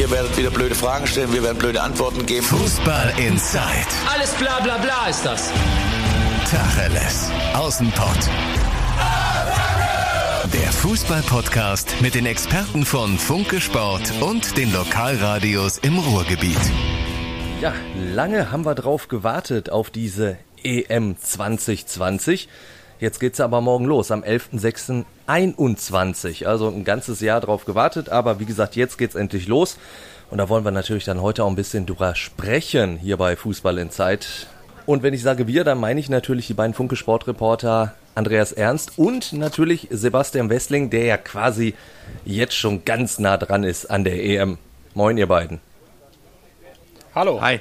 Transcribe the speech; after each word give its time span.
Ihr 0.00 0.10
werdet 0.10 0.34
wieder 0.38 0.48
blöde 0.48 0.74
Fragen 0.74 1.06
stellen, 1.06 1.30
wir 1.30 1.42
werden 1.42 1.58
blöde 1.58 1.82
Antworten 1.82 2.24
geben. 2.24 2.46
Fußball 2.46 3.12
Inside. 3.18 3.60
Alles 4.10 4.30
bla 4.32 4.58
bla 4.60 4.78
bla 4.78 5.08
ist 5.10 5.26
das. 5.26 5.50
Tacheles. 6.50 7.30
Außenpott. 7.52 8.30
Der 10.54 10.72
Fußball-Podcast 10.72 11.96
mit 12.00 12.14
den 12.14 12.24
Experten 12.24 12.86
von 12.86 13.18
Funke 13.18 13.60
Sport 13.60 14.10
und 14.22 14.56
den 14.56 14.72
Lokalradios 14.72 15.76
im 15.76 15.98
Ruhrgebiet. 15.98 16.56
Ja, 17.60 17.74
lange 17.94 18.50
haben 18.50 18.64
wir 18.64 18.74
drauf 18.74 19.08
gewartet 19.08 19.68
auf 19.68 19.90
diese 19.90 20.38
EM 20.62 21.18
2020. 21.20 22.48
Jetzt 23.00 23.18
geht's 23.18 23.40
aber 23.40 23.60
morgen 23.62 23.86
los, 23.86 24.10
am 24.10 24.22
11.06.21. 24.22 26.44
Also 26.44 26.68
ein 26.68 26.84
ganzes 26.84 27.20
Jahr 27.20 27.40
drauf 27.40 27.64
gewartet, 27.64 28.10
aber 28.10 28.40
wie 28.40 28.44
gesagt, 28.44 28.76
jetzt 28.76 28.98
geht's 28.98 29.14
endlich 29.14 29.48
los. 29.48 29.78
Und 30.30 30.36
da 30.36 30.50
wollen 30.50 30.64
wir 30.64 30.70
natürlich 30.70 31.06
dann 31.06 31.22
heute 31.22 31.44
auch 31.44 31.48
ein 31.48 31.56
bisschen 31.56 31.86
drüber 31.86 32.14
sprechen 32.14 32.98
hier 32.98 33.16
bei 33.16 33.36
Fußball 33.36 33.78
in 33.78 33.90
Zeit. 33.90 34.48
Und 34.84 35.02
wenn 35.02 35.14
ich 35.14 35.22
sage 35.22 35.46
wir, 35.46 35.64
dann 35.64 35.80
meine 35.80 35.98
ich 35.98 36.10
natürlich 36.10 36.46
die 36.46 36.54
beiden 36.54 36.74
Funke 36.74 36.94
Sportreporter 36.94 37.94
Andreas 38.14 38.52
Ernst 38.52 38.98
und 38.98 39.32
natürlich 39.32 39.88
Sebastian 39.90 40.50
Wessling, 40.50 40.90
der 40.90 41.04
ja 41.04 41.16
quasi 41.16 41.74
jetzt 42.26 42.54
schon 42.54 42.84
ganz 42.84 43.18
nah 43.18 43.38
dran 43.38 43.64
ist 43.64 43.86
an 43.86 44.04
der 44.04 44.22
EM. 44.22 44.58
Moin, 44.94 45.16
ihr 45.16 45.26
beiden. 45.26 45.60
Hallo. 47.14 47.40
Hi. 47.40 47.60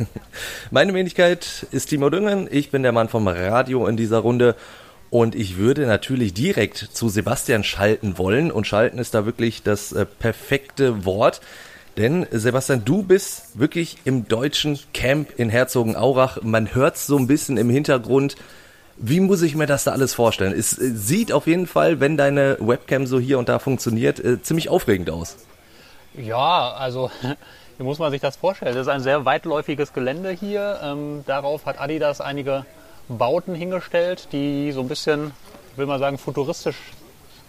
Meine 0.70 0.94
Wenigkeit 0.94 1.66
ist 1.70 1.86
Timo 1.86 2.10
Düngen. 2.10 2.48
Ich 2.50 2.70
bin 2.70 2.82
der 2.82 2.92
Mann 2.92 3.08
vom 3.08 3.28
Radio 3.28 3.86
in 3.86 3.96
dieser 3.96 4.18
Runde. 4.18 4.56
Und 5.10 5.34
ich 5.34 5.58
würde 5.58 5.86
natürlich 5.86 6.32
direkt 6.32 6.78
zu 6.78 7.08
Sebastian 7.08 7.64
schalten 7.64 8.16
wollen. 8.16 8.50
Und 8.50 8.66
schalten 8.66 8.98
ist 8.98 9.14
da 9.14 9.26
wirklich 9.26 9.62
das 9.62 9.92
äh, 9.92 10.06
perfekte 10.06 11.04
Wort. 11.04 11.40
Denn 11.96 12.26
Sebastian, 12.30 12.84
du 12.84 13.02
bist 13.02 13.58
wirklich 13.58 13.98
im 14.04 14.26
deutschen 14.26 14.78
Camp 14.94 15.38
in 15.38 15.50
Herzogenaurach. 15.50 16.42
Man 16.42 16.74
hört 16.74 16.96
so 16.96 17.18
ein 17.18 17.26
bisschen 17.26 17.58
im 17.58 17.68
Hintergrund. 17.68 18.36
Wie 18.96 19.20
muss 19.20 19.42
ich 19.42 19.54
mir 19.54 19.66
das 19.66 19.84
da 19.84 19.92
alles 19.92 20.14
vorstellen? 20.14 20.54
Es 20.58 20.78
äh, 20.78 20.90
sieht 20.94 21.32
auf 21.32 21.46
jeden 21.46 21.66
Fall, 21.66 22.00
wenn 22.00 22.16
deine 22.16 22.56
Webcam 22.60 23.06
so 23.06 23.20
hier 23.20 23.38
und 23.38 23.48
da 23.48 23.58
funktioniert, 23.58 24.18
äh, 24.18 24.40
ziemlich 24.40 24.68
aufregend 24.70 25.10
aus. 25.10 25.36
Ja, 26.16 26.72
also 26.72 27.10
wie 27.78 27.84
muss 27.84 27.98
man 27.98 28.10
sich 28.10 28.20
das 28.20 28.36
vorstellen? 28.36 28.74
Das 28.74 28.82
ist 28.82 28.92
ein 28.92 29.00
sehr 29.00 29.24
weitläufiges 29.24 29.92
Gelände 29.92 30.30
hier. 30.30 30.80
Ähm, 30.82 31.24
darauf 31.26 31.66
hat 31.66 31.80
Adidas 31.80 32.20
einige 32.20 32.64
Bauten 33.08 33.54
hingestellt, 33.54 34.28
die 34.32 34.72
so 34.72 34.80
ein 34.80 34.88
bisschen, 34.88 35.32
will 35.76 35.86
man 35.86 35.98
sagen, 35.98 36.18
futuristisch 36.18 36.76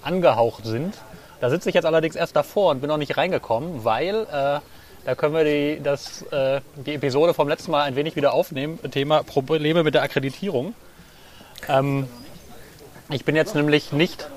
angehaucht 0.01 0.65
sind. 0.65 0.95
Da 1.41 1.49
sitze 1.49 1.69
ich 1.69 1.75
jetzt 1.75 1.85
allerdings 1.85 2.15
erst 2.15 2.35
davor 2.35 2.71
und 2.71 2.79
bin 2.79 2.87
noch 2.87 2.97
nicht 2.97 3.17
reingekommen, 3.17 3.83
weil 3.83 4.25
äh, 4.31 4.59
da 5.05 5.15
können 5.15 5.35
wir 5.35 5.43
die, 5.43 5.83
das, 5.83 6.21
äh, 6.31 6.61
die 6.75 6.93
Episode 6.93 7.33
vom 7.33 7.49
letzten 7.49 7.71
Mal 7.71 7.83
ein 7.83 7.95
wenig 7.95 8.15
wieder 8.15 8.33
aufnehmen. 8.33 8.79
Thema 8.91 9.23
Probleme 9.23 9.83
mit 9.83 9.93
der 9.93 10.03
Akkreditierung. 10.03 10.73
Ähm, 11.67 12.07
ich 13.09 13.25
bin 13.25 13.35
jetzt 13.35 13.55
nämlich 13.55 13.91
nicht, 13.91 14.29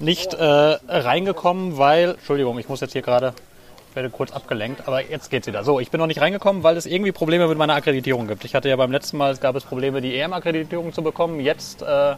nicht 0.00 0.34
äh, 0.34 0.44
reingekommen, 0.44 1.78
weil, 1.78 2.10
Entschuldigung, 2.10 2.58
ich 2.58 2.68
muss 2.68 2.80
jetzt 2.80 2.92
hier 2.92 3.02
gerade, 3.02 3.28
ich 3.28 3.51
werde 3.96 4.10
kurz 4.10 4.32
abgelenkt, 4.32 4.86
aber 4.86 5.08
jetzt 5.08 5.30
geht's 5.30 5.46
wieder. 5.46 5.64
So, 5.64 5.80
ich 5.80 5.90
bin 5.90 5.98
noch 6.00 6.06
nicht 6.06 6.20
reingekommen, 6.20 6.62
weil 6.62 6.76
es 6.76 6.86
irgendwie 6.86 7.12
Probleme 7.12 7.48
mit 7.48 7.58
meiner 7.58 7.74
Akkreditierung 7.74 8.28
gibt. 8.28 8.44
Ich 8.44 8.54
hatte 8.54 8.68
ja 8.68 8.76
beim 8.76 8.92
letzten 8.92 9.16
Mal, 9.16 9.32
es 9.32 9.40
gab 9.40 9.56
es 9.56 9.64
Probleme, 9.64 10.00
die 10.00 10.16
EM-Akkreditierung 10.16 10.92
zu 10.92 11.02
bekommen. 11.02 11.40
Jetzt 11.40 11.82
äh, 11.82 12.14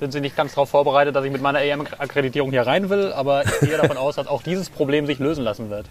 sind 0.00 0.12
sie 0.12 0.20
nicht 0.20 0.36
ganz 0.36 0.52
darauf 0.52 0.70
vorbereitet, 0.70 1.16
dass 1.16 1.24
ich 1.24 1.32
mit 1.32 1.42
meiner 1.42 1.62
EM-Akkreditierung 1.62 2.50
hier 2.50 2.66
rein 2.66 2.90
will, 2.90 3.12
aber 3.12 3.44
ich 3.44 3.60
gehe 3.60 3.76
davon 3.82 3.96
aus, 3.96 4.16
dass 4.16 4.26
auch 4.26 4.42
dieses 4.42 4.70
Problem 4.70 5.06
sich 5.06 5.18
lösen 5.18 5.44
lassen 5.44 5.70
wird. 5.70 5.86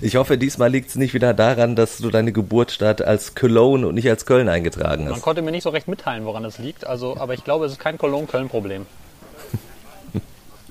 Ich 0.00 0.16
hoffe, 0.16 0.36
diesmal 0.36 0.70
liegt 0.70 0.90
es 0.90 0.96
nicht 0.96 1.14
wieder 1.14 1.32
daran, 1.32 1.74
dass 1.74 1.98
du 1.98 2.10
deine 2.10 2.32
Geburtsstadt 2.32 3.00
als 3.00 3.34
Cologne 3.34 3.86
und 3.86 3.94
nicht 3.94 4.08
als 4.08 4.26
Köln 4.26 4.48
eingetragen 4.48 5.04
hast. 5.04 5.12
Man 5.12 5.22
konnte 5.22 5.42
mir 5.42 5.50
nicht 5.50 5.62
so 5.62 5.70
recht 5.70 5.88
mitteilen, 5.88 6.26
woran 6.26 6.44
es 6.44 6.58
liegt, 6.58 6.86
also, 6.86 7.16
aber 7.16 7.34
ich 7.34 7.44
glaube, 7.44 7.64
es 7.64 7.72
ist 7.72 7.78
kein 7.78 7.96
Cologne-Köln-Problem. 7.96 8.86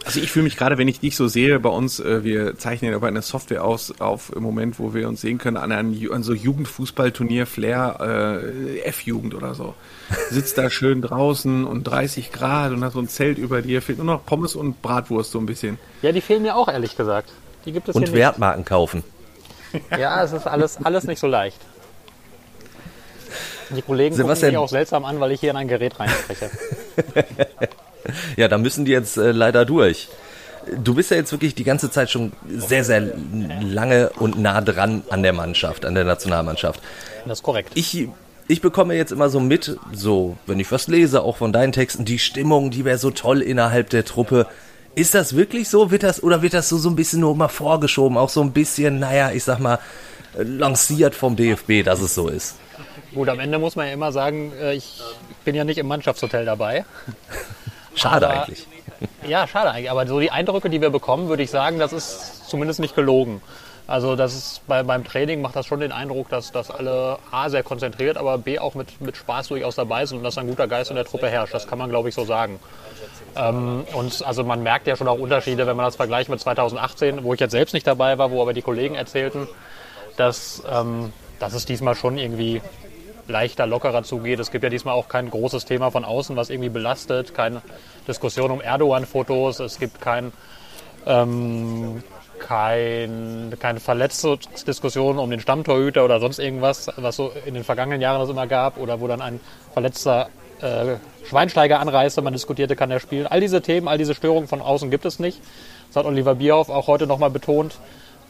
Also 0.06 0.20
ich 0.20 0.32
fühle 0.32 0.44
mich 0.44 0.58
gerade, 0.58 0.78
wenn 0.78 0.88
ich 0.90 1.00
dich 1.00 1.16
so 1.16 1.28
sehe, 1.28 1.60
bei 1.62 1.70
uns, 1.70 2.00
äh, 2.00 2.24
wir 2.26 2.58
zeichnen 2.58 2.94
aber 2.94 3.08
eine 3.08 3.22
Software 3.22 3.64
aus, 3.64 3.94
auf 4.00 4.34
im 4.36 4.44
Moment, 4.44 4.78
wo 4.78 4.94
wir 4.94 5.08
uns 5.08 5.22
sehen 5.22 5.38
können, 5.38 5.56
an 5.56 5.72
einem 5.72 6.12
an 6.12 6.24
so 6.24 6.34
Jugendfußballturnier 6.34 7.46
Flair 7.46 8.42
äh, 8.42 8.80
F-Jugend 8.82 9.34
oder 9.34 9.56
so. 9.56 9.76
Sitzt 10.30 10.58
da 10.58 10.70
schön 10.70 11.02
draußen 11.02 11.66
und 11.66 11.84
30 11.86 12.32
Grad 12.34 12.72
und 12.74 12.84
hat 12.84 12.92
so 12.94 13.00
ein 13.00 13.08
Zelt 13.08 13.38
über 13.38 13.62
dir, 13.62 13.82
fehlt 13.82 13.98
nur 14.00 14.08
noch 14.08 14.26
Pommes 14.26 14.56
und 14.56 14.82
Bratwurst 14.82 15.32
so 15.32 15.40
ein 15.40 15.46
bisschen. 15.46 15.80
Ja, 16.02 16.12
die 16.12 16.22
fehlen 16.22 16.42
mir 16.44 16.56
auch, 16.56 16.68
ehrlich 16.68 16.98
gesagt. 16.98 17.32
Die 17.66 17.72
gibt 17.72 17.88
es 17.88 17.96
Und 17.96 18.10
hier 18.10 18.18
Wertmarken 18.18 18.66
kaufen. 18.66 19.04
nicht. 19.72 19.84
Ja, 19.98 20.22
es 20.24 20.34
ist 20.34 20.46
alles, 20.48 20.78
alles 20.84 21.06
nicht 21.06 21.20
so 21.20 21.28
leicht. 21.28 21.58
Die 23.70 23.82
Kollegen 23.82 24.14
Sebastian- 24.16 24.50
gucken 24.52 24.62
mich 24.62 24.66
auch 24.66 24.70
seltsam 24.70 25.06
an, 25.06 25.20
weil 25.22 25.32
ich 25.32 25.40
hier 25.40 25.52
in 25.52 25.56
ein 25.58 25.68
Gerät 25.70 25.98
reinspreche. 26.00 26.52
Ja, 28.38 28.48
da 28.48 28.58
müssen 28.58 28.86
die 28.86 28.92
jetzt 28.92 29.18
äh, 29.18 29.32
leider 29.32 29.66
durch. 29.66 30.10
Du 30.82 30.96
bist 30.96 31.12
ja 31.12 31.18
jetzt 31.18 31.32
wirklich 31.32 31.56
die 31.56 31.64
ganze 31.64 31.92
Zeit 31.92 32.10
schon 32.10 32.32
sehr, 32.50 32.84
sehr 32.84 33.02
lange 33.62 34.10
und 34.18 34.40
nah 34.40 34.62
dran 34.62 35.04
an 35.10 35.22
der 35.22 35.34
Mannschaft, 35.34 35.86
an 35.86 35.94
der 35.94 36.06
Nationalmannschaft. 36.06 36.82
Das 37.26 37.40
ist 37.40 37.44
korrekt. 37.44 37.72
Ich, 37.76 38.08
ich 38.48 38.62
bekomme 38.62 38.96
jetzt 38.96 39.12
immer 39.12 39.30
so 39.30 39.40
mit, 39.42 39.78
so, 39.92 40.38
wenn 40.46 40.60
ich 40.60 40.72
was 40.72 40.88
lese, 40.88 41.22
auch 41.22 41.38
von 41.38 41.52
deinen 41.52 41.74
Texten, 41.74 42.06
die 42.06 42.20
Stimmung, 42.20 42.72
die 42.72 42.86
wäre 42.86 42.98
so 42.98 43.12
toll 43.12 43.42
innerhalb 43.42 43.90
der 43.90 44.06
Truppe. 44.06 44.48
Ist 44.96 45.16
das 45.16 45.36
wirklich 45.36 45.70
so? 45.70 45.92
Wird 45.92 46.04
das, 46.04 46.24
oder 46.24 46.42
wird 46.42 46.54
das 46.54 46.70
so, 46.70 46.78
so 46.78 46.90
ein 46.90 46.96
bisschen 46.96 47.20
nur 47.20 47.36
mal 47.36 47.48
vorgeschoben? 47.48 48.18
Auch 48.18 48.30
so 48.30 48.42
ein 48.42 48.52
bisschen, 48.52 49.00
naja, 49.00 49.32
ich 49.32 49.44
sag 49.44 49.60
mal, 49.60 49.80
äh, 50.38 50.44
lanciert 50.44 51.16
vom 51.16 51.36
DFB, 51.36 51.84
dass 51.84 52.00
es 52.00 52.16
so 52.16 52.28
ist. 52.28 52.56
Gut, 53.14 53.30
am 53.30 53.40
Ende 53.40 53.60
muss 53.60 53.76
man 53.76 53.88
ja 53.88 53.94
immer 53.94 54.12
sagen, 54.12 54.52
äh, 54.60 54.74
ich 54.74 55.02
bin 55.46 55.56
ja 55.56 55.64
nicht 55.64 55.78
im 55.78 55.88
Mannschaftshotel 55.88 56.46
dabei. 56.46 56.86
Schade 57.96 58.30
Aber- 58.30 58.44
eigentlich. 58.44 58.68
Ja, 59.28 59.48
schade 59.48 59.72
eigentlich. 59.72 59.92
Aber 59.92 60.06
so 60.08 60.20
die 60.20 60.32
Eindrücke, 60.32 60.70
die 60.70 60.82
wir 60.82 60.90
bekommen, 60.90 61.28
würde 61.30 61.44
ich 61.44 61.50
sagen, 61.52 61.80
das 61.80 61.94
ist 61.94 62.50
zumindest 62.50 62.80
nicht 62.80 62.96
gelogen. 62.96 63.42
Also 63.86 64.16
das 64.16 64.34
ist 64.34 64.62
bei, 64.68 64.82
beim 64.82 65.04
Training 65.04 65.42
macht 65.42 65.58
das 65.58 65.66
schon 65.66 65.82
den 65.82 65.92
Eindruck, 65.92 66.30
dass, 66.30 66.54
dass 66.54 66.72
alle 66.72 67.18
A 67.32 67.50
sehr 67.50 67.64
konzentriert, 67.64 68.16
aber 68.16 68.38
B 68.38 68.58
auch 68.58 68.76
mit, 68.76 69.02
mit 69.02 69.18
Spaß 69.18 69.50
durchaus 69.50 69.76
dabei 69.76 70.06
sind 70.06 70.20
und 70.20 70.24
dass 70.24 70.38
ein 70.38 70.48
guter 70.48 70.68
Geist 70.68 70.90
in 70.90 70.96
der 70.96 71.04
Truppe 71.04 71.28
herrscht. 71.30 71.54
Das 71.54 71.68
kann 71.68 71.78
man, 71.80 71.90
glaube 71.90 72.08
ich, 72.08 72.16
so 72.16 72.24
sagen. 72.24 72.60
Ähm, 73.36 73.84
und 73.94 74.24
also 74.26 74.44
man 74.46 74.64
merkt 74.64 74.88
ja 74.88 74.96
schon 74.96 75.08
auch 75.10 75.20
Unterschiede, 75.20 75.68
wenn 75.68 75.76
man 75.76 75.86
das 75.86 75.98
vergleicht 75.98 76.30
mit 76.30 76.40
2018, 76.40 77.24
wo 77.26 77.34
ich 77.34 77.42
jetzt 77.42 77.52
selbst 77.52 77.74
nicht 77.74 77.86
dabei 77.86 78.18
war, 78.18 78.32
wo 78.32 78.42
aber 78.42 78.54
die 78.54 78.62
Kollegen 78.62 78.96
erzählten, 78.96 79.50
dass, 80.16 80.64
ähm, 80.72 81.12
dass 81.40 81.54
es 81.54 81.66
diesmal 81.66 81.96
schon 81.96 82.18
irgendwie 82.18 82.62
leichter, 83.28 83.66
lockerer 83.66 84.04
zugeht. 84.04 84.40
Es 84.40 84.52
gibt 84.52 84.64
ja 84.64 84.70
diesmal 84.70 84.94
auch 84.94 85.08
kein 85.08 85.30
großes 85.30 85.66
Thema 85.66 85.92
von 85.92 86.06
außen, 86.06 86.36
was 86.36 86.50
irgendwie 86.50 86.70
belastet, 86.70 87.34
keine 87.34 87.62
Diskussion 88.08 88.52
um 88.52 88.62
Erdogan-Fotos, 88.62 89.60
es 89.60 89.80
gibt 89.80 90.02
kein, 90.02 90.32
ähm, 91.06 92.04
kein, 92.40 93.54
keine 93.60 93.80
Verletzungsdiskussion 93.80 95.18
um 95.18 95.30
den 95.30 95.40
Stammtorhüter 95.40 96.04
oder 96.04 96.20
sonst 96.20 96.40
irgendwas, 96.40 96.92
was 96.98 97.16
so 97.16 97.32
in 97.46 97.54
den 97.54 97.64
vergangenen 97.64 98.02
Jahren 98.02 98.22
es 98.22 98.30
immer 98.30 98.48
gab 98.48 98.78
oder 98.78 99.00
wo 99.00 99.08
dann 99.08 99.22
ein 99.22 99.40
verletzter 99.72 100.30
äh, 100.62 100.96
Schweinsteiger 101.26 101.80
anreiste, 101.80 102.22
man 102.22 102.34
diskutierte, 102.34 102.76
kann 102.76 102.92
er 102.92 103.00
spielen. 103.00 103.28
All 103.28 103.40
diese 103.40 103.62
Themen, 103.62 103.88
all 103.88 103.98
diese 103.98 104.16
Störungen 104.16 104.48
von 104.48 104.62
außen 104.62 104.92
gibt 104.92 105.06
es 105.06 105.20
nicht. 105.20 105.40
Das 105.88 105.98
hat 105.98 106.06
Oliver 106.06 106.36
Bierhoff 106.36 106.70
auch 106.70 106.88
heute 106.88 107.08
nochmal 107.08 107.30
betont. 107.30 107.76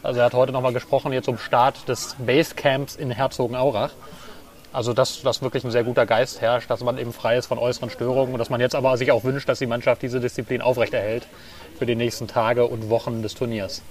Also 0.02 0.20
er 0.20 0.26
hat 0.26 0.34
heute 0.34 0.52
nochmal 0.52 0.72
gesprochen 0.72 1.12
hier 1.12 1.22
zum 1.22 1.38
Start 1.38 1.88
des 1.88 2.14
Basecamps 2.18 2.94
in 2.94 3.10
Herzogenaurach. 3.10 3.90
Also 4.74 4.92
dass, 4.92 5.22
dass 5.22 5.40
wirklich 5.40 5.62
ein 5.64 5.70
sehr 5.70 5.84
guter 5.84 6.04
Geist 6.04 6.40
herrscht, 6.40 6.68
dass 6.68 6.82
man 6.82 6.98
eben 6.98 7.12
frei 7.12 7.36
ist 7.36 7.46
von 7.46 7.58
äußeren 7.58 7.90
Störungen 7.90 8.32
und 8.32 8.40
dass 8.40 8.50
man 8.50 8.60
jetzt 8.60 8.74
aber 8.74 8.96
sich 8.96 9.12
auch 9.12 9.22
wünscht, 9.22 9.48
dass 9.48 9.60
die 9.60 9.66
Mannschaft 9.66 10.02
diese 10.02 10.18
Disziplin 10.18 10.60
aufrechterhält 10.60 11.28
für 11.78 11.86
die 11.86 11.94
nächsten 11.94 12.26
Tage 12.26 12.66
und 12.66 12.90
Wochen 12.90 13.22
des 13.22 13.34
Turniers. 13.34 13.82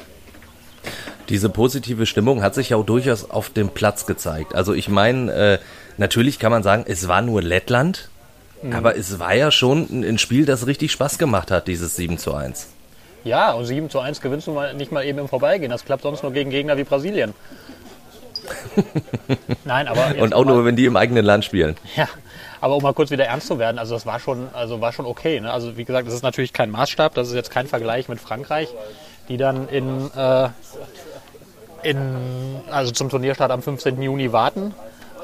Diese 1.30 1.50
positive 1.50 2.06
Stimmung 2.06 2.44
hat 2.44 2.54
sich 2.54 2.72
ja 2.72 2.78
auch 2.78 2.86
durchaus 2.86 3.32
auf 3.32 3.50
dem 3.50 3.70
Platz 3.70 4.06
gezeigt. 4.06 4.56
Also 4.56 4.74
ich 4.74 4.90
meine, 4.90 5.32
äh, 5.32 5.60
natürlich 5.98 6.38
kann 6.38 6.52
man 6.52 6.64
sagen, 6.64 6.84
es 6.86 7.08
war 7.08 7.22
nur 7.22 7.42
Lettland, 7.42 8.10
aber 8.72 8.98
es 8.98 9.20
war 9.20 9.34
ja 9.34 9.52
schon 9.52 9.88
ein, 9.90 10.04
ein 10.04 10.18
Spiel, 10.18 10.46
das 10.46 10.68
richtig 10.68 10.92
Spaß 10.92 11.18
gemacht 11.18 11.50
hat, 11.50 11.68
dieses 11.68 11.96
7 11.96 12.18
zu 12.18 12.34
1. 12.34 12.68
Ja, 13.24 13.54
und 13.54 13.66
7 13.66 13.90
zu 13.90 14.00
1 14.00 14.20
gewinnst 14.20 14.48
du 14.48 14.52
mal 14.52 14.74
nicht 14.74 14.92
mal 14.92 15.06
eben 15.06 15.20
im 15.20 15.30
Vorbeigehen. 15.30 15.72
Das 15.72 15.86
klappt 15.86 16.04
sonst 16.04 16.24
nur 16.24 16.34
gegen 16.34 16.50
Gegner 16.50 16.78
wie 16.78 16.84
Brasilien. 16.84 17.34
Nein, 19.66 19.88
aber 19.88 20.16
Und 20.22 20.34
auch 20.34 20.46
mal- 20.46 20.54
nur, 20.54 20.66
wenn 20.66 20.76
die 20.76 20.86
im 20.86 20.96
eigenen 20.98 21.24
Land 21.26 21.46
spielen. 21.46 21.76
Ja, 21.96 22.08
aber 22.62 22.76
um 22.76 22.84
mal 22.84 22.94
kurz 22.94 23.12
wieder 23.12 23.26
ernst 23.26 23.48
zu 23.48 23.60
werden, 23.60 23.78
also 23.80 23.94
das 23.96 24.06
war 24.06 24.20
schon, 24.20 24.48
also 24.54 24.80
war 24.82 24.92
schon 24.94 25.06
okay. 25.06 25.40
Ne? 25.40 25.52
Also 25.52 25.78
wie 25.78 25.84
gesagt, 25.86 26.08
das 26.08 26.14
ist 26.14 26.24
natürlich 26.24 26.54
kein 26.54 26.72
Maßstab, 26.72 27.14
das 27.14 27.28
ist 27.30 27.36
jetzt 27.36 27.52
kein 27.52 27.68
Vergleich 27.68 28.08
mit 28.10 28.20
Frankreich, 28.20 28.70
die 29.30 29.38
dann 29.38 29.68
in, 29.70 30.10
äh, 30.16 30.50
in 31.84 32.62
also 32.72 32.92
zum 32.92 33.10
Turnierstart 33.10 33.52
am 33.52 33.62
15. 33.62 34.02
Juni 34.02 34.32
warten. 34.32 34.74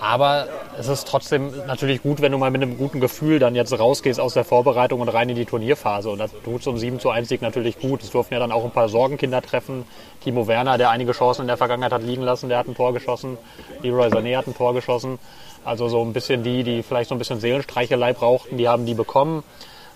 Aber 0.01 0.47
es 0.77 0.87
ist 0.87 1.07
trotzdem 1.07 1.51
natürlich 1.67 2.01
gut, 2.01 2.21
wenn 2.21 2.31
du 2.31 2.37
mal 2.37 2.51
mit 2.51 2.61
einem 2.61 2.77
guten 2.77 3.01
Gefühl 3.01 3.39
dann 3.39 3.53
jetzt 3.53 3.77
rausgehst 3.77 4.19
aus 4.19 4.33
der 4.33 4.45
Vorbereitung 4.45 5.01
und 5.01 5.09
rein 5.09 5.27
in 5.27 5.35
die 5.35 5.45
Turnierphase. 5.45 6.09
Und 6.09 6.19
da 6.19 6.27
tut 6.27 6.63
so 6.63 6.71
ein 6.71 6.77
7 6.77 6.99
zu 6.99 7.09
1 7.09 7.27
Sieg 7.27 7.41
natürlich 7.41 7.79
gut. 7.79 8.01
Es 8.01 8.11
durften 8.11 8.33
ja 8.33 8.39
dann 8.39 8.53
auch 8.53 8.63
ein 8.63 8.71
paar 8.71 8.87
Sorgenkinder 8.87 9.41
treffen. 9.41 9.85
Timo 10.23 10.47
Werner, 10.47 10.77
der 10.77 10.89
einige 10.89 11.11
Chancen 11.11 11.41
in 11.41 11.47
der 11.47 11.57
Vergangenheit 11.57 11.91
hat 11.91 12.03
liegen 12.03 12.23
lassen, 12.23 12.47
der 12.47 12.59
hat 12.59 12.67
ein 12.67 12.75
Tor 12.75 12.93
geschossen. 12.93 13.37
Leroy 13.81 14.07
Sané 14.07 14.37
hat 14.37 14.47
ein 14.47 14.55
Tor 14.55 14.73
geschossen. 14.73 15.19
Also 15.65 15.89
so 15.89 16.01
ein 16.01 16.13
bisschen 16.13 16.43
die, 16.43 16.63
die 16.63 16.81
vielleicht 16.81 17.09
so 17.09 17.15
ein 17.15 17.19
bisschen 17.19 17.41
Seelenstreichelei 17.41 18.13
brauchten, 18.13 18.57
die 18.57 18.69
haben 18.69 18.85
die 18.85 18.93
bekommen. 18.93 19.43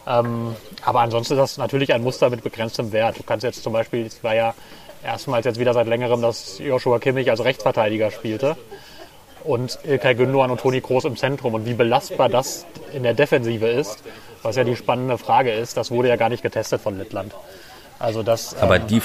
Ähm, 0.05 0.53
aber 0.83 0.99
ansonsten 0.99 1.35
ist 1.35 1.39
das 1.39 1.57
natürlich 1.57 1.93
ein 1.93 2.03
Muster 2.03 2.29
mit 2.29 2.43
begrenztem 2.43 2.91
Wert. 2.91 3.19
Du 3.19 3.23
kannst 3.23 3.45
jetzt 3.45 3.63
zum 3.63 3.71
Beispiel, 3.71 4.05
es 4.05 4.21
war 4.21 4.35
ja 4.35 4.53
erstmals 5.01 5.45
jetzt 5.45 5.59
wieder 5.59 5.73
seit 5.73 5.87
längerem, 5.87 6.21
dass 6.21 6.59
Joshua 6.59 6.99
Kimmich 6.99 7.29
als 7.29 7.41
Rechtsverteidiger 7.41 8.11
spielte 8.11 8.57
und 9.43 9.79
Ilkay 9.83 10.15
Gündogan 10.15 10.51
und 10.51 10.59
Toni 10.59 10.81
Kroos 10.81 11.05
im 11.05 11.17
Zentrum. 11.17 11.53
Und 11.53 11.65
wie 11.65 11.73
belastbar 11.73 12.29
das 12.29 12.65
in 12.93 13.03
der 13.03 13.13
Defensive 13.13 13.67
ist, 13.67 14.03
was 14.41 14.55
ja 14.55 14.63
die 14.63 14.75
spannende 14.75 15.17
Frage 15.17 15.51
ist, 15.51 15.77
das 15.77 15.91
wurde 15.91 16.09
ja 16.09 16.15
gar 16.15 16.29
nicht 16.29 16.43
getestet 16.43 16.81
von 16.81 16.97
Lettland. 16.97 17.33
Also 17.99 18.23
das, 18.23 18.55
Aber 18.57 18.77
ähm, 18.77 18.87
die, 18.87 19.01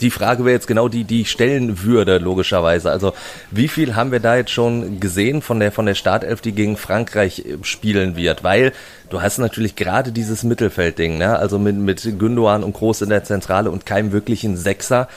die 0.00 0.10
Frage 0.10 0.44
wäre 0.44 0.54
jetzt 0.54 0.66
genau 0.66 0.88
die, 0.88 1.04
die 1.04 1.22
ich 1.22 1.30
stellen 1.30 1.82
würde, 1.82 2.18
logischerweise. 2.18 2.90
Also, 2.90 3.12
wie 3.50 3.68
viel 3.68 3.94
haben 3.94 4.12
wir 4.12 4.20
da 4.20 4.36
jetzt 4.36 4.50
schon 4.50 5.00
gesehen 5.00 5.42
von 5.42 5.60
der, 5.60 5.72
von 5.72 5.86
der 5.86 5.94
Startelf, 5.94 6.40
die 6.40 6.52
gegen 6.52 6.76
Frankreich 6.76 7.40
äh, 7.40 7.58
spielen 7.62 8.16
wird? 8.16 8.44
Weil 8.44 8.72
du 9.08 9.22
hast 9.22 9.38
natürlich 9.38 9.76
gerade 9.76 10.12
dieses 10.12 10.42
Mittelfeldding, 10.42 11.18
ne? 11.18 11.38
Also 11.38 11.58
mit, 11.58 11.76
mit 11.76 12.02
Gündogan 12.18 12.64
und 12.64 12.72
Groß 12.72 13.02
in 13.02 13.10
der 13.10 13.24
Zentrale 13.24 13.70
und 13.70 13.86
keinem 13.86 14.12
wirklichen 14.12 14.56
Sechser. 14.56 15.08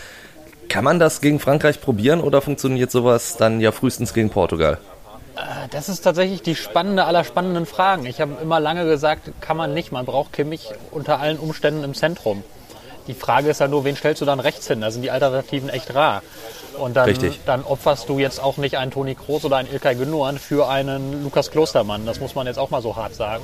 Kann 0.69 0.83
man 0.83 0.99
das 0.99 1.19
gegen 1.19 1.39
Frankreich 1.39 1.81
probieren 1.81 2.21
oder 2.21 2.41
funktioniert 2.41 2.91
sowas 2.91 3.35
dann 3.37 3.59
ja 3.59 3.71
frühestens 3.71 4.13
gegen 4.13 4.29
Portugal? 4.29 4.77
Das 5.71 5.89
ist 5.89 6.01
tatsächlich 6.01 6.41
die 6.41 6.55
spannende 6.55 7.05
aller 7.05 7.23
spannenden 7.23 7.65
Fragen. 7.65 8.05
Ich 8.05 8.21
habe 8.21 8.37
immer 8.41 8.59
lange 8.59 8.85
gesagt, 8.85 9.31
kann 9.41 9.57
man 9.57 9.73
nicht. 9.73 9.91
Man 9.91 10.05
braucht 10.05 10.33
Kimmich 10.33 10.71
unter 10.91 11.19
allen 11.19 11.37
Umständen 11.37 11.83
im 11.83 11.93
Zentrum. 11.93 12.43
Die 13.07 13.13
Frage 13.13 13.49
ist 13.49 13.59
ja 13.59 13.67
nur, 13.67 13.85
wen 13.85 13.95
stellst 13.95 14.21
du 14.21 14.25
dann 14.25 14.39
rechts 14.39 14.67
hin? 14.67 14.81
Da 14.81 14.91
sind 14.91 15.01
die 15.01 15.11
Alternativen 15.11 15.69
echt 15.69 15.95
rar. 15.95 16.21
Und 16.77 16.95
dann, 16.95 17.05
Richtig. 17.05 17.39
dann 17.45 17.63
opferst 17.63 18.07
du 18.07 18.19
jetzt 18.19 18.41
auch 18.41 18.57
nicht 18.57 18.77
einen 18.77 18.91
Toni 18.91 19.15
Kroos 19.15 19.43
oder 19.45 19.57
einen 19.57 19.71
Ilkay 19.71 19.95
Gündogan 19.95 20.37
für 20.37 20.69
einen 20.69 21.23
Lukas 21.23 21.49
Klostermann. 21.49 22.05
Das 22.05 22.19
muss 22.19 22.35
man 22.35 22.45
jetzt 22.45 22.59
auch 22.59 22.69
mal 22.69 22.81
so 22.81 22.95
hart 22.95 23.15
sagen. 23.15 23.43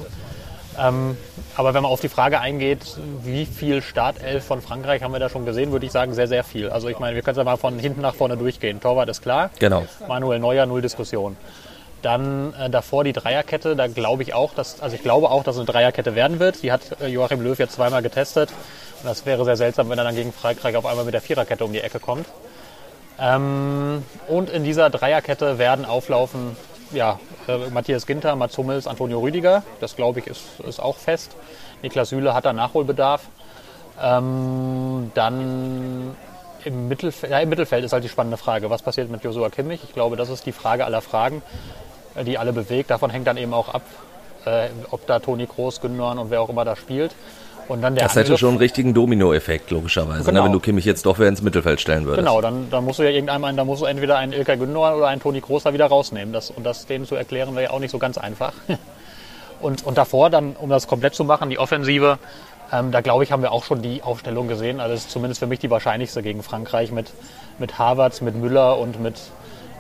Ähm, 0.79 1.17
aber 1.55 1.73
wenn 1.73 1.83
man 1.83 1.91
auf 1.91 2.01
die 2.01 2.09
Frage 2.09 2.39
eingeht, 2.39 2.97
wie 3.23 3.45
viel 3.45 3.81
Startelf 3.81 4.45
von 4.45 4.61
Frankreich 4.61 5.03
haben 5.03 5.13
wir 5.13 5.19
da 5.19 5.29
schon 5.29 5.45
gesehen, 5.45 5.71
würde 5.71 5.85
ich 5.85 5.91
sagen, 5.91 6.13
sehr, 6.13 6.27
sehr 6.27 6.43
viel. 6.43 6.69
Also 6.69 6.89
ich 6.89 6.99
meine, 6.99 7.15
wir 7.15 7.21
können 7.21 7.33
es 7.33 7.37
ja 7.37 7.43
mal 7.43 7.57
von 7.57 7.79
hinten 7.79 8.01
nach 8.01 8.15
vorne 8.15 8.37
durchgehen. 8.37 8.81
Torwart 8.81 9.09
ist 9.09 9.21
klar. 9.21 9.49
Genau. 9.59 9.85
Manuel 10.07 10.39
Neuer, 10.39 10.65
null 10.65 10.81
Diskussion. 10.81 11.37
Dann 12.01 12.53
äh, 12.53 12.69
davor 12.69 13.03
die 13.03 13.13
Dreierkette, 13.13 13.75
da 13.75 13.87
glaube 13.87 14.23
ich 14.23 14.33
auch, 14.33 14.53
dass, 14.53 14.81
also 14.81 14.95
ich 14.95 15.01
glaube 15.01 15.29
auch, 15.31 15.43
dass 15.43 15.55
es 15.55 15.61
eine 15.61 15.65
Dreierkette 15.65 16.13
werden 16.13 16.39
wird. 16.39 16.61
Die 16.61 16.71
hat 16.71 16.81
äh, 17.01 17.07
Joachim 17.07 17.41
Löw 17.41 17.57
jetzt 17.57 17.73
zweimal 17.73 18.01
getestet. 18.01 18.49
Und 19.01 19.09
das 19.09 19.25
wäre 19.25 19.43
sehr 19.45 19.57
seltsam, 19.57 19.89
wenn 19.89 19.97
er 19.97 20.03
dann 20.03 20.15
gegen 20.15 20.33
Frankreich 20.33 20.75
auf 20.75 20.85
einmal 20.85 21.05
mit 21.05 21.13
der 21.13 21.21
Viererkette 21.21 21.65
um 21.65 21.73
die 21.73 21.81
Ecke 21.81 21.99
kommt. 21.99 22.27
Ähm, 23.19 24.03
und 24.27 24.49
in 24.49 24.63
dieser 24.63 24.89
Dreierkette 24.89 25.57
werden 25.57 25.85
auflaufen 25.85 26.57
ja, 26.95 27.19
äh, 27.47 27.69
Matthias 27.69 28.05
Ginter, 28.05 28.35
Mats 28.35 28.57
Hummels, 28.57 28.87
Antonio 28.87 29.19
Rüdiger. 29.19 29.63
Das 29.79 29.95
glaube 29.95 30.19
ich 30.19 30.27
ist, 30.27 30.59
ist 30.67 30.79
auch 30.79 30.97
fest. 30.97 31.35
Niklas 31.81 32.09
Süle 32.09 32.33
hat 32.33 32.45
da 32.45 32.53
Nachholbedarf. 32.53 33.27
Ähm, 34.01 35.11
dann 35.13 36.15
im 36.63 36.87
Mittelfeld, 36.87 37.31
ja, 37.31 37.39
im 37.39 37.49
Mittelfeld 37.49 37.85
ist 37.85 37.93
halt 37.93 38.03
die 38.03 38.09
spannende 38.09 38.37
Frage, 38.37 38.69
was 38.69 38.81
passiert 38.81 39.09
mit 39.09 39.23
Joshua 39.23 39.49
Kimmich? 39.49 39.83
Ich 39.83 39.93
glaube, 39.93 40.15
das 40.15 40.29
ist 40.29 40.45
die 40.45 40.51
Frage 40.51 40.85
aller 40.85 41.01
Fragen, 41.01 41.41
äh, 42.15 42.23
die 42.23 42.37
alle 42.37 42.53
bewegt. 42.53 42.89
Davon 42.89 43.09
hängt 43.09 43.27
dann 43.27 43.37
eben 43.37 43.53
auch 43.53 43.69
ab, 43.69 43.83
äh, 44.45 44.69
ob 44.91 45.05
da 45.05 45.19
Toni 45.19 45.47
Kroos, 45.47 45.81
Gündogan 45.81 46.17
und 46.17 46.31
wer 46.31 46.41
auch 46.41 46.49
immer 46.49 46.65
da 46.65 46.75
spielt. 46.75 47.13
Und 47.67 47.81
dann 47.81 47.95
der 47.95 48.03
Das 48.05 48.13
hätte 48.15 48.25
Angriff- 48.27 48.39
schon 48.39 48.49
einen 48.49 48.57
richtigen 48.59 48.93
Domino-Effekt, 48.93 49.71
logischerweise, 49.71 50.23
Genau. 50.23 50.41
ne, 50.41 50.45
wenn 50.45 50.51
du 50.53 50.59
Kimmich 50.59 50.85
jetzt 50.85 51.05
doch 51.05 51.17
wieder 51.17 51.29
ins 51.29 51.41
Mittelfeld 51.41 51.81
stellen 51.81 52.05
würdest. 52.05 52.19
Genau, 52.19 52.39
dann, 52.41 52.69
dann 52.69 52.83
musst 52.85 52.99
du 52.99 53.03
ja 53.03 53.09
irgendeinmal, 53.09 53.49
einen- 53.49 53.57
dann 53.57 53.65
musst 53.67 53.81
du 53.81 53.85
entweder 53.85 54.17
einen 54.17 54.33
Ilkay 54.33 54.57
Gündogan 54.57 54.93
oder 54.95 55.07
einen 55.07 55.19
Toni 55.21 55.41
Kroos 55.41 55.63
da 55.63 55.73
wieder 55.73 55.87
rausnehmen. 55.87 56.31
Das, 56.33 56.51
und 56.51 56.63
das 56.63 56.85
denen 56.85 57.05
zu 57.05 57.15
erklären 57.15 57.55
wäre 57.55 57.63
ja 57.65 57.69
auch 57.71 57.79
nicht 57.79 57.91
so 57.91 57.97
ganz 57.97 58.17
einfach. 58.17 58.53
Und, 59.61 59.85
und 59.85 59.97
davor 59.97 60.29
dann, 60.29 60.55
um 60.59 60.69
das 60.69 60.85
komplett 60.85 61.15
zu 61.15 61.23
machen, 61.23 61.49
die 61.49 61.57
Offensive, 61.57 62.19
ähm, 62.73 62.91
da 62.91 62.99
glaube 63.01 63.23
ich, 63.23 63.31
haben 63.31 63.41
wir 63.41 63.51
auch 63.53 63.63
schon 63.63 63.81
die 63.81 64.03
Aufstellung 64.03 64.47
gesehen. 64.47 64.79
Also 64.81 64.93
das 64.93 65.03
ist 65.05 65.11
zumindest 65.11 65.39
für 65.39 65.47
mich 65.47 65.59
die 65.59 65.69
wahrscheinlichste 65.71 66.21
gegen 66.21 66.43
Frankreich 66.43 66.91
mit, 66.91 67.07
mit 67.57 67.79
Havertz, 67.79 68.19
mit 68.21 68.35
Müller 68.35 68.77
und 68.77 68.99
mit, 69.01 69.15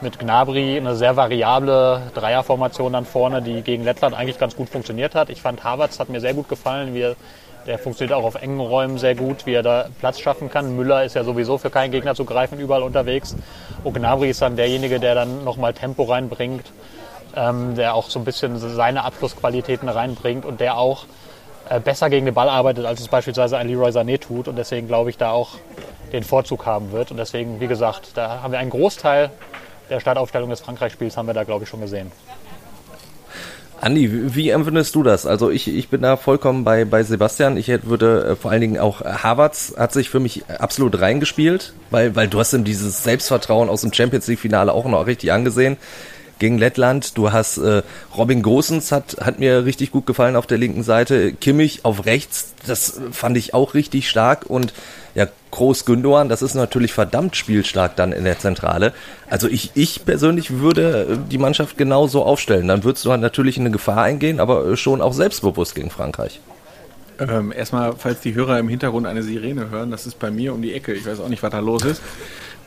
mit 0.01 0.17
Gnabry. 0.17 0.77
Eine 0.77 0.95
sehr 0.95 1.17
variable 1.17 2.01
Dreierformation 2.15 2.93
dann 2.93 3.05
vorne, 3.05 3.41
die 3.41 3.61
gegen 3.61 3.83
Lettland 3.83 4.15
eigentlich 4.15 4.39
ganz 4.39 4.55
gut 4.55 4.69
funktioniert 4.69 5.13
hat. 5.13 5.29
Ich 5.29 5.41
fand 5.41 5.63
Havertz 5.63 5.99
hat 5.99 6.09
mir 6.09 6.21
sehr 6.21 6.33
gut 6.33 6.47
gefallen, 6.47 6.93
wie 6.93 7.01
er, 7.01 7.15
der 7.65 7.79
funktioniert 7.79 8.17
auch 8.17 8.23
auf 8.23 8.35
engen 8.35 8.59
Räumen 8.59 8.97
sehr 8.97 9.15
gut, 9.15 9.45
wie 9.45 9.53
er 9.53 9.63
da 9.63 9.87
Platz 9.99 10.19
schaffen 10.19 10.49
kann. 10.49 10.75
Müller 10.75 11.03
ist 11.03 11.15
ja 11.15 11.23
sowieso 11.23 11.57
für 11.57 11.69
keinen 11.69 11.91
Gegner 11.91 12.15
zu 12.15 12.25
greifen, 12.25 12.59
überall 12.59 12.83
unterwegs. 12.83 13.35
Und 13.83 13.93
Gnabry 13.93 14.29
ist 14.29 14.41
dann 14.41 14.55
derjenige, 14.55 14.99
der 14.99 15.15
dann 15.15 15.43
nochmal 15.43 15.73
Tempo 15.73 16.03
reinbringt, 16.03 16.65
ähm, 17.35 17.75
der 17.75 17.95
auch 17.95 18.09
so 18.09 18.19
ein 18.19 18.25
bisschen 18.25 18.57
seine 18.57 19.03
Abschlussqualitäten 19.03 19.89
reinbringt 19.89 20.45
und 20.45 20.59
der 20.59 20.77
auch 20.77 21.05
äh, 21.69 21.79
besser 21.79 22.09
gegen 22.09 22.25
den 22.25 22.35
Ball 22.35 22.49
arbeitet, 22.49 22.85
als 22.85 23.01
es 23.01 23.07
beispielsweise 23.07 23.57
ein 23.57 23.67
Leroy 23.67 23.89
Sané 23.89 24.19
tut 24.19 24.47
und 24.47 24.55
deswegen 24.55 24.87
glaube 24.87 25.09
ich 25.09 25.17
da 25.17 25.31
auch 25.31 25.51
den 26.11 26.23
Vorzug 26.23 26.65
haben 26.65 26.91
wird. 26.91 27.11
Und 27.11 27.17
deswegen, 27.17 27.59
wie 27.59 27.67
gesagt, 27.67 28.11
da 28.15 28.41
haben 28.41 28.51
wir 28.51 28.59
einen 28.59 28.69
Großteil 28.69 29.31
der 29.89 29.99
Startaufstellung 29.99 30.49
des 30.49 30.61
Frankreich-Spiels 30.61 31.17
haben 31.17 31.27
wir 31.27 31.33
da, 31.33 31.43
glaube 31.43 31.63
ich, 31.63 31.69
schon 31.69 31.81
gesehen. 31.81 32.11
Andi, 33.85 34.33
wie 34.33 34.49
empfindest 34.49 34.95
du 34.95 35.03
das? 35.03 35.27
Also 35.27 35.51
ich, 35.51 35.67
ich 35.67 35.89
bin 35.89 36.01
da 36.01 36.17
vollkommen 36.17 36.63
bei, 36.63 36.85
bei 36.85 37.03
Sebastian. 37.03 37.55
Ich 37.55 37.67
hätte, 37.67 37.85
würde 37.85 38.29
äh, 38.29 38.35
vor 38.35 38.49
allen 38.49 38.61
Dingen 38.61 38.79
auch 38.79 39.01
äh, 39.01 39.05
Havertz 39.05 39.75
hat 39.77 39.93
sich 39.93 40.09
für 40.09 40.19
mich 40.19 40.43
absolut 40.47 40.99
reingespielt, 40.99 41.71
weil, 41.91 42.15
weil 42.15 42.27
du 42.27 42.39
hast 42.39 42.51
ihm 42.53 42.63
dieses 42.63 43.03
Selbstvertrauen 43.03 43.69
aus 43.69 43.81
dem 43.81 43.93
Champions 43.93 44.25
League 44.25 44.39
Finale 44.39 44.73
auch 44.73 44.85
noch 44.85 45.05
richtig 45.05 45.31
angesehen 45.31 45.77
gegen 46.39 46.57
Lettland. 46.57 47.17
Du 47.17 47.31
hast 47.31 47.57
äh, 47.57 47.83
Robin 48.15 48.41
Gosens 48.41 48.91
hat, 48.91 49.17
hat 49.21 49.39
mir 49.39 49.65
richtig 49.65 49.91
gut 49.91 50.05
gefallen 50.05 50.35
auf 50.35 50.47
der 50.47 50.57
linken 50.57 50.83
Seite. 50.83 51.33
Kimmich 51.33 51.85
auf 51.85 52.05
rechts, 52.05 52.53
das 52.65 52.99
fand 53.11 53.37
ich 53.37 53.53
auch 53.53 53.73
richtig 53.73 54.09
stark 54.09 54.45
und 54.47 54.73
ja, 55.15 55.27
Groß 55.51 55.85
Gündogan, 55.85 56.27
das 56.27 56.41
ist 56.41 56.55
natürlich 56.55 56.91
verdammt 56.91 57.37
spielstark 57.37 57.95
dann 57.95 58.11
in 58.11 58.25
der 58.25 58.37
Zentrale. 58.37 58.91
Also 59.29 59.47
ich, 59.47 59.71
ich 59.73 60.03
persönlich 60.03 60.59
würde 60.59 61.07
äh, 61.09 61.17
die 61.31 61.37
Mannschaft 61.37 61.77
genau 61.77 62.07
so 62.07 62.23
aufstellen. 62.23 62.67
Dann 62.67 62.83
würdest 62.83 63.05
du 63.05 63.11
halt 63.11 63.21
natürlich 63.21 63.55
in 63.55 63.63
eine 63.63 63.71
Gefahr 63.71 64.03
eingehen, 64.03 64.41
aber 64.41 64.65
äh, 64.67 64.77
schon 64.77 65.01
auch 65.01 65.13
selbstbewusst 65.13 65.73
gegen 65.73 65.89
Frankreich. 65.89 66.41
Ähm, 67.19 67.51
erstmal, 67.51 67.95
falls 67.97 68.21
die 68.21 68.33
Hörer 68.33 68.59
im 68.59 68.67
Hintergrund 68.67 69.07
eine 69.07 69.23
Sirene 69.23 69.69
hören, 69.69 69.91
das 69.91 70.05
ist 70.05 70.19
bei 70.19 70.31
mir 70.31 70.53
um 70.53 70.61
die 70.61 70.73
Ecke. 70.73 70.93
Ich 70.93 71.05
weiß 71.05 71.19
auch 71.19 71.29
nicht, 71.29 71.43
was 71.43 71.51
da 71.51 71.59
los 71.59 71.83
ist. 71.83 72.01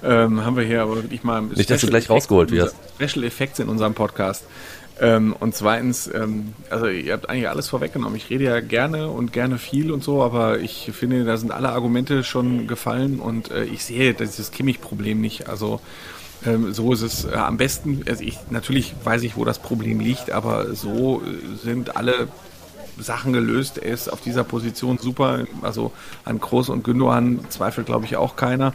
Ähm, 0.03 0.45
haben 0.45 0.57
wir 0.57 0.65
hier 0.65 0.83
aber 0.83 0.97
wirklich 0.97 1.25
mal 1.25 1.43
Nicht, 1.43 1.71
dass 1.71 1.81
du 1.81 1.89
gleich 1.89 2.09
rausgeholt 2.09 2.51
wirst. 2.51 2.77
Special 3.01 3.25
Effects 3.25 3.59
in 3.59 3.69
unserem 3.69 3.95
Podcast. 3.95 4.45
Ähm, 5.01 5.35
und 5.39 5.55
zweitens, 5.55 6.11
ähm, 6.13 6.55
also 6.71 6.87
ihr 6.87 7.13
habt 7.13 7.29
eigentlich 7.29 7.49
alles 7.49 7.69
vorweggenommen. 7.69 8.17
Ich 8.17 8.31
rede 8.31 8.45
ja 8.45 8.61
gerne 8.61 9.09
und 9.09 9.33
gerne 9.33 9.59
viel 9.59 9.93
und 9.93 10.03
so, 10.03 10.23
aber 10.23 10.59
ich 10.59 10.91
finde, 10.93 11.25
da 11.25 11.37
sind 11.37 11.53
alle 11.53 11.71
Argumente 11.71 12.25
schon 12.25 12.67
gefallen 12.67 13.21
und 13.21 13.51
äh, 13.51 13.65
ich 13.65 13.85
sehe 13.85 14.15
dieses 14.15 14.51
Kimmich-Problem 14.51 15.21
nicht. 15.21 15.49
Also 15.49 15.81
ähm, 16.45 16.73
so 16.73 16.93
ist 16.93 17.03
es 17.03 17.25
äh, 17.25 17.35
am 17.35 17.57
besten. 17.59 18.03
Also 18.09 18.25
ich, 18.25 18.39
natürlich 18.51 18.95
weiß 19.05 19.23
ich, 19.23 19.37
wo 19.37 19.45
das 19.45 19.61
Problem 19.61 20.01
liegt, 20.01 20.31
aber 20.31 20.75
so 20.75 21.23
äh, 21.23 21.57
sind 21.65 21.97
alle 21.97 22.29
Sachen 23.01 23.33
gelöst. 23.33 23.79
Er 23.79 23.93
ist 23.93 24.13
auf 24.13 24.21
dieser 24.21 24.45
Position 24.45 24.99
super. 24.99 25.45
Also 25.63 25.93
an 26.25 26.41
Groß 26.41 26.69
und 26.71 26.85
Gündogan 26.85 27.41
zweifelt, 27.49 27.87
glaube 27.87 28.05
ich, 28.07 28.17
auch 28.17 28.37
keiner. 28.37 28.73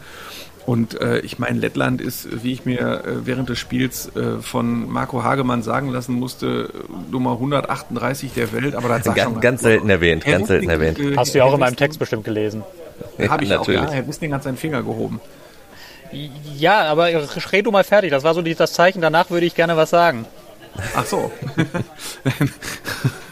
Und 0.66 1.00
äh, 1.02 1.20
ich 1.20 1.40
meine, 1.40 1.60
Lettland 1.60 2.00
ist, 2.00 2.44
wie 2.44 2.54
ich 2.54 2.64
mir 2.64 2.80
äh, 2.80 3.26
während 3.26 3.50
des 3.50 3.60
Spiels 3.60 4.16
äh, 4.16 4.42
von 4.42 4.90
Marco 4.90 5.22
Hagemann 5.22 5.62
sagen 5.62 5.90
lassen 5.90 6.14
musste, 6.14 6.70
Nummer 7.12 7.34
138 7.34 8.34
der 8.34 8.54
Welt. 8.54 8.74
Aber 8.76 8.88
das 8.88 9.04
Ganz, 9.14 9.42
ganz 9.42 9.62
selten 9.62 9.90
erwähnt, 9.90 10.26
Herr 10.26 10.38
ganz 10.38 10.48
selten 10.48 10.70
erwähnt. 10.70 11.00
äh, 11.00 11.18
Hast 11.18 11.34
du 11.34 11.40
ja 11.40 11.44
auch 11.44 11.54
in 11.54 11.60
meinem 11.60 11.76
Text 11.76 12.00
bestimmt 12.00 12.24
gelesen. 12.24 12.64
Habe 13.28 13.44
ich 13.44 13.54
auch, 13.54 13.60
natürlich. 13.60 13.82
ja. 13.82 13.92
Herr 13.92 14.08
Wissling 14.08 14.34
hat 14.34 14.44
seinen 14.44 14.56
Finger 14.58 14.82
gehoben. 14.84 15.20
Ja, 16.58 16.84
aber 16.84 17.08
red 17.08 17.66
du 17.66 17.72
mal 17.72 17.84
fertig. 17.84 18.12
Das 18.12 18.24
war 18.24 18.34
so 18.34 18.42
das 18.42 18.74
Zeichen. 18.74 19.02
Danach 19.02 19.30
würde 19.32 19.46
ich 19.46 19.56
gerne 19.56 19.76
was 19.76 19.90
sagen. 19.90 20.26
Ach 20.96 21.06
so. 21.06 21.32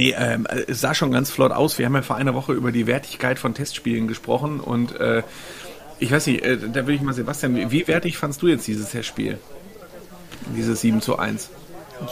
nee, 0.00 0.14
ähm, 0.18 0.46
es 0.66 0.80
sah 0.80 0.94
schon 0.94 1.12
ganz 1.12 1.30
flott 1.30 1.52
aus. 1.52 1.78
Wir 1.78 1.86
haben 1.86 1.94
ja 1.94 2.02
vor 2.02 2.16
einer 2.16 2.34
Woche 2.34 2.52
über 2.52 2.72
die 2.72 2.86
Wertigkeit 2.86 3.38
von 3.38 3.52
Testspielen 3.54 4.08
gesprochen 4.08 4.58
und 4.60 4.98
äh, 4.98 5.22
ich 5.98 6.10
weiß 6.10 6.26
nicht, 6.26 6.42
äh, 6.42 6.56
da 6.56 6.74
würde 6.86 6.94
ich 6.94 7.02
mal 7.02 7.12
Sebastian, 7.12 7.70
wie- 7.70 7.86
wertig 7.86 8.16
fandst 8.16 8.40
du 8.40 8.46
jetzt 8.48 8.66
dieses 8.66 8.90
Testspiel? 8.90 9.38
Dieses 10.56 10.80
7 10.80 11.02
zu 11.02 11.18
1? 11.18 11.50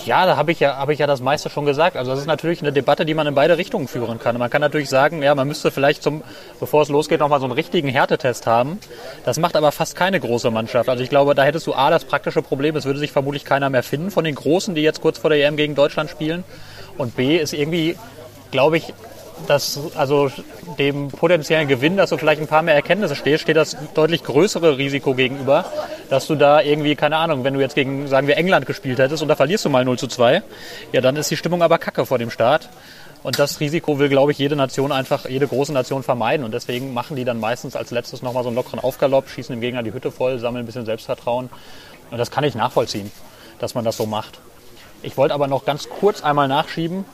Ja, 0.04 0.26
da 0.26 0.36
habe 0.36 0.52
ich 0.52 0.60
ja, 0.60 0.76
habe 0.76 0.92
ich 0.92 0.98
ja 0.98 1.06
das 1.06 1.22
meiste 1.22 1.48
schon 1.48 1.64
gesagt. 1.64 1.96
Also 1.96 2.10
das 2.10 2.20
ist 2.20 2.26
natürlich 2.26 2.60
eine 2.60 2.72
Debatte, 2.74 3.06
die 3.06 3.14
man 3.14 3.26
in 3.26 3.34
beide 3.34 3.56
Richtungen 3.56 3.88
führen 3.88 4.18
kann. 4.18 4.36
Man 4.36 4.50
kann 4.50 4.60
natürlich 4.60 4.90
sagen, 4.90 5.22
ja, 5.22 5.34
man 5.34 5.48
müsste 5.48 5.70
vielleicht 5.70 6.02
zum, 6.02 6.22
bevor 6.60 6.82
es 6.82 6.90
losgeht, 6.90 7.20
nochmal 7.20 7.40
so 7.40 7.46
einen 7.46 7.54
richtigen 7.54 7.88
Härtetest 7.88 8.46
haben. 8.46 8.78
Das 9.24 9.38
macht 9.38 9.56
aber 9.56 9.72
fast 9.72 9.96
keine 9.96 10.20
große 10.20 10.50
Mannschaft. 10.50 10.90
Also 10.90 11.02
ich 11.02 11.08
glaube, 11.08 11.34
da 11.34 11.42
hättest 11.42 11.66
du 11.66 11.72
A, 11.72 11.88
das 11.88 12.04
praktische 12.04 12.42
Problem, 12.42 12.76
es 12.76 12.84
würde 12.84 12.98
sich 12.98 13.12
vermutlich 13.12 13.46
keiner 13.46 13.70
mehr 13.70 13.82
finden 13.82 14.10
von 14.10 14.24
den 14.24 14.34
Großen, 14.34 14.74
die 14.74 14.82
jetzt 14.82 15.00
kurz 15.00 15.16
vor 15.16 15.30
der 15.30 15.42
EM 15.46 15.56
gegen 15.56 15.74
Deutschland 15.74 16.10
spielen. 16.10 16.44
Und 16.98 17.16
B 17.16 17.38
ist 17.38 17.54
irgendwie, 17.54 17.96
glaube 18.50 18.76
ich, 18.76 18.92
dass 19.46 19.78
also 19.94 20.30
dem 20.78 21.08
potenziellen 21.08 21.68
Gewinn, 21.68 21.96
dass 21.96 22.10
du 22.10 22.18
vielleicht 22.18 22.40
ein 22.40 22.48
paar 22.48 22.62
mehr 22.62 22.74
Erkenntnisse 22.74 23.14
stehst, 23.14 23.42
steht 23.42 23.56
das 23.56 23.76
deutlich 23.94 24.24
größere 24.24 24.78
Risiko 24.78 25.14
gegenüber, 25.14 25.64
dass 26.10 26.26
du 26.26 26.34
da 26.34 26.60
irgendwie, 26.60 26.96
keine 26.96 27.16
Ahnung, 27.16 27.44
wenn 27.44 27.54
du 27.54 27.60
jetzt 27.60 27.74
gegen, 27.74 28.08
sagen 28.08 28.26
wir, 28.26 28.36
England 28.36 28.66
gespielt 28.66 28.98
hättest 28.98 29.22
und 29.22 29.28
da 29.28 29.36
verlierst 29.36 29.64
du 29.64 29.70
mal 29.70 29.84
0 29.84 29.98
zu 29.98 30.08
2, 30.08 30.42
ja, 30.92 31.00
dann 31.00 31.16
ist 31.16 31.30
die 31.30 31.36
Stimmung 31.36 31.62
aber 31.62 31.78
kacke 31.78 32.04
vor 32.04 32.18
dem 32.18 32.30
Start. 32.30 32.68
Und 33.24 33.38
das 33.40 33.58
Risiko 33.58 33.98
will, 33.98 34.08
glaube 34.08 34.30
ich, 34.30 34.38
jede 34.38 34.54
Nation 34.54 34.92
einfach, 34.92 35.28
jede 35.28 35.48
große 35.48 35.72
Nation 35.72 36.04
vermeiden. 36.04 36.44
Und 36.44 36.54
deswegen 36.54 36.94
machen 36.94 37.16
die 37.16 37.24
dann 37.24 37.40
meistens 37.40 37.74
als 37.74 37.90
letztes 37.90 38.22
nochmal 38.22 38.44
so 38.44 38.48
einen 38.48 38.56
lockeren 38.56 38.78
Aufgalopp, 38.78 39.28
schießen 39.28 39.52
dem 39.52 39.60
Gegner 39.60 39.82
die 39.82 39.92
Hütte 39.92 40.12
voll, 40.12 40.38
sammeln 40.38 40.62
ein 40.62 40.66
bisschen 40.66 40.86
Selbstvertrauen. 40.86 41.50
Und 42.12 42.18
das 42.18 42.30
kann 42.30 42.44
ich 42.44 42.54
nachvollziehen, 42.54 43.10
dass 43.58 43.74
man 43.74 43.84
das 43.84 43.96
so 43.96 44.06
macht. 44.06 44.38
Ich 45.02 45.16
wollte 45.16 45.34
aber 45.34 45.46
noch 45.46 45.64
ganz 45.64 45.88
kurz 45.88 46.22
einmal 46.22 46.48
nachschieben, 46.48 47.04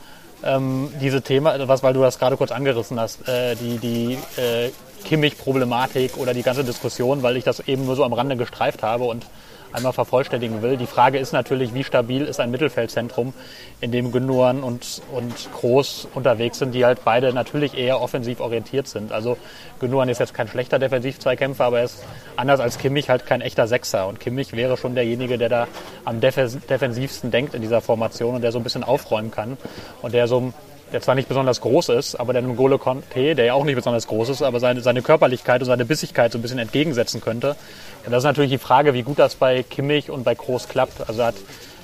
ähm, 0.43 0.91
diese 1.01 1.23
Thema, 1.23 1.69
was, 1.69 1.83
weil 1.83 1.95
du 1.95 2.01
das 2.01 2.19
gerade 2.19 2.37
kurz 2.37 2.51
angerissen 2.51 2.99
hast, 2.99 3.29
äh, 3.29 3.57
die, 3.57 3.79
die 3.79 4.19
äh, 4.41 4.71
Kimmich-Problematik 5.05 6.17
oder 6.17 6.35
die 6.35 6.43
ganze 6.43 6.65
Diskussion, 6.65 7.23
weil 7.23 7.37
ich 7.37 7.45
das 7.45 7.61
eben 7.61 7.85
nur 7.85 7.97
so 7.97 8.05
am 8.05 8.13
Rande 8.13 8.37
gestreift 8.37 8.83
habe 8.83 9.05
und 9.05 9.27
einmal 9.75 9.93
vervollständigen 9.93 10.63
will. 10.63 10.77
Die 10.77 10.87
Frage 10.87 11.19
ist 11.19 11.33
natürlich, 11.33 11.75
wie 11.75 11.85
stabil 11.85 12.23
ist 12.23 12.41
ein 12.41 12.51
Mittelfeldzentrum, 12.51 13.35
in 13.81 13.91
dem 13.93 14.13
Gündogan 14.13 14.63
und, 14.63 15.03
und 15.13 15.35
Groß 15.53 16.09
unterwegs 16.15 16.59
sind, 16.59 16.75
die 16.75 16.85
halt 16.85 17.05
beide 17.05 17.33
natürlich 17.33 17.77
eher 17.77 18.01
offensiv 18.01 18.41
orientiert 18.41 18.87
sind. 18.87 19.13
Also 19.13 19.37
Gündogan 19.81 20.09
ist 20.09 20.21
jetzt 20.21 20.33
kein 20.33 20.49
schlechter 20.49 20.79
Defensiv-Zweikämpfer, 20.79 21.65
aber 21.65 21.79
er 21.79 21.85
ist 21.85 22.05
anders 22.37 22.61
als 22.61 22.79
Kimmich 22.79 23.11
halt 23.11 23.27
kein 23.27 23.41
echter 23.41 23.67
Sechser. 23.67 24.07
Und 24.07 24.21
Kimmich 24.21 24.53
wäre 24.53 24.77
schon 24.77 24.95
derjenige, 24.95 25.39
der 25.39 25.49
da 25.49 25.69
am 26.05 26.21
defensivsten 26.21 27.31
denkt 27.31 27.55
in 27.55 27.61
dieser 27.61 27.81
Formation 27.81 28.37
und 28.37 28.43
der 28.43 28.53
so 28.53 28.59
ein 28.59 28.65
bisschen 28.65 28.85
aufräumen 28.85 29.33
kann 29.33 29.59
und 30.03 30.15
der 30.15 30.29
so 30.29 30.53
der 30.93 31.01
zwar 31.01 31.15
nicht 31.15 31.29
besonders 31.29 31.61
groß 31.61 31.89
ist, 31.91 32.15
aber 32.15 32.33
der 32.33 32.43
N'Golo 32.43 32.79
Conte, 32.79 33.35
der 33.35 33.45
ja 33.45 33.55
auch 33.55 33.65
nicht 33.65 33.75
besonders 33.75 34.07
groß 34.07 34.29
ist, 34.29 34.43
aber 34.43 34.61
seine, 34.61 34.81
seine 34.81 35.03
Körperlichkeit 35.03 35.61
und 35.61 35.67
seine 35.67 35.85
Bissigkeit 35.85 36.33
so 36.33 36.39
ein 36.39 36.43
bisschen 36.43 36.59
entgegensetzen 36.59 37.21
könnte. 37.21 37.57
Und 38.05 38.13
das 38.13 38.19
ist 38.19 38.25
natürlich 38.25 38.51
die 38.51 38.59
Frage, 38.59 38.95
wie 38.95 39.03
gut 39.03 39.19
das 39.19 39.35
bei 39.35 39.63
Kimmich 39.63 40.11
und 40.11 40.25
bei 40.25 40.35
Groß 40.35 40.69
klappt. 40.69 41.09
Also 41.09 41.25
hat 41.25 41.35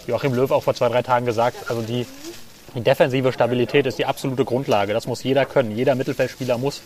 Joachim 0.06 0.34
Löw 0.34 0.50
auch 0.50 0.62
vor 0.62 0.74
zwei, 0.74 0.88
drei 0.88 1.02
Tagen 1.02 1.26
gesagt, 1.26 1.70
also 1.70 1.82
die, 1.82 2.06
die 2.74 2.82
defensive 2.82 3.32
Stabilität 3.32 3.86
ist 3.86 3.98
die 3.98 4.06
absolute 4.06 4.44
Grundlage. 4.44 4.92
Das 4.92 5.06
muss 5.06 5.22
jeder 5.22 5.44
können. 5.44 5.76
Jeder 5.76 5.94
Mittelfeldspieler 5.94 6.58
muss, 6.58 6.82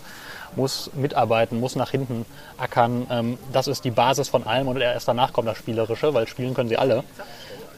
muss 0.56 0.90
mitarbeiten, 0.94 1.60
muss 1.60 1.76
nach 1.76 1.90
hinten 1.90 2.24
ackern. 2.58 3.06
Ähm, 3.10 3.38
das 3.52 3.66
ist 3.66 3.84
die 3.84 3.90
Basis 3.90 4.28
von 4.28 4.46
allem 4.46 4.68
und 4.68 4.80
erst 4.80 5.08
danach 5.08 5.32
kommt 5.32 5.48
das 5.48 5.58
Spielerische, 5.58 6.14
weil 6.14 6.26
spielen 6.28 6.54
können 6.54 6.68
sie 6.68 6.78
alle. 6.78 7.04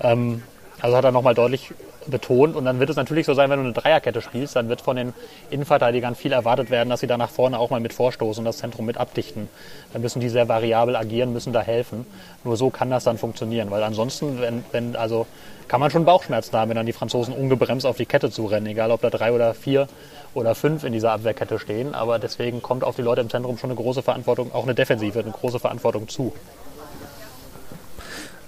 Ähm, 0.00 0.43
also 0.81 0.97
hat 0.97 1.05
er 1.05 1.12
nochmal 1.12 1.35
deutlich 1.35 1.73
betont. 2.11 2.57
Und 2.57 2.65
dann 2.65 2.81
wird 2.81 2.91
es 2.91 2.97
natürlich 2.97 3.27
so 3.27 3.35
sein, 3.35 3.51
wenn 3.51 3.59
du 3.59 3.65
eine 3.65 3.73
Dreierkette 3.73 4.23
spielst, 4.23 4.57
dann 4.57 4.69
wird 4.69 4.81
von 4.81 4.97
den 4.97 5.15
Innenverteidigern 5.51 6.15
viel 6.15 6.33
erwartet 6.33 6.71
werden, 6.71 6.91
dass 6.91 7.01
sie 7.01 7.07
da 7.07 7.17
nach 7.17 7.31
vorne 7.31 7.59
auch 7.59 7.71
mal 7.71 7.81
mit 7.81 7.93
vorstoßen 7.93 8.41
und 8.41 8.45
das 8.45 8.59
Zentrum 8.59 8.87
mit 8.87 8.99
abdichten. 8.99 9.49
Dann 9.93 10.03
müssen 10.03 10.21
die 10.21 10.29
sehr 10.29 10.49
variabel 10.49 10.97
agieren, 10.97 11.33
müssen 11.33 11.53
da 11.53 11.61
helfen. 11.61 12.07
Nur 12.45 12.57
so 12.57 12.71
kann 12.71 12.91
das 12.91 13.05
dann 13.05 13.19
funktionieren, 13.19 13.71
weil 13.71 13.83
ansonsten, 13.83 14.41
wenn, 14.41 14.65
wenn 14.73 14.97
also 14.97 15.27
kann 15.69 15.81
man 15.81 15.91
schon 15.91 16.05
Bauchschmerzen 16.05 16.57
haben, 16.57 16.69
wenn 16.69 16.77
dann 16.77 16.87
die 16.87 16.93
Franzosen 16.93 17.35
ungebremst 17.35 17.87
auf 17.87 17.97
die 17.97 18.07
Kette 18.07 18.31
zurennen, 18.31 18.67
egal 18.67 18.93
ob 18.93 19.01
da 19.01 19.11
drei 19.11 19.33
oder 19.33 19.53
vier 19.53 19.89
oder 20.33 20.55
fünf 20.55 20.85
in 20.85 20.93
dieser 20.93 21.13
Abwehrkette 21.13 21.59
stehen. 21.59 21.95
Aber 21.95 22.19
deswegen 22.19 22.63
kommt 22.63 22.85
auf 22.85 22.97
die 22.97 23.03
Leute 23.03 23.21
im 23.21 23.31
Zentrum 23.31 23.59
schon 23.59 23.71
eine 23.71 23.81
große 23.81 24.03
Verantwortung, 24.03 24.55
auch 24.55 24.63
eine 24.63 24.75
Defensive, 24.75 25.19
eine 25.19 25.31
große 25.31 25.59
Verantwortung 25.59 26.09
zu. 26.09 26.33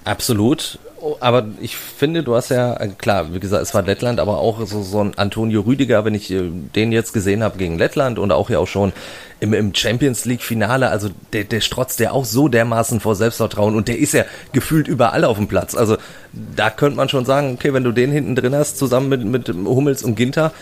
Absolut. 0.08 0.78
Aber 1.20 1.46
ich 1.60 1.76
finde, 1.76 2.22
du 2.22 2.34
hast 2.34 2.48
ja, 2.48 2.74
äh, 2.80 2.88
klar, 2.88 3.32
wie 3.34 3.38
gesagt, 3.40 3.62
es 3.62 3.74
war 3.74 3.82
Lettland, 3.82 4.18
aber 4.18 4.38
auch 4.38 4.66
so, 4.66 4.82
so 4.82 5.00
ein 5.00 5.16
Antonio 5.16 5.60
Rüdiger, 5.60 6.04
wenn 6.04 6.14
ich 6.14 6.30
äh, 6.30 6.50
den 6.74 6.92
jetzt 6.92 7.12
gesehen 7.12 7.42
habe 7.42 7.58
gegen 7.58 7.78
Lettland 7.78 8.18
und 8.18 8.32
auch 8.32 8.48
ja 8.48 8.58
auch 8.58 8.66
schon 8.66 8.92
im, 9.38 9.52
im 9.52 9.74
Champions 9.74 10.24
League 10.24 10.42
Finale, 10.42 10.88
also 10.88 11.10
der, 11.34 11.44
der 11.44 11.60
strotzt 11.60 12.00
ja 12.00 12.10
auch 12.10 12.24
so 12.24 12.48
dermaßen 12.48 13.00
vor 13.00 13.14
Selbstvertrauen 13.14 13.76
und 13.76 13.86
der 13.86 13.98
ist 13.98 14.14
ja 14.14 14.24
gefühlt 14.52 14.88
überall 14.88 15.24
auf 15.24 15.36
dem 15.36 15.46
Platz. 15.46 15.76
Also 15.76 15.98
da 16.32 16.70
könnte 16.70 16.96
man 16.96 17.10
schon 17.10 17.26
sagen, 17.26 17.52
okay, 17.54 17.74
wenn 17.74 17.84
du 17.84 17.92
den 17.92 18.10
hinten 18.10 18.34
drin 18.34 18.54
hast, 18.54 18.78
zusammen 18.78 19.10
mit, 19.10 19.24
mit 19.24 19.48
Hummels 19.48 20.02
und 20.02 20.14
Ginter, 20.16 20.52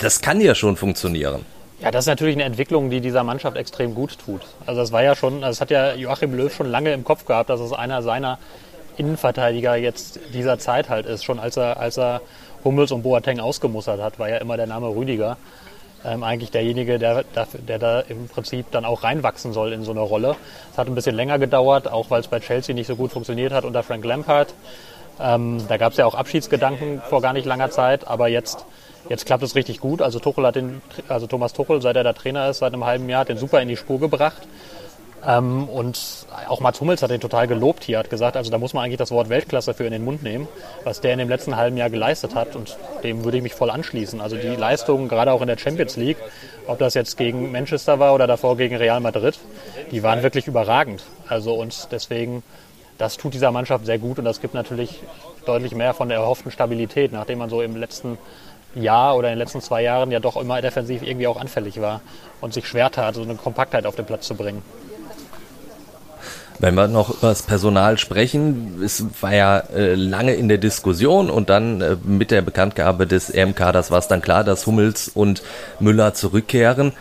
das 0.00 0.22
kann 0.22 0.40
ja 0.40 0.54
schon 0.54 0.76
funktionieren. 0.76 1.44
Ja, 1.80 1.92
das 1.92 2.04
ist 2.04 2.08
natürlich 2.08 2.34
eine 2.34 2.44
Entwicklung, 2.44 2.90
die 2.90 3.00
dieser 3.00 3.22
Mannschaft 3.22 3.56
extrem 3.56 3.94
gut 3.94 4.18
tut. 4.18 4.40
Also 4.66 4.80
das 4.80 4.90
war 4.90 5.04
ja 5.04 5.14
schon, 5.14 5.42
das 5.42 5.60
hat 5.60 5.70
ja 5.70 5.94
Joachim 5.94 6.34
Löw 6.34 6.52
schon 6.52 6.68
lange 6.68 6.92
im 6.92 7.04
Kopf 7.04 7.24
gehabt, 7.24 7.50
dass 7.50 7.60
es 7.60 7.72
einer 7.72 8.02
seiner 8.02 8.38
Innenverteidiger 8.98 9.76
jetzt 9.76 10.20
dieser 10.32 10.58
Zeit 10.58 10.88
halt 10.88 11.06
ist. 11.06 11.24
Schon 11.24 11.38
als 11.38 11.56
er, 11.56 11.78
als 11.78 11.98
er 11.98 12.20
Hummels 12.64 12.92
und 12.92 13.02
Boateng 13.02 13.40
ausgemustert 13.40 14.00
hat, 14.00 14.18
war 14.18 14.28
ja 14.28 14.38
immer 14.38 14.56
der 14.56 14.66
Name 14.66 14.88
Rüdiger 14.88 15.36
ähm, 16.04 16.22
eigentlich 16.22 16.50
derjenige, 16.50 16.98
der, 16.98 17.24
der, 17.24 17.48
der, 17.66 17.78
da 17.78 18.00
im 18.00 18.28
Prinzip 18.28 18.70
dann 18.70 18.84
auch 18.84 19.02
reinwachsen 19.02 19.52
soll 19.52 19.72
in 19.72 19.82
so 19.82 19.90
eine 19.90 20.00
Rolle. 20.00 20.36
Es 20.72 20.78
hat 20.78 20.86
ein 20.86 20.94
bisschen 20.94 21.16
länger 21.16 21.38
gedauert, 21.38 21.90
auch 21.90 22.10
weil 22.10 22.20
es 22.20 22.28
bei 22.28 22.40
Chelsea 22.40 22.74
nicht 22.74 22.86
so 22.86 22.96
gut 22.96 23.12
funktioniert 23.12 23.52
hat 23.52 23.64
unter 23.64 23.82
Frank 23.82 24.04
Lampard. 24.04 24.54
Ähm, 25.20 25.60
da 25.66 25.76
gab 25.76 25.92
es 25.92 25.98
ja 25.98 26.06
auch 26.06 26.14
Abschiedsgedanken 26.14 27.02
vor 27.08 27.20
gar 27.20 27.32
nicht 27.32 27.46
langer 27.46 27.70
Zeit, 27.70 28.06
aber 28.06 28.28
jetzt, 28.28 28.64
jetzt 29.08 29.26
klappt 29.26 29.42
es 29.42 29.56
richtig 29.56 29.80
gut. 29.80 30.00
Also 30.00 30.20
Tuchel 30.20 30.46
hat 30.46 30.54
den, 30.54 30.80
also 31.08 31.26
Thomas 31.26 31.52
Tuchel, 31.52 31.82
seit 31.82 31.96
er 31.96 32.04
der 32.04 32.14
Trainer 32.14 32.48
ist, 32.48 32.58
seit 32.58 32.72
einem 32.72 32.84
halben 32.84 33.08
Jahr, 33.08 33.22
hat 33.22 33.28
den 33.28 33.38
super 33.38 33.60
in 33.60 33.68
die 33.68 33.76
Spur 33.76 33.98
gebracht. 33.98 34.42
Ähm, 35.26 35.68
und 35.68 36.26
auch 36.48 36.60
Mats 36.60 36.80
Hummels 36.80 37.02
hat 37.02 37.10
den 37.10 37.20
total 37.20 37.48
gelobt 37.48 37.84
hier, 37.84 37.98
hat 37.98 38.10
gesagt, 38.10 38.36
also 38.36 38.50
da 38.50 38.58
muss 38.58 38.72
man 38.72 38.84
eigentlich 38.84 38.98
das 38.98 39.10
Wort 39.10 39.28
Weltklasse 39.28 39.74
für 39.74 39.84
in 39.84 39.92
den 39.92 40.04
Mund 40.04 40.22
nehmen, 40.22 40.46
was 40.84 41.00
der 41.00 41.12
in 41.12 41.18
dem 41.18 41.28
letzten 41.28 41.56
halben 41.56 41.76
Jahr 41.76 41.90
geleistet 41.90 42.34
hat 42.34 42.54
und 42.54 42.76
dem 43.02 43.24
würde 43.24 43.38
ich 43.38 43.42
mich 43.42 43.54
voll 43.54 43.70
anschließen. 43.70 44.20
Also 44.20 44.36
die 44.36 44.48
Leistungen, 44.48 45.08
gerade 45.08 45.32
auch 45.32 45.40
in 45.40 45.48
der 45.48 45.58
Champions 45.58 45.96
League, 45.96 46.18
ob 46.66 46.78
das 46.78 46.94
jetzt 46.94 47.16
gegen 47.16 47.50
Manchester 47.50 47.98
war 47.98 48.14
oder 48.14 48.26
davor 48.26 48.56
gegen 48.56 48.76
Real 48.76 49.00
Madrid, 49.00 49.38
die 49.90 50.02
waren 50.02 50.22
wirklich 50.22 50.46
überragend. 50.46 51.02
Also 51.28 51.54
und 51.54 51.88
deswegen, 51.90 52.42
das 52.96 53.16
tut 53.16 53.34
dieser 53.34 53.50
Mannschaft 53.50 53.86
sehr 53.86 53.98
gut 53.98 54.18
und 54.18 54.24
das 54.24 54.40
gibt 54.40 54.54
natürlich 54.54 55.00
deutlich 55.46 55.74
mehr 55.74 55.94
von 55.94 56.08
der 56.08 56.18
erhofften 56.18 56.52
Stabilität, 56.52 57.12
nachdem 57.12 57.38
man 57.38 57.50
so 57.50 57.60
im 57.60 57.74
letzten 57.74 58.18
Jahr 58.74 59.16
oder 59.16 59.28
in 59.28 59.32
den 59.32 59.38
letzten 59.38 59.60
zwei 59.60 59.82
Jahren 59.82 60.10
ja 60.10 60.20
doch 60.20 60.36
immer 60.36 60.60
defensiv 60.60 61.02
irgendwie 61.02 61.26
auch 61.26 61.40
anfällig 61.40 61.80
war 61.80 62.02
und 62.40 62.54
sich 62.54 62.66
schwer 62.68 62.90
tat, 62.90 63.14
so 63.14 63.22
eine 63.22 63.34
Kompaktheit 63.34 63.86
auf 63.86 63.96
den 63.96 64.04
Platz 64.04 64.26
zu 64.26 64.34
bringen. 64.34 64.62
Wenn 66.60 66.74
wir 66.74 66.88
noch 66.88 67.10
über 67.10 67.28
das 67.28 67.42
Personal 67.42 67.98
sprechen, 67.98 68.80
es 68.84 69.04
war 69.20 69.34
ja 69.34 69.58
äh, 69.58 69.94
lange 69.94 70.34
in 70.34 70.48
der 70.48 70.58
Diskussion 70.58 71.30
und 71.30 71.50
dann 71.50 71.80
äh, 71.80 71.96
mit 72.02 72.30
der 72.32 72.42
Bekanntgabe 72.42 73.06
des 73.06 73.32
RMK, 73.32 73.72
das 73.72 73.90
war 73.90 73.98
es 73.98 74.08
dann 74.08 74.22
klar, 74.22 74.42
dass 74.42 74.66
Hummels 74.66 75.08
und 75.08 75.42
Müller 75.78 76.14
zurückkehren 76.14 76.92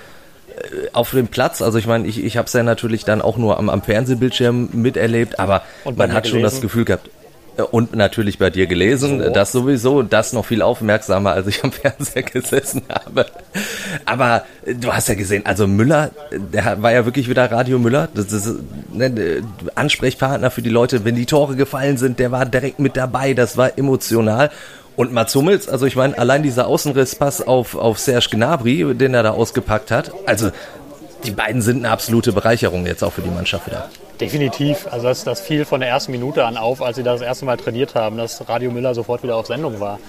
äh, 0.50 0.90
auf 0.94 1.12
dem 1.12 1.28
Platz. 1.28 1.64
Also 1.64 1.80
ich 1.80 1.88
meine, 1.88 2.08
ich, 2.08 2.24
ich 2.24 2.38
habe 2.38 2.46
es 2.46 2.54
ja 2.54 2.62
natürlich 2.62 3.04
dann 3.04 3.22
auch 3.22 3.38
nur 3.38 3.58
am, 3.58 3.70
am 3.70 3.82
Fernsehbildschirm 3.82 4.70
miterlebt, 4.74 5.40
aber 5.40 5.64
man 5.96 6.14
hat 6.14 6.28
schon 6.28 6.44
das 6.44 6.62
Gefühl 6.62 6.86
gehabt, 6.86 7.10
und 7.64 7.96
natürlich 7.96 8.38
bei 8.38 8.50
dir 8.50 8.68
gelesen, 8.68 9.24
so. 9.24 9.30
das 9.30 9.52
sowieso, 9.52 10.04
das 10.04 10.34
noch 10.34 10.46
viel 10.46 10.62
aufmerksamer, 10.62 11.32
als 11.32 11.48
ich 11.48 11.64
am 11.64 11.72
Fernseher 11.72 12.24
gesessen 12.24 12.84
habe. 12.90 13.26
Aber 14.06 14.44
du 14.66 14.94
hast 14.94 15.08
ja 15.10 15.16
gesehen, 15.16 15.46
also 15.46 15.68
Müller, 15.68 16.12
der 16.32 16.82
war 16.82 16.92
ja 16.92 17.06
wirklich 17.06 17.30
wieder 17.30 17.52
Radio 17.52 17.80
Müller, 17.80 18.10
das 18.14 18.32
ist 18.32 18.56
ne, 18.94 19.44
Ansprechpartner 19.76 20.52
für 20.52 20.62
die 20.62 20.70
Leute, 20.70 21.06
wenn 21.06 21.16
die 21.16 21.26
Tore 21.26 21.56
gefallen 21.56 21.98
sind, 21.98 22.20
der 22.20 22.32
war 22.32 22.46
direkt 22.46 22.80
mit 22.80 22.96
dabei, 22.98 23.34
das 23.34 23.58
war 23.58 23.78
emotional. 23.78 24.52
Und 24.96 25.14
Mats 25.14 25.36
Hummels, 25.36 25.70
also 25.70 25.86
ich 25.86 25.96
meine, 25.96 26.18
allein 26.18 26.42
dieser 26.42 26.66
Außenrisspass 26.66 27.46
auf, 27.46 27.76
auf 27.76 28.00
Serge 28.00 28.30
Gnabry, 28.32 28.96
den 28.96 29.14
er 29.14 29.22
da 29.22 29.30
ausgepackt 29.32 29.92
hat, 29.92 30.12
also 30.26 30.50
die 31.24 31.32
beiden 31.32 31.62
sind 31.62 31.78
eine 31.78 31.92
absolute 31.92 32.32
Bereicherung 32.32 32.86
jetzt 32.86 33.04
auch 33.04 33.14
für 33.14 33.22
die 33.22 33.30
Mannschaft 33.30 33.68
wieder. 33.68 33.90
Definitiv. 34.20 34.88
Also 34.92 35.08
das, 35.08 35.24
das 35.24 35.42
fiel 35.42 35.66
von 35.66 35.80
der 35.80 35.90
ersten 35.90 36.12
Minute 36.12 36.46
an 36.46 36.58
auf, 36.58 36.82
als 36.82 36.98
sie 36.98 37.04
das, 37.04 37.20
das 37.20 37.28
erste 37.28 37.46
Mal 37.46 37.58
trainiert 37.58 37.96
haben, 37.96 38.18
dass 38.18 38.48
Radio 38.48 38.72
Müller 38.72 38.96
sofort 38.96 39.24
wieder 39.24 39.36
auf 39.36 39.48
Sendung 39.48 39.80
war. 39.80 40.00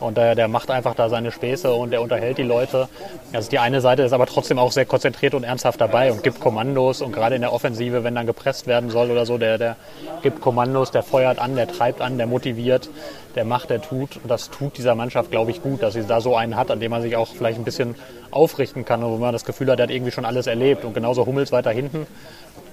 Und 0.00 0.16
der, 0.16 0.34
der 0.34 0.48
macht 0.48 0.70
einfach 0.70 0.94
da 0.94 1.08
seine 1.08 1.30
Späße 1.30 1.72
und 1.72 1.90
der 1.90 2.00
unterhält 2.00 2.38
die 2.38 2.42
Leute. 2.42 2.88
Also 3.32 3.50
die 3.50 3.58
eine 3.58 3.80
Seite 3.80 4.02
ist 4.02 4.12
aber 4.12 4.26
trotzdem 4.26 4.58
auch 4.58 4.72
sehr 4.72 4.86
konzentriert 4.86 5.34
und 5.34 5.44
ernsthaft 5.44 5.80
dabei 5.80 6.10
und 6.10 6.22
gibt 6.22 6.40
Kommandos. 6.40 7.02
Und 7.02 7.12
gerade 7.12 7.34
in 7.34 7.42
der 7.42 7.52
Offensive, 7.52 8.02
wenn 8.02 8.14
dann 8.14 8.26
gepresst 8.26 8.66
werden 8.66 8.90
soll 8.90 9.10
oder 9.10 9.26
so, 9.26 9.36
der, 9.36 9.58
der 9.58 9.76
gibt 10.22 10.40
Kommandos, 10.40 10.90
der 10.90 11.02
feuert 11.02 11.38
an, 11.38 11.54
der 11.54 11.68
treibt 11.68 12.00
an, 12.00 12.16
der 12.16 12.26
motiviert, 12.26 12.88
der 13.34 13.44
macht, 13.44 13.68
der 13.68 13.82
tut. 13.82 14.16
Und 14.16 14.28
das 14.28 14.50
tut 14.50 14.78
dieser 14.78 14.94
Mannschaft, 14.94 15.30
glaube 15.30 15.50
ich, 15.50 15.62
gut, 15.62 15.82
dass 15.82 15.94
sie 15.94 16.04
da 16.04 16.20
so 16.20 16.34
einen 16.34 16.56
hat, 16.56 16.70
an 16.70 16.80
dem 16.80 16.90
man 16.90 17.02
sich 17.02 17.16
auch 17.16 17.28
vielleicht 17.28 17.58
ein 17.58 17.64
bisschen 17.64 17.94
aufrichten 18.30 18.84
kann 18.84 19.02
und 19.04 19.12
wo 19.12 19.16
man 19.18 19.32
das 19.32 19.44
Gefühl 19.44 19.70
hat, 19.70 19.80
er 19.80 19.84
hat 19.84 19.90
irgendwie 19.90 20.12
schon 20.12 20.24
alles 20.24 20.46
erlebt. 20.46 20.84
Und 20.84 20.94
genauso 20.94 21.26
Hummels 21.26 21.52
weiter 21.52 21.70
hinten 21.70 22.06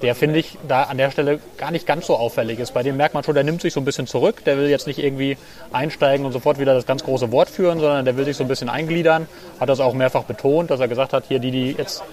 der 0.02 0.16
finde 0.16 0.40
ich 0.40 0.58
da 0.68 0.84
an 0.84 0.98
der 0.98 1.12
Stelle 1.12 1.40
gar 1.58 1.72
nicht 1.72 1.88
ganz 1.88 2.06
so 2.06 2.16
auffällig 2.16 2.60
ist. 2.60 2.74
Bei 2.74 2.84
dem 2.84 2.98
merkt 2.98 3.16
man 3.16 3.24
schon, 3.24 3.34
der 3.34 3.44
nimmt 3.44 3.62
sich 3.62 3.74
so 3.74 3.80
ein 3.80 3.86
bisschen 3.86 4.08
zurück, 4.08 4.44
der 4.46 4.58
will 4.58 4.70
jetzt 4.70 4.88
nicht 4.88 5.00
irgendwie 5.00 5.38
einsteigen 5.72 6.26
und 6.26 6.32
sofort 6.32 6.60
wieder 6.60 6.74
das 6.74 6.86
ganz 6.86 7.04
große 7.04 7.32
Wort 7.32 7.50
führen, 7.50 7.80
sondern 7.80 8.06
der 8.06 8.16
will 8.16 8.26
sich 8.26 8.38
so 8.38 8.44
ein 8.44 8.48
bisschen 8.48 8.70
eingliedern, 8.70 9.28
hat 9.60 9.70
das 9.70 9.80
auch 9.80 9.94
mehrfach 9.94 10.24
betont, 10.24 10.70
dass 10.70 10.80
er 10.80 10.88
gesagt 10.88 11.14
hat, 11.14 11.26
hier 11.28 11.40
die, 11.40 11.52
die 11.52 11.72
jetzt 11.72 12.04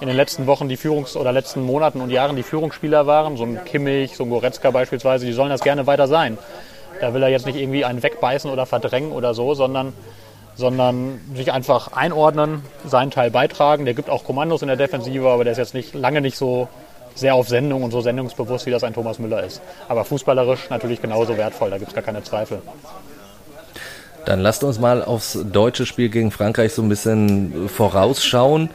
in 0.00 0.08
den 0.08 0.16
letzten 0.16 0.46
Wochen 0.46 0.68
die 0.68 0.76
Führungs- 0.76 1.16
oder 1.16 1.32
letzten 1.32 1.62
Monaten 1.62 2.00
und 2.00 2.10
Jahren 2.10 2.36
die 2.36 2.42
Führungsspieler 2.42 3.06
waren, 3.06 3.36
so 3.36 3.44
ein 3.44 3.64
Kimmich, 3.64 4.16
so 4.16 4.24
ein 4.24 4.30
Goretzka 4.30 4.70
beispielsweise, 4.70 5.24
die 5.24 5.32
sollen 5.32 5.50
das 5.50 5.62
gerne 5.62 5.86
weiter 5.86 6.08
sein. 6.08 6.36
Da 7.00 7.14
will 7.14 7.22
er 7.22 7.28
jetzt 7.28 7.46
nicht 7.46 7.56
irgendwie 7.56 7.84
einen 7.84 8.02
wegbeißen 8.02 8.50
oder 8.50 8.66
verdrängen 8.66 9.12
oder 9.12 9.34
so, 9.34 9.54
sondern 9.54 9.92
sondern 10.54 11.20
sich 11.34 11.50
einfach 11.50 11.92
einordnen, 11.92 12.62
seinen 12.84 13.10
Teil 13.10 13.30
beitragen. 13.30 13.86
Der 13.86 13.94
gibt 13.94 14.10
auch 14.10 14.24
Kommandos 14.24 14.60
in 14.60 14.68
der 14.68 14.76
Defensive, 14.76 15.28
aber 15.28 15.44
der 15.44 15.52
ist 15.52 15.58
jetzt 15.58 15.72
nicht 15.72 15.94
lange 15.94 16.20
nicht 16.20 16.36
so 16.36 16.68
sehr 17.14 17.34
auf 17.34 17.48
Sendung 17.48 17.82
und 17.82 17.90
so 17.90 18.00
sendungsbewusst, 18.00 18.66
wie 18.66 18.70
das 18.70 18.84
ein 18.84 18.94
Thomas 18.94 19.18
Müller 19.18 19.42
ist. 19.42 19.60
Aber 19.88 20.04
fußballerisch 20.04 20.70
natürlich 20.70 21.00
genauso 21.00 21.36
wertvoll, 21.36 21.70
da 21.70 21.78
gibt 21.78 21.90
es 21.90 21.94
gar 21.94 22.04
keine 22.04 22.22
Zweifel. 22.22 22.60
Dann 24.24 24.40
lasst 24.40 24.62
uns 24.62 24.78
mal 24.78 25.02
aufs 25.02 25.38
deutsche 25.50 25.84
Spiel 25.84 26.08
gegen 26.08 26.30
Frankreich 26.30 26.72
so 26.72 26.82
ein 26.82 26.88
bisschen 26.88 27.68
vorausschauen. 27.68 28.70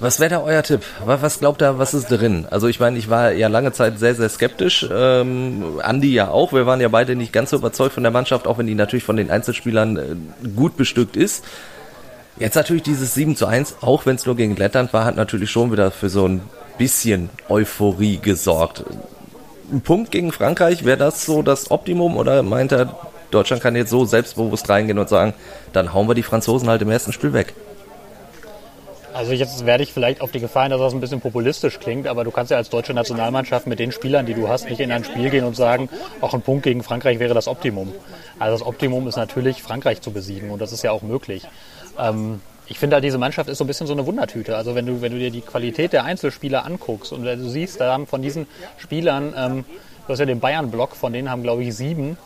Was 0.00 0.20
wäre 0.20 0.30
da 0.30 0.42
euer 0.42 0.62
Tipp? 0.62 0.82
Was 1.04 1.40
glaubt 1.40 1.60
ihr, 1.60 1.78
was 1.78 1.92
ist 1.92 2.06
drin? 2.06 2.46
Also 2.50 2.68
ich 2.68 2.78
meine, 2.78 2.96
ich 2.96 3.10
war 3.10 3.32
ja 3.32 3.48
lange 3.48 3.72
Zeit 3.72 3.98
sehr, 3.98 4.14
sehr 4.14 4.28
skeptisch. 4.28 4.86
Ähm, 4.92 5.80
Andi 5.82 6.14
ja 6.14 6.30
auch. 6.30 6.52
Wir 6.52 6.66
waren 6.66 6.80
ja 6.80 6.86
beide 6.86 7.16
nicht 7.16 7.32
ganz 7.32 7.50
so 7.50 7.56
überzeugt 7.56 7.94
von 7.94 8.04
der 8.04 8.12
Mannschaft, 8.12 8.46
auch 8.46 8.58
wenn 8.58 8.68
die 8.68 8.76
natürlich 8.76 9.02
von 9.02 9.16
den 9.16 9.28
Einzelspielern 9.28 9.96
äh, 9.96 10.48
gut 10.54 10.76
bestückt 10.76 11.16
ist. 11.16 11.44
Jetzt 12.38 12.54
natürlich 12.54 12.84
dieses 12.84 13.14
7 13.14 13.34
zu 13.34 13.46
1, 13.46 13.78
auch 13.80 14.06
wenn 14.06 14.14
es 14.14 14.24
nur 14.24 14.36
gegen 14.36 14.54
Lettland 14.54 14.92
war, 14.92 15.04
hat 15.04 15.16
natürlich 15.16 15.50
schon 15.50 15.72
wieder 15.72 15.90
für 15.90 16.08
so 16.08 16.28
ein 16.28 16.42
bisschen 16.78 17.30
Euphorie 17.48 18.18
gesorgt. 18.18 18.84
Ein 19.70 19.82
Punkt 19.82 20.10
gegen 20.10 20.32
Frankreich, 20.32 20.84
wäre 20.84 20.96
das 20.96 21.26
so 21.26 21.42
das 21.42 21.70
Optimum 21.70 22.16
oder 22.16 22.42
meint 22.42 22.72
er, 22.72 22.96
Deutschland 23.30 23.62
kann 23.62 23.76
jetzt 23.76 23.90
so 23.90 24.04
selbstbewusst 24.04 24.68
reingehen 24.70 24.98
und 24.98 25.08
sagen, 25.08 25.34
dann 25.72 25.92
hauen 25.92 26.08
wir 26.08 26.14
die 26.14 26.22
Franzosen 26.22 26.68
halt 26.68 26.80
im 26.80 26.90
ersten 26.90 27.12
Spiel 27.12 27.32
weg? 27.32 27.52
Also 29.18 29.32
jetzt 29.32 29.66
werde 29.66 29.82
ich 29.82 29.92
vielleicht 29.92 30.20
auf 30.20 30.30
die 30.30 30.38
Gefahr, 30.38 30.68
dass 30.68 30.80
das 30.80 30.94
ein 30.94 31.00
bisschen 31.00 31.20
populistisch 31.20 31.80
klingt, 31.80 32.06
aber 32.06 32.22
du 32.22 32.30
kannst 32.30 32.52
ja 32.52 32.56
als 32.56 32.68
deutsche 32.68 32.94
Nationalmannschaft 32.94 33.66
mit 33.66 33.80
den 33.80 33.90
Spielern, 33.90 34.26
die 34.26 34.34
du 34.34 34.48
hast, 34.48 34.70
nicht 34.70 34.78
in 34.78 34.92
ein 34.92 35.02
Spiel 35.02 35.28
gehen 35.30 35.44
und 35.44 35.56
sagen, 35.56 35.88
auch 36.20 36.34
ein 36.34 36.40
Punkt 36.40 36.62
gegen 36.62 36.84
Frankreich 36.84 37.18
wäre 37.18 37.34
das 37.34 37.48
Optimum. 37.48 37.92
Also 38.38 38.58
das 38.58 38.66
Optimum 38.66 39.08
ist 39.08 39.16
natürlich, 39.16 39.60
Frankreich 39.62 40.02
zu 40.02 40.12
besiegen 40.12 40.50
und 40.50 40.62
das 40.62 40.72
ist 40.72 40.84
ja 40.84 40.92
auch 40.92 41.02
möglich. 41.02 41.48
Ähm, 41.98 42.40
ich 42.68 42.78
finde, 42.78 43.00
diese 43.00 43.18
Mannschaft 43.18 43.48
ist 43.48 43.58
so 43.58 43.64
ein 43.64 43.66
bisschen 43.66 43.86
so 43.86 43.92
eine 43.92 44.06
Wundertüte. 44.06 44.56
Also 44.56 44.74
wenn 44.74 44.86
du, 44.86 45.00
wenn 45.00 45.12
du 45.12 45.18
dir 45.18 45.30
die 45.30 45.40
Qualität 45.40 45.92
der 45.92 46.04
Einzelspieler 46.04 46.64
anguckst 46.64 47.12
und 47.12 47.24
du 47.24 47.48
siehst, 47.48 47.80
da 47.80 47.92
haben 47.92 48.06
von 48.06 48.22
diesen 48.22 48.46
Spielern, 48.76 49.34
ähm, 49.36 49.64
du 50.06 50.12
hast 50.12 50.18
ja 50.18 50.26
den 50.26 50.40
Bayern-Block, 50.40 50.94
von 50.96 51.12
denen 51.12 51.30
haben, 51.30 51.42
glaube 51.42 51.62
ich, 51.64 51.74
sieben 51.74 52.18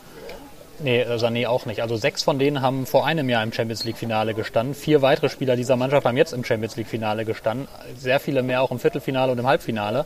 Nee, 0.79 1.05
Sané 1.05 1.47
auch 1.47 1.65
nicht. 1.65 1.81
Also 1.81 1.95
sechs 1.95 2.23
von 2.23 2.39
denen 2.39 2.61
haben 2.61 2.85
vor 2.85 3.05
einem 3.05 3.29
Jahr 3.29 3.43
im 3.43 3.53
Champions 3.53 3.83
League-Finale 3.83 4.33
gestanden. 4.33 4.73
Vier 4.73 5.01
weitere 5.01 5.29
Spieler 5.29 5.55
dieser 5.55 5.75
Mannschaft 5.75 6.05
haben 6.05 6.17
jetzt 6.17 6.33
im 6.33 6.43
Champions 6.43 6.75
League-Finale 6.75 7.25
gestanden. 7.25 7.67
Sehr 7.97 8.19
viele 8.19 8.41
mehr 8.41 8.61
auch 8.61 8.71
im 8.71 8.79
Viertelfinale 8.79 9.31
und 9.31 9.37
im 9.37 9.47
Halbfinale. 9.47 10.05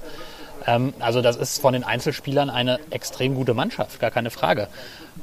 Ähm, 0.65 0.93
also 0.99 1.21
das 1.21 1.37
ist 1.37 1.61
von 1.61 1.73
den 1.73 1.83
Einzelspielern 1.83 2.49
eine 2.49 2.79
extrem 2.89 3.33
gute 3.33 3.53
Mannschaft, 3.53 3.99
gar 3.99 4.11
keine 4.11 4.29
Frage. 4.29 4.67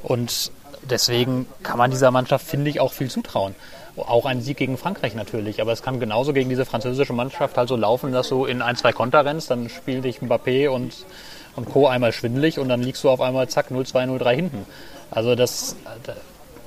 Und 0.03 0.51
deswegen 0.83 1.47
kann 1.63 1.79
man 1.79 1.91
dieser 1.91 2.11
Mannschaft, 2.11 2.47
finde 2.47 2.71
ich, 2.71 2.81
auch 2.81 2.93
viel 2.93 3.11
zutrauen. 3.11 3.55
Auch 3.97 4.27
ein 4.27 4.41
Sieg 4.41 4.57
gegen 4.57 4.77
Frankreich 4.77 5.15
natürlich, 5.15 5.61
aber 5.61 5.73
es 5.73 5.83
kann 5.83 6.01
genauso 6.01 6.33
gegen 6.33 6.49
diese 6.49 6.65
französische 6.65 7.13
Mannschaft 7.13 7.57
halt 7.57 7.69
so 7.69 7.77
laufen, 7.77 8.13
dass 8.13 8.29
du 8.29 8.45
in 8.45 8.61
ein, 8.61 8.75
zwei 8.77 8.93
Konter 8.93 9.25
rennst, 9.25 9.51
dann 9.51 9.69
spielen 9.69 10.03
dich 10.03 10.19
Mbappé 10.19 10.69
und, 10.69 11.07
und 11.55 11.67
Co. 11.67 11.87
einmal 11.87 12.13
schwindelig 12.13 12.59
und 12.59 12.69
dann 12.69 12.83
liegst 12.83 13.05
du 13.05 13.11
auf 13.11 13.21
einmal 13.21 13.49
zack 13.49 13.71
0-2, 13.71 14.19
0-3 14.19 14.35
hinten. 14.35 14.67
Also 15.13 15.37
das, 15.37 15.77
da, 16.03 16.15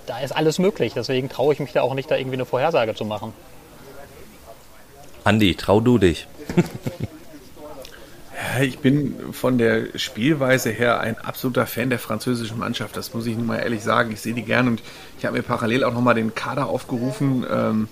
da 0.06 0.20
ist 0.20 0.32
alles 0.32 0.58
möglich. 0.58 0.94
Deswegen 0.96 1.30
traue 1.30 1.54
ich 1.54 1.60
mich 1.60 1.74
da 1.74 1.82
auch 1.82 1.94
nicht, 1.94 2.10
da 2.10 2.16
irgendwie 2.16 2.38
eine 2.38 2.46
Vorhersage 2.46 2.96
zu 2.96 3.04
machen. 3.06 3.34
Andi, 5.24 5.56
trau 5.56 5.82
du 5.82 5.98
dich. 5.98 6.28
ich 8.62 8.80
bin 8.80 9.16
von 9.32 9.58
der 9.58 9.98
Spielweise 9.98 10.70
her 10.70 11.00
ein 11.00 11.18
absoluter 11.18 11.66
Fan 11.66 11.90
der 11.90 12.00
französischen 12.00 12.60
Mannschaft. 12.60 12.96
Das 12.96 13.14
muss 13.14 13.26
ich 13.26 13.36
nun 13.36 13.48
mal 13.48 13.58
ehrlich 13.58 13.84
sagen. 13.84 14.12
Ich 14.12 14.22
sehe 14.22 14.34
die 14.34 14.44
gern 14.44 14.68
und 14.68 14.82
ich 15.18 15.26
habe 15.26 15.38
mir 15.38 15.44
parallel 15.44 15.84
auch 15.84 15.94
nochmal 15.94 16.16
den 16.16 16.36
Kader 16.36 16.68
aufgerufen. 16.68 17.46
Ähm, 17.52 17.88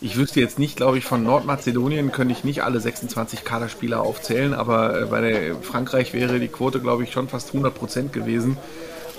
ich 0.00 0.16
wüsste 0.16 0.40
jetzt 0.40 0.60
nicht, 0.60 0.76
glaube 0.76 0.98
ich, 0.98 1.04
von 1.04 1.24
Nordmazedonien 1.24 2.12
könnte 2.12 2.32
ich 2.32 2.44
nicht 2.44 2.62
alle 2.62 2.78
26 2.78 3.44
Kaderspieler 3.44 4.00
aufzählen, 4.00 4.54
aber 4.54 5.02
äh, 5.02 5.04
bei 5.06 5.20
der 5.20 5.56
Frankreich 5.56 6.12
wäre 6.12 6.38
die 6.38 6.48
Quote, 6.48 6.78
glaube 6.80 7.02
ich, 7.02 7.12
schon 7.12 7.28
fast 7.28 7.48
100 7.48 7.74
Prozent 7.74 8.12
gewesen. 8.12 8.56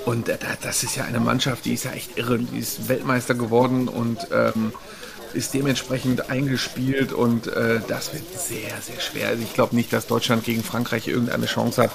Und 0.05 0.31
das 0.61 0.83
ist 0.83 0.95
ja 0.95 1.03
eine 1.03 1.19
Mannschaft, 1.19 1.65
die 1.65 1.73
ist 1.73 1.83
ja 1.83 1.91
echt 1.91 2.17
irre. 2.17 2.39
Die 2.39 2.57
ist 2.57 2.87
Weltmeister 2.87 3.35
geworden 3.35 3.89
und 3.89 4.27
ähm, 4.33 4.71
ist 5.33 5.53
dementsprechend 5.53 6.29
eingespielt 6.29 7.13
und 7.13 7.47
äh, 7.47 7.79
das 7.87 8.13
wird 8.13 8.23
sehr, 8.37 8.71
sehr 8.81 8.99
schwer. 8.99 9.29
Also 9.29 9.43
ich 9.43 9.53
glaube 9.53 9.75
nicht, 9.75 9.93
dass 9.93 10.07
Deutschland 10.07 10.43
gegen 10.43 10.63
Frankreich 10.63 11.07
irgendeine 11.07 11.45
Chance 11.45 11.83
hat 11.83 11.91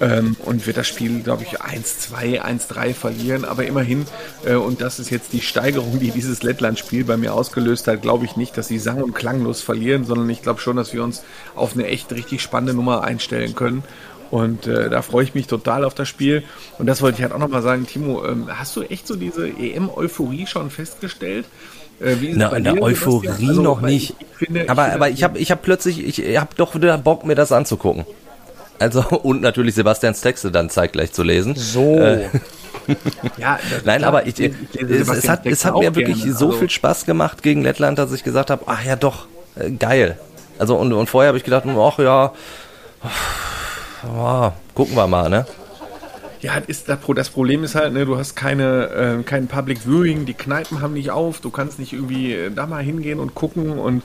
ähm, 0.00 0.36
und 0.44 0.66
wird 0.66 0.76
das 0.76 0.88
Spiel, 0.88 1.22
glaube 1.22 1.42
ich, 1.44 1.60
1-2, 1.60 2.40
1-3 2.40 2.94
verlieren. 2.94 3.44
Aber 3.44 3.64
immerhin, 3.64 4.06
äh, 4.44 4.54
und 4.54 4.80
das 4.80 4.98
ist 4.98 5.10
jetzt 5.10 5.32
die 5.32 5.42
Steigerung, 5.42 6.00
die 6.00 6.10
dieses 6.10 6.42
Lettland-Spiel 6.42 7.04
bei 7.04 7.16
mir 7.16 7.34
ausgelöst 7.34 7.86
hat, 7.86 8.02
glaube 8.02 8.24
ich 8.24 8.36
nicht, 8.36 8.56
dass 8.56 8.68
sie 8.68 8.78
sang- 8.78 9.02
und 9.02 9.14
klanglos 9.14 9.60
verlieren, 9.62 10.04
sondern 10.04 10.28
ich 10.30 10.42
glaube 10.42 10.60
schon, 10.60 10.76
dass 10.76 10.92
wir 10.92 11.04
uns 11.04 11.22
auf 11.54 11.74
eine 11.74 11.86
echt 11.86 12.12
richtig 12.12 12.42
spannende 12.42 12.74
Nummer 12.74 13.04
einstellen 13.04 13.54
können. 13.54 13.82
Und 14.30 14.68
äh, 14.68 14.88
da 14.88 15.02
freue 15.02 15.24
ich 15.24 15.34
mich 15.34 15.48
total 15.48 15.84
auf 15.84 15.94
das 15.94 16.08
Spiel. 16.08 16.44
Und 16.78 16.86
das 16.86 17.02
wollte 17.02 17.18
ich 17.18 17.22
halt 17.22 17.32
auch 17.32 17.38
nochmal 17.38 17.62
sagen, 17.62 17.86
Timo, 17.86 18.24
ähm, 18.24 18.46
hast 18.48 18.76
du 18.76 18.82
echt 18.82 19.06
so 19.06 19.16
diese 19.16 19.48
EM-Euphorie 19.48 20.46
schon 20.46 20.70
festgestellt? 20.70 21.46
Äh, 22.00 22.16
Na, 22.34 22.48
in 22.56 22.64
der 22.64 22.80
Euphorie 22.80 23.28
also, 23.28 23.62
noch 23.62 23.80
nicht. 23.80 24.14
Ich 24.18 24.36
finde, 24.38 24.68
aber, 24.68 24.88
ich 24.88 24.94
aber 24.94 25.10
ich 25.10 25.22
habe 25.22 25.38
ich 25.38 25.50
hab 25.50 25.62
plötzlich, 25.62 26.18
ich 26.18 26.38
habe 26.38 26.50
doch 26.56 26.74
wieder 26.74 26.96
Bock, 26.98 27.24
mir 27.24 27.34
das 27.34 27.52
anzugucken. 27.52 28.06
Also, 28.78 29.00
und 29.22 29.42
natürlich 29.42 29.74
Sebastians 29.74 30.20
Texte 30.20 30.50
dann 30.50 30.70
zeitgleich 30.70 31.12
zu 31.12 31.22
lesen. 31.22 31.54
So. 31.56 31.98
Äh, 31.98 32.28
ja, 33.36 33.58
Nein, 33.84 34.04
aber 34.04 34.26
ich, 34.26 34.38
ich, 34.38 34.52
es, 34.76 35.08
es, 35.08 35.28
hat, 35.28 35.46
es 35.46 35.64
hat 35.64 35.74
mir 35.74 35.94
wirklich 35.94 36.22
gerne, 36.22 36.34
so 36.34 36.46
also. 36.46 36.58
viel 36.58 36.70
Spaß 36.70 37.04
gemacht 37.04 37.42
gegen 37.42 37.62
Lettland, 37.62 37.98
dass 37.98 38.12
ich 38.12 38.24
gesagt 38.24 38.50
habe, 38.50 38.64
ach 38.66 38.84
ja 38.84 38.96
doch, 38.96 39.26
äh, 39.56 39.70
geil. 39.70 40.18
Also 40.58 40.76
und, 40.76 40.92
und 40.92 41.08
vorher 41.08 41.28
habe 41.28 41.38
ich 41.38 41.44
gedacht, 41.44 41.64
ach 41.66 41.98
ja, 41.98 42.32
oh, 44.06 44.52
gucken 44.74 44.96
wir 44.96 45.06
mal, 45.06 45.28
ne? 45.28 45.46
Ja, 46.42 46.54
ist 46.54 46.88
das 46.88 47.28
Problem 47.30 47.64
ist 47.64 47.74
halt, 47.74 47.92
ne, 47.92 48.06
du 48.06 48.16
hast 48.16 48.34
keine, 48.34 49.18
äh, 49.20 49.22
kein 49.24 49.46
Public 49.46 49.80
Viewing, 49.84 50.24
die 50.24 50.34
Kneipen 50.34 50.80
haben 50.80 50.94
nicht 50.94 51.10
auf, 51.10 51.40
du 51.40 51.50
kannst 51.50 51.78
nicht 51.78 51.92
irgendwie 51.92 52.32
äh, 52.32 52.50
da 52.50 52.66
mal 52.66 52.82
hingehen 52.82 53.18
und 53.18 53.34
gucken 53.34 53.78
und 53.78 54.02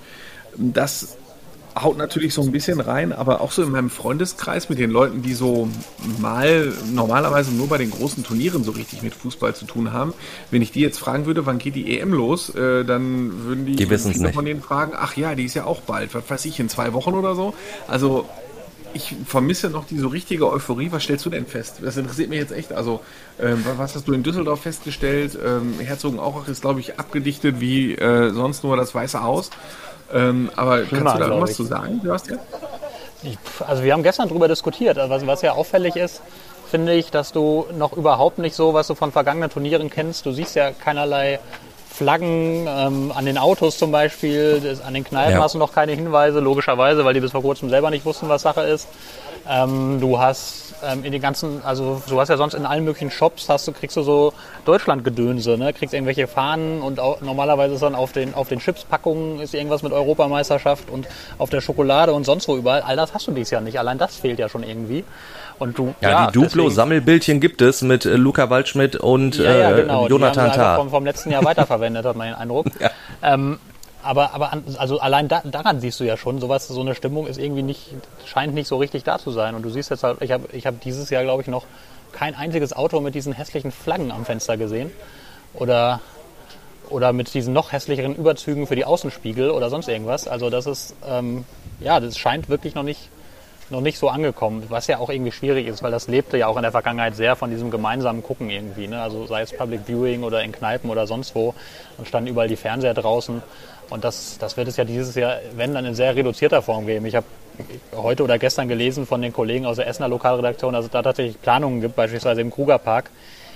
das 0.57 1.17
haut 1.81 1.97
natürlich 1.97 2.33
so 2.33 2.41
ein 2.41 2.51
bisschen 2.51 2.79
rein, 2.79 3.11
aber 3.11 3.41
auch 3.41 3.51
so 3.51 3.61
in 3.61 3.71
meinem 3.71 3.89
Freundeskreis 3.89 4.69
mit 4.69 4.79
den 4.79 4.91
Leuten, 4.91 5.21
die 5.21 5.33
so 5.33 5.67
mal 6.19 6.71
normalerweise 6.93 7.51
nur 7.51 7.67
bei 7.67 7.77
den 7.77 7.91
großen 7.91 8.23
Turnieren 8.23 8.63
so 8.63 8.71
richtig 8.71 9.01
mit 9.01 9.13
Fußball 9.13 9.53
zu 9.55 9.65
tun 9.65 9.91
haben. 9.91 10.13
Wenn 10.51 10.61
ich 10.61 10.71
die 10.71 10.79
jetzt 10.79 10.99
fragen 10.99 11.25
würde, 11.25 11.45
wann 11.45 11.57
geht 11.57 11.75
die 11.75 11.99
EM 11.99 12.13
los, 12.13 12.53
äh, 12.55 12.85
dann 12.85 13.43
würden 13.43 13.65
die, 13.65 13.75
die 13.75 13.85
viele 13.85 14.31
von 14.31 14.45
denen 14.45 14.61
fragen, 14.61 14.93
ach 14.95 15.17
ja, 15.17 15.35
die 15.35 15.43
ist 15.43 15.53
ja 15.53 15.65
auch 15.65 15.81
bald, 15.81 16.13
was 16.15 16.29
weiß 16.29 16.45
ich, 16.45 16.59
in 16.59 16.69
zwei 16.69 16.93
Wochen 16.93 17.13
oder 17.13 17.35
so. 17.35 17.53
Also 17.87 18.25
ich 18.95 19.13
vermisse 19.25 19.69
noch 19.69 19.85
die 19.85 19.97
so 19.97 20.07
richtige 20.07 20.49
Euphorie. 20.49 20.91
Was 20.91 21.03
stellst 21.03 21.25
du 21.25 21.29
denn 21.29 21.45
fest? 21.45 21.79
Das 21.81 21.97
interessiert 21.97 22.29
mich 22.29 22.39
jetzt 22.39 22.53
echt. 22.53 22.71
Also, 22.71 23.01
ähm, 23.39 23.63
was 23.75 23.93
hast 23.93 24.07
du 24.07 24.13
in 24.13 24.23
Düsseldorf 24.23 24.61
festgestellt? 24.61 25.37
Ähm, 25.43 25.75
Herzogenaurach 25.79 26.47
ist, 26.47 26.61
glaube 26.61 26.79
ich, 26.79 26.97
abgedichtet 26.97 27.59
wie 27.59 27.93
äh, 27.93 28.31
sonst 28.31 28.63
nur 28.63 28.77
das 28.77 28.95
Weiße 28.95 29.21
Haus. 29.21 29.49
Ähm, 30.13 30.49
aber 30.55 30.85
Schlimmer, 30.85 31.11
kannst 31.11 31.15
du 31.15 31.19
da 31.19 31.27
irgendwas 31.27 31.55
zu 31.55 31.63
sagen, 31.63 31.99
Sebastian? 32.01 32.39
Also, 33.67 33.83
wir 33.83 33.91
haben 33.91 34.03
gestern 34.03 34.29
darüber 34.29 34.47
diskutiert. 34.47 34.97
Also, 34.97 35.13
was, 35.13 35.27
was 35.27 35.41
ja 35.41 35.51
auffällig 35.51 35.97
ist, 35.97 36.21
finde 36.71 36.93
ich, 36.93 37.11
dass 37.11 37.33
du 37.33 37.65
noch 37.77 37.93
überhaupt 37.93 38.37
nicht 38.37 38.55
so, 38.55 38.73
was 38.73 38.87
du 38.87 38.95
von 38.95 39.11
vergangenen 39.11 39.49
Turnieren 39.49 39.89
kennst. 39.89 40.25
Du 40.25 40.31
siehst 40.31 40.55
ja 40.55 40.71
keinerlei 40.71 41.39
Flaggen 41.95 42.67
ähm, 42.67 43.11
an 43.15 43.25
den 43.25 43.37
Autos 43.37 43.77
zum 43.77 43.91
Beispiel, 43.91 44.59
das, 44.59 44.81
an 44.81 44.93
den 44.93 45.05
Kneipen 45.05 45.35
ja. 45.35 45.41
hast 45.41 45.55
du 45.55 45.59
noch 45.59 45.73
keine 45.73 45.93
Hinweise, 45.93 46.39
logischerweise, 46.39 47.05
weil 47.05 47.13
die 47.13 47.21
bis 47.21 47.31
vor 47.31 47.41
kurzem 47.41 47.69
selber 47.69 47.89
nicht 47.89 48.05
wussten, 48.05 48.27
was 48.27 48.41
Sache 48.41 48.61
ist. 48.61 48.87
Ähm, 49.47 49.99
du 50.01 50.19
hast 50.19 50.75
ähm, 50.83 51.03
in 51.03 51.11
den 51.11 51.21
ganzen, 51.21 51.63
also 51.63 52.01
du 52.07 52.19
hast 52.19 52.29
ja 52.29 52.37
sonst 52.37 52.53
in 52.53 52.65
allen 52.65 52.83
möglichen 52.83 53.11
Shops, 53.11 53.47
hast 53.49 53.67
du, 53.67 53.71
kriegst 53.71 53.95
du 53.95 54.01
so 54.01 54.33
Deutschlandgedönse, 54.65 55.57
ne? 55.57 55.73
kriegst 55.73 55.93
irgendwelche 55.93 56.27
Fahnen 56.27 56.81
und 56.81 56.99
auch, 56.99 57.21
normalerweise 57.21 57.75
ist 57.75 57.83
dann 57.83 57.95
auf 57.95 58.11
den, 58.11 58.33
auf 58.33 58.49
den 58.49 58.59
Chipspackungen 58.59 59.39
ist 59.39 59.53
irgendwas 59.53 59.83
mit 59.83 59.93
Europameisterschaft 59.93 60.89
und 60.89 61.07
auf 61.37 61.49
der 61.49 61.61
Schokolade 61.61 62.13
und 62.13 62.25
sonst 62.25 62.47
wo 62.47 62.55
überall. 62.55 62.81
All 62.81 62.95
das 62.95 63.13
hast 63.13 63.27
du 63.27 63.31
dieses 63.31 63.51
Jahr 63.51 63.61
nicht. 63.61 63.77
Allein 63.79 63.97
das 63.97 64.15
fehlt 64.15 64.39
ja 64.39 64.49
schon 64.49 64.63
irgendwie. 64.63 65.03
Und 65.59 65.77
du, 65.77 65.93
ja, 66.01 66.09
ja 66.09 66.27
die 66.27 66.33
Duplo-Sammelbildchen 66.33 67.39
gibt 67.39 67.61
es 67.61 67.81
mit 67.81 68.05
äh, 68.05 68.15
Luca 68.15 68.49
Waldschmidt 68.49 68.95
und 68.97 69.37
ja, 69.37 69.55
ja, 69.55 69.71
äh, 69.71 69.81
genau. 69.81 70.05
äh, 70.05 70.09
Jonathan 70.09 70.51
Tah. 70.51 70.75
Vom, 70.75 70.89
vom 70.89 71.05
letzten 71.05 71.31
Jahr 71.31 71.45
weiterverwendet, 71.45 72.05
hat 72.05 72.15
man 72.15 72.27
den 72.27 72.35
Eindruck. 72.35 72.67
ja. 72.79 72.89
ähm, 73.21 73.59
aber, 74.05 74.33
aber 74.33 74.53
an, 74.53 74.63
also 74.77 74.99
allein 74.99 75.27
da, 75.27 75.41
daran 75.43 75.79
siehst 75.79 75.99
du 75.99 76.03
ja 76.03 76.15
schon, 76.17 76.39
sowas, 76.39 76.67
so 76.67 76.79
eine 76.79 76.95
Stimmung 76.95 77.27
ist 77.27 77.37
irgendwie 77.37 77.63
nicht, 77.63 77.89
scheint 78.25 78.53
nicht 78.53 78.67
so 78.67 78.77
richtig 78.77 79.03
da 79.03 79.19
zu 79.19 79.31
sein. 79.31 79.55
Und 79.55 79.63
du 79.63 79.69
siehst 79.69 79.89
jetzt 79.89 80.03
halt, 80.03 80.21
ich 80.21 80.31
habe 80.31 80.47
ich 80.53 80.65
hab 80.65 80.79
dieses 80.81 81.09
Jahr, 81.09 81.23
glaube 81.23 81.41
ich, 81.41 81.47
noch 81.47 81.65
kein 82.11 82.35
einziges 82.35 82.73
Auto 82.73 83.01
mit 83.01 83.15
diesen 83.15 83.33
hässlichen 83.33 83.71
Flaggen 83.71 84.11
am 84.11 84.25
Fenster 84.25 84.57
gesehen. 84.57 84.91
Oder, 85.53 86.01
oder 86.89 87.13
mit 87.13 87.33
diesen 87.33 87.53
noch 87.53 87.71
hässlicheren 87.71 88.15
Überzügen 88.15 88.67
für 88.67 88.75
die 88.75 88.85
Außenspiegel 88.85 89.49
oder 89.49 89.69
sonst 89.69 89.87
irgendwas. 89.87 90.27
Also 90.27 90.49
das 90.49 90.65
ist, 90.65 90.95
ähm, 91.07 91.45
ja, 91.79 91.99
das 91.99 92.17
scheint 92.17 92.47
wirklich 92.47 92.75
noch 92.75 92.83
nicht, 92.83 93.09
noch 93.69 93.81
nicht 93.81 93.97
so 93.97 94.09
angekommen, 94.09 94.63
was 94.69 94.85
ja 94.87 94.99
auch 94.99 95.09
irgendwie 95.09 95.31
schwierig 95.31 95.67
ist, 95.67 95.81
weil 95.81 95.91
das 95.91 96.07
lebte 96.07 96.37
ja 96.37 96.47
auch 96.47 96.55
in 96.55 96.61
der 96.61 96.71
Vergangenheit 96.71 97.15
sehr 97.15 97.35
von 97.35 97.49
diesem 97.49 97.71
gemeinsamen 97.71 98.21
Gucken 98.21 98.49
irgendwie. 98.49 98.87
Ne? 98.87 99.01
Also 99.01 99.25
sei 99.25 99.41
es 99.41 99.51
Public 99.51 99.81
Viewing 99.87 100.23
oder 100.23 100.43
in 100.43 100.51
Kneipen 100.51 100.89
oder 100.89 101.07
sonst 101.07 101.33
wo. 101.33 101.55
Und 101.97 102.07
standen 102.07 102.29
überall 102.29 102.47
die 102.47 102.57
Fernseher 102.57 102.93
draußen. 102.93 103.41
Und 103.89 104.03
das, 104.03 104.37
das 104.39 104.57
wird 104.57 104.67
es 104.67 104.77
ja 104.77 104.83
dieses 104.83 105.15
Jahr, 105.15 105.37
wenn 105.55 105.73
dann 105.73 105.85
in 105.85 105.95
sehr 105.95 106.15
reduzierter 106.15 106.61
Form 106.61 106.85
geben. 106.85 107.05
Ich 107.05 107.15
habe 107.15 107.25
heute 107.95 108.23
oder 108.23 108.37
gestern 108.39 108.67
gelesen 108.67 109.05
von 109.05 109.21
den 109.21 109.31
Kollegen 109.31 109.65
aus 109.65 109.77
der 109.77 109.87
Essener 109.87 110.07
Lokalredaktion, 110.07 110.73
dass 110.73 110.85
es 110.85 110.91
da 110.91 111.01
tatsächlich 111.01 111.41
Planungen 111.41 111.81
gibt, 111.81 111.95
beispielsweise 111.95 112.41
im 112.41 112.51
Krugerpark, 112.51 113.09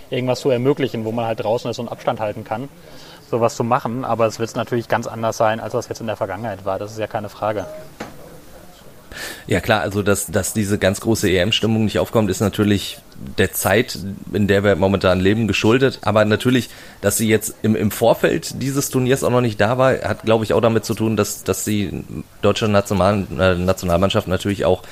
irgendwas 0.09 0.39
zu 0.39 0.49
ermöglichen, 0.49 1.05
wo 1.05 1.11
man 1.11 1.25
halt 1.25 1.43
draußen 1.43 1.69
ist 1.69 1.79
und 1.79 1.89
Abstand 1.89 2.19
halten 2.19 2.43
kann, 2.43 2.69
sowas 3.29 3.55
zu 3.55 3.63
machen. 3.63 4.05
Aber 4.05 4.25
es 4.25 4.39
wird 4.39 4.55
natürlich 4.55 4.87
ganz 4.87 5.07
anders 5.07 5.37
sein, 5.37 5.59
als 5.59 5.73
das 5.73 5.89
jetzt 5.89 6.01
in 6.01 6.07
der 6.07 6.15
Vergangenheit 6.15 6.65
war. 6.65 6.79
Das 6.79 6.91
ist 6.91 6.99
ja 6.99 7.07
keine 7.07 7.29
Frage. 7.29 7.65
Ja 9.47 9.59
klar, 9.59 9.81
also 9.81 10.03
dass, 10.03 10.27
dass 10.27 10.53
diese 10.53 10.77
ganz 10.77 11.01
große 11.01 11.29
EM-Stimmung 11.29 11.85
nicht 11.85 11.99
aufkommt, 11.99 12.29
ist 12.29 12.39
natürlich 12.39 12.99
der 13.37 13.51
Zeit, 13.51 13.99
in 14.31 14.47
der 14.47 14.63
wir 14.63 14.75
momentan 14.75 15.19
leben, 15.19 15.47
geschuldet. 15.47 15.99
Aber 16.03 16.25
natürlich, 16.25 16.69
dass 17.01 17.17
sie 17.17 17.27
jetzt 17.27 17.55
im, 17.61 17.75
im 17.75 17.91
Vorfeld 17.91 18.61
dieses 18.61 18.89
Turniers 18.89 19.23
auch 19.23 19.31
noch 19.31 19.41
nicht 19.41 19.59
da 19.59 19.77
war, 19.77 19.93
hat, 19.93 20.23
glaube 20.23 20.43
ich, 20.43 20.53
auch 20.53 20.61
damit 20.61 20.85
zu 20.85 20.93
tun, 20.93 21.17
dass, 21.17 21.43
dass 21.43 21.63
die 21.65 22.03
deutsche 22.41 22.67
National, 22.67 23.25
äh, 23.39 23.55
Nationalmannschaft 23.55 24.27
natürlich 24.27 24.65
auch 24.65 24.83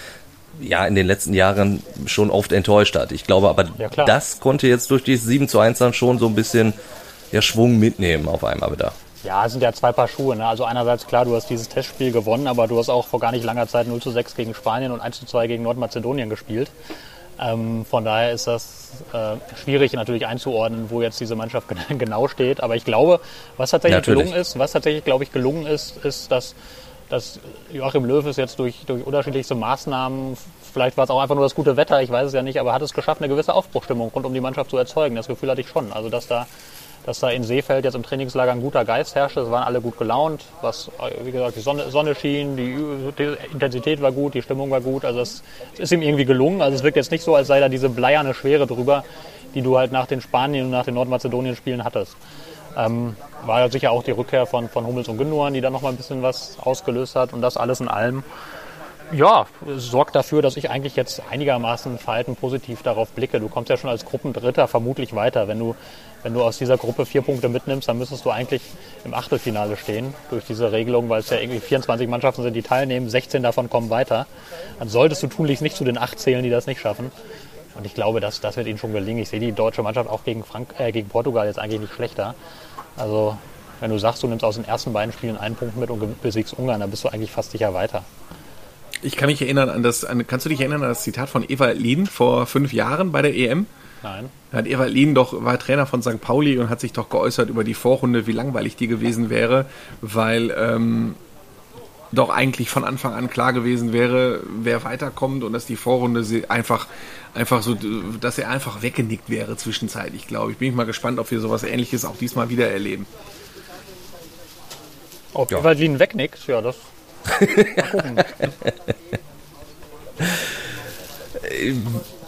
ja 0.60 0.86
in 0.86 0.96
den 0.96 1.06
letzten 1.08 1.34
Jahren 1.34 1.84
schon 2.06 2.30
oft 2.32 2.52
enttäuscht 2.52 2.96
hat. 2.96 3.12
Ich 3.12 3.26
glaube 3.26 3.50
aber, 3.50 3.66
ja, 3.78 3.90
das 4.06 4.40
konnte 4.40 4.68
jetzt 4.68 4.92
durch 4.92 5.04
die 5.04 5.16
7 5.16 5.48
zu 5.48 5.60
1 5.60 5.78
dann 5.78 5.94
schon 5.94 6.20
so 6.20 6.28
ein 6.28 6.36
bisschen 6.36 6.74
ja, 7.32 7.42
Schwung 7.42 7.78
mitnehmen 7.78 8.28
auf 8.28 8.44
einmal 8.44 8.72
wieder. 8.72 8.94
Ja, 9.24 9.46
es 9.46 9.52
sind 9.52 9.62
ja 9.62 9.74
zwei 9.74 9.92
Paar 9.92 10.08
Schuhe. 10.08 10.36
Ne? 10.36 10.46
Also 10.46 10.64
einerseits 10.64 11.08
klar, 11.08 11.26
du 11.26 11.36
hast 11.36 11.50
dieses 11.50 11.70
Testspiel 11.70 12.12
gewonnen, 12.12 12.48
aber 12.48 12.68
du 12.68 12.78
hast 12.78 12.90
auch 12.90 13.08
vor 13.08 13.20
gar 13.20 13.32
nicht 13.32 13.44
langer 13.44 13.68
Zeit 13.68 13.88
0 13.88 14.02
zu 14.02 14.12
6 14.12 14.36
gegen 14.36 14.54
Spanien 14.54 14.92
und 14.92 15.02
1 15.02 15.20
zu 15.20 15.26
2 15.26 15.48
gegen 15.48 15.64
Nordmazedonien 15.64 16.30
gespielt. 16.30 16.70
Ähm, 17.40 17.86
von 17.86 18.04
daher 18.04 18.32
ist 18.32 18.48
das 18.48 19.04
äh, 19.14 19.36
schwierig 19.56 19.94
natürlich 19.94 20.26
einzuordnen, 20.26 20.90
wo 20.90 21.02
jetzt 21.02 21.20
diese 21.20 21.36
Mannschaft 21.36 21.68
genau 21.90 22.28
steht. 22.28 22.62
Aber 22.62 22.76
ich 22.76 22.86
glaube, 22.86 23.20
was 23.58 23.72
tatsächlich 23.72 23.98
natürlich. 23.98 24.20
gelungen 24.20 24.42
ist, 24.42 24.58
was 24.58 24.72
tatsächlich, 24.72 25.04
glaube 25.04 25.24
ich, 25.24 25.32
gelungen 25.32 25.68
ist, 25.68 26.04
ist, 26.04 26.32
dass, 26.32 26.56
dass 27.10 27.40
Joachim 27.72 28.06
Löw 28.06 28.26
es 28.26 28.38
jetzt 28.38 28.58
durch, 28.60 28.86
durch 28.88 29.06
unterschiedlichste 29.06 29.56
Maßnahmen, 29.56 30.36
vielleicht 30.74 30.98
war 30.98 31.04
es 31.04 31.10
auch 31.10 31.22
einfach 31.22 31.36
nur 31.36 31.46
das 31.46 31.54
gute 31.54 31.78
Wetter, 31.78 32.02
ich 32.02 32.10
weiß 32.10 32.28
es 32.28 32.34
ja 32.34 32.42
nicht, 32.42 32.60
aber 32.60 32.74
hat 32.74 32.82
es 32.82 32.94
geschafft, 32.94 33.22
eine 33.22 33.30
gewisse 33.30 33.54
Aufbruchstimmung 33.54 34.10
rund 34.10 34.26
um 34.26 34.34
die 34.34 34.42
Mannschaft 34.42 34.72
zu 34.72 34.78
erzeugen. 34.78 35.16
Das 35.16 35.28
Gefühl 35.28 35.52
hatte 35.52 35.62
ich 35.62 35.70
schon. 35.70 35.94
Also, 35.94 36.10
dass 36.10 36.28
da 36.28 36.48
dass 37.08 37.22
da 37.22 37.30
in 37.30 37.46
Seefeld 37.46 37.86
jetzt 37.86 37.96
im 37.96 38.04
Trainingslager 38.04 38.52
ein 38.52 38.60
guter 38.60 38.84
Geist 38.84 39.16
herrschte. 39.16 39.40
Es 39.40 39.50
waren 39.50 39.64
alle 39.64 39.80
gut 39.80 39.98
gelaunt. 39.98 40.44
Was, 40.62 40.92
wie 41.24 41.32
gesagt, 41.32 41.56
die 41.56 41.62
Sonne, 41.62 41.90
Sonne 41.90 42.16
schien, 42.16 42.58
die, 42.58 42.76
die, 43.18 43.38
Intensität 43.54 44.02
war 44.02 44.12
gut, 44.12 44.34
die 44.34 44.42
Stimmung 44.42 44.70
war 44.72 44.82
gut. 44.82 45.06
Also 45.06 45.22
es, 45.22 45.42
es, 45.76 45.80
ist 45.80 45.94
ihm 45.94 46.02
irgendwie 46.02 46.26
gelungen. 46.26 46.62
Also 46.62 46.76
es 46.76 46.84
wirkt 46.84 46.98
jetzt 46.98 47.12
nicht 47.12 47.24
so, 47.24 47.34
als 47.34 47.48
sei 47.48 47.62
da 47.62 47.70
diese 47.70 47.88
bleierne 47.88 48.34
Schwere 48.34 48.68
drüber, 48.68 49.06
die 49.56 49.62
du 49.62 49.78
halt 49.78 49.94
nach 49.94 50.06
den 50.06 50.20
Spanien 50.20 50.66
und 50.66 50.72
nach 50.72 50.84
den 50.84 50.96
Nordmazedonien-Spielen 50.96 51.86
hattest. 51.86 52.18
Ähm, 52.76 53.16
war 53.46 53.72
sicher 53.72 53.92
auch 53.92 54.04
die 54.04 54.12
Rückkehr 54.12 54.46
von, 54.46 54.68
von 54.68 54.86
Hummels 54.86 55.08
und 55.08 55.18
Gündogan, 55.18 55.54
die 55.54 55.62
da 55.62 55.70
noch 55.70 55.84
mal 55.84 55.90
ein 55.90 55.96
bisschen 55.96 56.24
was 56.24 56.58
ausgelöst 56.60 57.16
hat. 57.16 57.32
Und 57.32 57.40
das 57.40 57.56
alles 57.56 57.80
in 57.80 57.88
allem 57.88 58.26
ja, 59.12 59.46
sorgt 59.78 60.16
dafür, 60.16 60.42
dass 60.42 60.58
ich 60.58 60.70
eigentlich 60.70 60.96
jetzt 60.96 61.22
einigermaßen 61.30 61.98
verhalten 61.98 62.36
positiv 62.36 62.82
darauf 62.82 63.10
blicke. 63.12 63.40
Du 63.40 63.48
kommst 63.48 63.70
ja 63.70 63.78
schon 63.78 63.90
als 63.90 64.06
Gruppendritter 64.06 64.68
vermutlich 64.68 65.16
weiter. 65.16 65.48
Wenn 65.48 65.60
du, 65.60 65.76
wenn 66.24 66.34
du 66.34 66.44
aus 66.44 66.58
dieser 66.58 66.78
Gruppe 66.78 67.06
vier 67.06 67.22
Punkte 67.22 67.50
mitnimmst, 67.50 67.88
dann 67.88 67.98
müsstest 67.98 68.26
du 68.26 68.32
eigentlich 68.32 68.62
im 69.06 69.14
Achtelfinale 69.14 69.78
stehen 69.78 70.14
durch 70.30 70.46
diese 70.46 70.72
Regelung, 70.72 71.10
weil 71.10 71.22
es 71.22 71.30
ja 71.30 71.38
irgendwie 71.38 71.60
24 71.60 72.08
Mannschaften 72.08 72.44
sind, 72.44 72.54
die 72.54 72.62
teilnehmen, 72.62 73.10
16 73.10 73.44
davon 73.44 73.70
kommen 73.70 73.90
weiter. 73.90 74.28
Dann 74.80 74.90
solltest 74.90 75.24
du 75.24 75.28
tunlichst 75.28 75.62
nicht 75.62 75.78
zu 75.78 75.84
den 75.84 75.98
acht 75.98 76.20
zählen, 76.20 76.44
die 76.44 76.50
das 76.50 76.68
nicht 76.68 76.82
schaffen. 76.82 77.12
Und 77.76 77.86
ich 77.86 77.94
glaube, 77.94 78.20
das, 78.20 78.42
das 78.42 78.58
wird 78.58 78.68
ihnen 78.68 78.80
schon 78.80 78.92
gelingen. 78.92 79.22
Ich 79.22 79.30
sehe 79.30 79.40
die 79.40 79.52
deutsche 79.52 79.84
Mannschaft 79.84 80.10
auch 80.10 80.24
gegen, 80.24 80.44
Frank 80.44 80.74
äh, 80.80 80.92
gegen 80.92 81.10
Portugal 81.10 81.46
jetzt 81.46 81.60
eigentlich 81.60 81.82
nicht 81.82 81.94
schlechter. 81.94 82.36
Also 82.98 83.38
wenn 83.80 83.92
du 83.92 84.00
sagst, 84.00 84.24
du 84.24 84.28
nimmst 84.28 84.44
aus 84.44 84.56
den 84.56 84.66
ersten 84.66 84.92
beiden 84.94 85.14
Spielen 85.14 85.38
einen 85.38 85.56
Punkt 85.56 85.78
mit 85.78 85.92
und 85.92 86.22
besiegst 86.22 86.58
Ungarn, 86.58 86.80
dann 86.80 86.90
bist 86.90 87.04
du 87.04 87.10
eigentlich 87.10 87.32
fast 87.32 87.52
sicher 87.52 87.74
weiter. 87.74 88.04
Ich 89.02 89.16
kann 89.16 89.28
mich 89.28 89.42
erinnern 89.42 89.70
an 89.70 89.84
das, 89.84 90.04
an, 90.06 90.26
kannst 90.26 90.46
du 90.46 90.50
dich 90.50 90.60
erinnern 90.60 90.84
an 90.84 90.90
das 90.90 91.04
Zitat 91.04 91.30
von 91.30 91.48
Ewald 91.48 91.80
Lien 91.80 92.08
vor 92.08 92.46
fünf 92.46 92.74
Jahren 92.74 93.12
bei 93.12 93.22
der 93.22 93.36
EM? 93.36 93.66
Nein. 94.04 94.30
Da 94.52 94.60
hat 94.60 94.68
Ewald 94.68 94.94
Lien 94.94 95.14
doch, 95.14 95.44
war 95.44 95.60
Trainer 95.60 95.86
von 95.86 96.02
St. 96.02 96.22
Pauli 96.22 96.58
und 96.58 96.70
hat 96.70 96.80
sich 96.80 96.94
doch 96.94 97.10
geäußert 97.10 97.50
über 97.50 97.64
die 97.64 97.74
Vorrunde, 97.74 98.28
wie 98.28 98.32
langweilig 98.32 98.76
die 98.76 98.88
gewesen 98.88 99.30
wäre, 99.30 99.66
weil 100.02 100.54
ähm, 100.58 101.16
doch 102.12 102.30
eigentlich 102.30 102.70
von 102.70 102.84
Anfang 102.84 103.14
an 103.14 103.30
klar 103.30 103.54
gewesen 103.54 103.94
wäre, 103.94 104.42
wer 104.62 104.84
weiterkommt 104.84 105.44
und 105.44 105.54
dass 105.54 105.66
die 105.66 105.76
Vorrunde 105.76 106.26
einfach, 106.50 106.88
einfach 107.34 107.62
so, 107.62 107.76
dass 108.20 108.38
er 108.38 108.50
einfach 108.50 108.82
weggenickt 108.82 109.30
wäre 109.30 109.58
zwischenzeitlich, 109.58 110.28
glaube 110.28 110.52
ich. 110.52 110.58
Bin 110.58 110.70
ich 110.70 110.76
mal 110.76 110.86
gespannt, 110.86 111.20
ob 111.20 111.30
wir 111.32 111.40
sowas 111.40 111.64
ähnliches 111.64 112.06
auch 112.06 112.18
diesmal 112.18 112.50
wieder 112.50 112.70
erleben. 112.70 113.06
Ob 115.34 115.52
ja. 115.52 115.60
Ewald 115.60 115.80
Lien 115.80 116.00
wegnickt, 116.00 116.48
ja, 116.48 116.62
das 116.62 116.78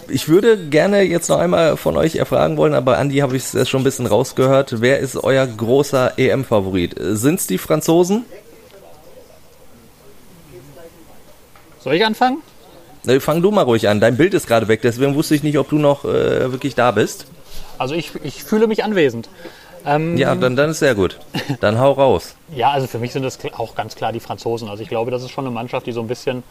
ich 0.09 0.27
würde 0.27 0.57
gerne 0.69 1.01
jetzt 1.03 1.29
noch 1.29 1.39
einmal 1.39 1.77
von 1.77 1.97
euch 1.97 2.15
erfragen 2.15 2.57
wollen, 2.57 2.73
aber 2.73 2.97
Andi 2.97 3.17
habe 3.17 3.37
ich 3.37 3.53
es 3.53 3.69
schon 3.69 3.81
ein 3.81 3.83
bisschen 3.83 4.05
rausgehört. 4.07 4.81
Wer 4.81 4.99
ist 4.99 5.15
euer 5.15 5.45
großer 5.45 6.17
EM-Favorit? 6.17 6.95
Sind 6.97 7.39
es 7.39 7.47
die 7.47 7.57
Franzosen? 7.57 8.25
Soll 11.79 11.93
ich 11.95 12.05
anfangen? 12.05 12.41
Ne, 13.05 13.21
fang 13.21 13.41
du 13.41 13.51
mal 13.51 13.61
ruhig 13.61 13.87
an. 13.87 13.99
Dein 14.01 14.17
Bild 14.17 14.33
ist 14.33 14.47
gerade 14.47 14.67
weg, 14.67 14.81
deswegen 14.81 15.15
wusste 15.15 15.35
ich 15.35 15.43
nicht, 15.43 15.57
ob 15.57 15.69
du 15.69 15.77
noch 15.77 16.03
äh, 16.03 16.51
wirklich 16.51 16.75
da 16.75 16.91
bist. 16.91 17.25
Also 17.77 17.95
ich, 17.95 18.11
ich 18.23 18.43
fühle 18.43 18.67
mich 18.67 18.83
anwesend. 18.83 19.29
Ähm, 19.85 20.17
ja, 20.17 20.35
dann, 20.35 20.55
dann 20.55 20.71
ist 20.71 20.79
sehr 20.79 20.95
gut. 20.95 21.19
Dann 21.61 21.79
hau 21.79 21.91
raus. 21.91 22.35
ja, 22.55 22.71
also 22.71 22.87
für 22.87 22.99
mich 22.99 23.13
sind 23.13 23.23
das 23.23 23.39
auch 23.57 23.75
ganz 23.75 23.95
klar 23.95 24.11
die 24.11 24.19
Franzosen. 24.19 24.69
Also 24.69 24.83
ich 24.83 24.89
glaube, 24.89 25.11
das 25.11 25.23
ist 25.23 25.31
schon 25.31 25.45
eine 25.45 25.53
Mannschaft, 25.53 25.87
die 25.87 25.91
so 25.91 26.01
ein 26.01 26.07
bisschen, 26.07 26.43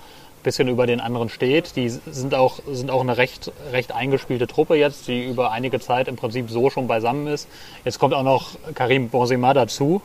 bisschen 0.42 0.68
über 0.68 0.86
den 0.86 1.00
anderen 1.00 1.28
steht. 1.28 1.76
Die 1.76 1.88
sind 1.88 2.34
auch, 2.34 2.60
sind 2.70 2.90
auch 2.90 3.00
eine 3.00 3.16
recht, 3.16 3.52
recht 3.72 3.92
eingespielte 3.92 4.46
Truppe 4.46 4.76
jetzt, 4.76 5.08
die 5.08 5.24
über 5.24 5.52
einige 5.52 5.80
Zeit 5.80 6.08
im 6.08 6.16
Prinzip 6.16 6.50
so 6.50 6.70
schon 6.70 6.86
beisammen 6.86 7.26
ist. 7.26 7.48
Jetzt 7.84 7.98
kommt 7.98 8.14
auch 8.14 8.22
noch 8.22 8.50
Karim 8.74 9.08
Benzema 9.08 9.54
dazu. 9.54 10.02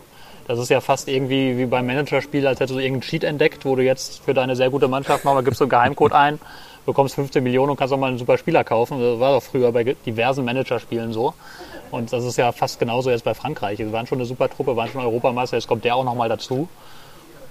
Das 0.48 0.60
ist 0.60 0.70
ja 0.70 0.82
fast 0.82 1.08
irgendwie 1.08 1.58
wie 1.58 1.66
beim 1.66 1.86
Managerspiel, 1.86 2.46
als 2.48 2.60
hättest 2.60 2.76
du 2.78 2.80
irgendeinen 2.80 3.10
Cheat 3.10 3.24
entdeckt, 3.24 3.64
wo 3.64 3.76
du 3.76 3.84
jetzt 3.84 4.22
für 4.24 4.34
deine 4.34 4.56
sehr 4.56 4.70
gute 4.70 4.90
Mannschaft 4.90 5.24
nochmal 5.24 5.44
gibst 5.44 5.62
du 5.62 5.66
einen 5.66 5.70
Geheimcode 5.70 6.12
ein, 6.12 6.40
bekommst 6.86 7.16
15 7.16 7.42
Millionen 7.42 7.72
und 7.72 7.78
kannst 7.78 7.94
auch 7.94 7.98
mal 7.98 8.08
einen 8.08 8.18
super 8.18 8.38
Spieler 8.38 8.66
kaufen. 8.66 9.00
Das 9.00 9.20
war 9.20 9.34
doch 9.34 9.44
früher 9.44 9.72
bei 9.72 9.84
diversen 9.84 10.44
Managerspielen 10.44 11.14
so. 11.14 11.34
Und 11.94 12.12
das 12.12 12.24
ist 12.24 12.38
ja 12.38 12.52
fast 12.52 12.80
genauso 12.80 13.12
jetzt 13.12 13.24
bei 13.24 13.36
Frankreich. 13.36 13.78
Sie 13.78 13.92
waren 13.92 14.08
schon 14.08 14.18
eine 14.18 14.26
super 14.26 14.50
Truppe, 14.50 14.76
waren 14.76 14.90
schon 14.90 15.02
Europameister, 15.02 15.58
jetzt 15.58 15.68
kommt 15.68 15.86
der 15.86 15.96
auch 15.96 16.04
nochmal 16.04 16.28
dazu. 16.28 16.68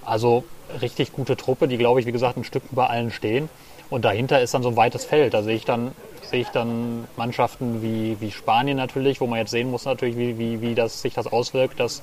Also 0.05 0.43
richtig 0.81 1.13
gute 1.13 1.37
Truppe, 1.37 1.69
die, 1.69 1.79
glaube 1.79 2.01
ich, 2.01 2.07
wie 2.07 2.13
gesagt, 2.13 2.37
ein 2.37 2.43
Stück 2.43 2.65
über 2.73 2.91
allen 2.91 3.13
stehen. 3.13 3.49
Und 3.89 4.05
dahinter 4.05 4.41
ist 4.41 4.53
dann 4.53 4.65
so 4.65 4.71
ein 4.71 4.77
weites 4.77 5.05
Feld. 5.05 5.33
Da 5.33 5.45
sehe 5.45 5.55
ich 5.55 5.65
dann, 5.65 5.93
sehe 6.23 6.41
ich 6.41 6.49
dann 6.49 7.05
Mannschaften 7.17 7.83
wie, 7.83 8.17
wie 8.19 8.33
Spanien 8.33 8.77
natürlich, 8.77 9.21
wo 9.21 9.29
man 9.29 9.39
jetzt 9.39 9.53
sehen 9.53 9.71
muss 9.71 9.85
natürlich, 9.85 10.17
wie, 10.17 10.37
wie, 10.41 10.61
wie 10.61 10.75
das, 10.75 11.03
sich 11.03 11.15
das 11.15 11.29
auswirkt, 11.29 11.79
dass 11.79 12.03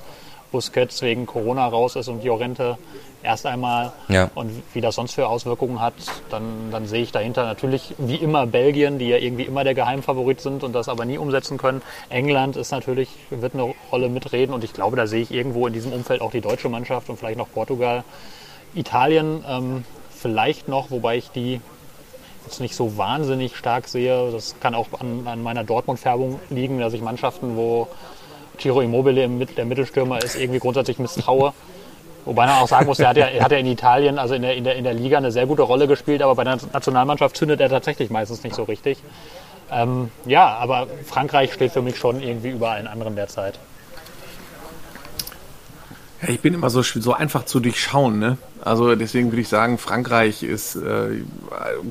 Busquets 0.50 1.02
wegen 1.02 1.26
Corona 1.26 1.66
raus 1.66 1.96
ist 1.96 2.08
und 2.08 2.24
Jorente 2.24 2.78
erst 3.22 3.46
einmal 3.46 3.92
ja. 4.08 4.30
und 4.34 4.62
wie 4.72 4.80
das 4.80 4.94
sonst 4.94 5.14
für 5.14 5.28
Auswirkungen 5.28 5.80
hat, 5.80 5.94
dann, 6.30 6.70
dann 6.70 6.86
sehe 6.86 7.02
ich 7.02 7.12
dahinter 7.12 7.44
natürlich 7.44 7.94
wie 7.98 8.16
immer 8.16 8.46
Belgien, 8.46 8.98
die 8.98 9.08
ja 9.08 9.18
irgendwie 9.18 9.44
immer 9.44 9.64
der 9.64 9.74
Geheimfavorit 9.74 10.40
sind 10.40 10.64
und 10.64 10.72
das 10.72 10.88
aber 10.88 11.04
nie 11.04 11.18
umsetzen 11.18 11.58
können. 11.58 11.82
England 12.08 12.56
ist 12.56 12.70
natürlich, 12.70 13.08
wird 13.30 13.54
eine 13.54 13.74
Rolle 13.92 14.08
mitreden 14.08 14.54
und 14.54 14.64
ich 14.64 14.72
glaube, 14.72 14.96
da 14.96 15.06
sehe 15.06 15.22
ich 15.22 15.30
irgendwo 15.30 15.66
in 15.66 15.72
diesem 15.72 15.92
Umfeld 15.92 16.22
auch 16.22 16.30
die 16.30 16.40
deutsche 16.40 16.68
Mannschaft 16.68 17.10
und 17.10 17.18
vielleicht 17.18 17.38
noch 17.38 17.52
Portugal. 17.52 18.04
Italien 18.74 19.44
ähm, 19.48 19.84
vielleicht 20.10 20.68
noch, 20.68 20.90
wobei 20.90 21.16
ich 21.16 21.30
die 21.30 21.60
jetzt 22.46 22.60
nicht 22.60 22.74
so 22.74 22.96
wahnsinnig 22.96 23.56
stark 23.56 23.88
sehe. 23.88 24.30
Das 24.32 24.56
kann 24.60 24.74
auch 24.74 24.88
an, 24.98 25.26
an 25.26 25.42
meiner 25.42 25.64
Dortmund-Färbung 25.64 26.40
liegen, 26.50 26.78
dass 26.78 26.92
ich 26.92 27.02
Mannschaften, 27.02 27.56
wo 27.56 27.88
Giro 28.60 28.80
Immobile 28.80 29.28
der 29.56 29.64
Mittelstürmer 29.64 30.22
ist, 30.22 30.36
irgendwie 30.36 30.60
grundsätzlich 30.60 30.98
misstraue. 30.98 31.52
Wobei 32.24 32.46
man 32.46 32.56
auch 32.56 32.68
sagen 32.68 32.86
muss, 32.86 32.98
er 32.98 33.08
hat 33.08 33.16
ja, 33.16 33.26
er 33.26 33.44
hat 33.44 33.52
ja 33.52 33.58
in 33.58 33.66
Italien, 33.66 34.18
also 34.18 34.34
in 34.34 34.42
der, 34.42 34.54
in, 34.54 34.64
der, 34.64 34.76
in 34.76 34.84
der 34.84 34.94
Liga, 34.94 35.18
eine 35.18 35.32
sehr 35.32 35.46
gute 35.46 35.62
Rolle 35.62 35.86
gespielt, 35.86 36.22
aber 36.22 36.34
bei 36.34 36.44
der 36.44 36.58
Nationalmannschaft 36.72 37.36
zündet 37.36 37.60
er 37.60 37.70
tatsächlich 37.70 38.10
meistens 38.10 38.44
nicht 38.44 38.54
so 38.54 38.64
richtig. 38.64 38.98
Ähm, 39.72 40.10
ja, 40.26 40.46
aber 40.56 40.86
Frankreich 41.06 41.52
steht 41.52 41.72
für 41.72 41.82
mich 41.82 41.96
schon 41.96 42.20
irgendwie 42.22 42.50
über 42.50 42.70
allen 42.70 42.86
anderen 42.86 43.16
derzeit. 43.16 43.58
Ja, 46.22 46.28
ich 46.28 46.40
bin 46.40 46.52
immer 46.52 46.68
so, 46.68 46.82
so 46.82 47.14
einfach 47.14 47.46
zu 47.46 47.60
durchschauen. 47.60 48.18
Ne? 48.18 48.36
Also 48.62 48.94
deswegen 48.94 49.32
würde 49.32 49.40
ich 49.40 49.48
sagen, 49.48 49.78
Frankreich 49.78 50.42
ist 50.42 50.76
äh, 50.76 51.22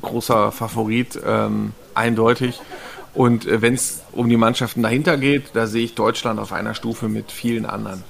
großer 0.02 0.52
Favorit, 0.52 1.20
ähm, 1.26 1.74
eindeutig. 1.96 2.62
Und 3.20 3.46
äh, 3.46 3.62
wenn 3.62 3.74
es 3.74 4.02
um 4.14 4.30
die 4.30 4.38
Mannschaften 4.38 4.82
dahinter 4.82 5.18
geht, 5.18 5.48
da 5.52 5.68
sehe 5.68 5.84
ich 5.84 5.94
Deutschland 5.94 6.40
auf 6.40 6.54
einer 6.54 6.74
Stufe 6.74 7.10
mit 7.10 7.34
vielen 7.34 7.66
anderen. 7.66 8.02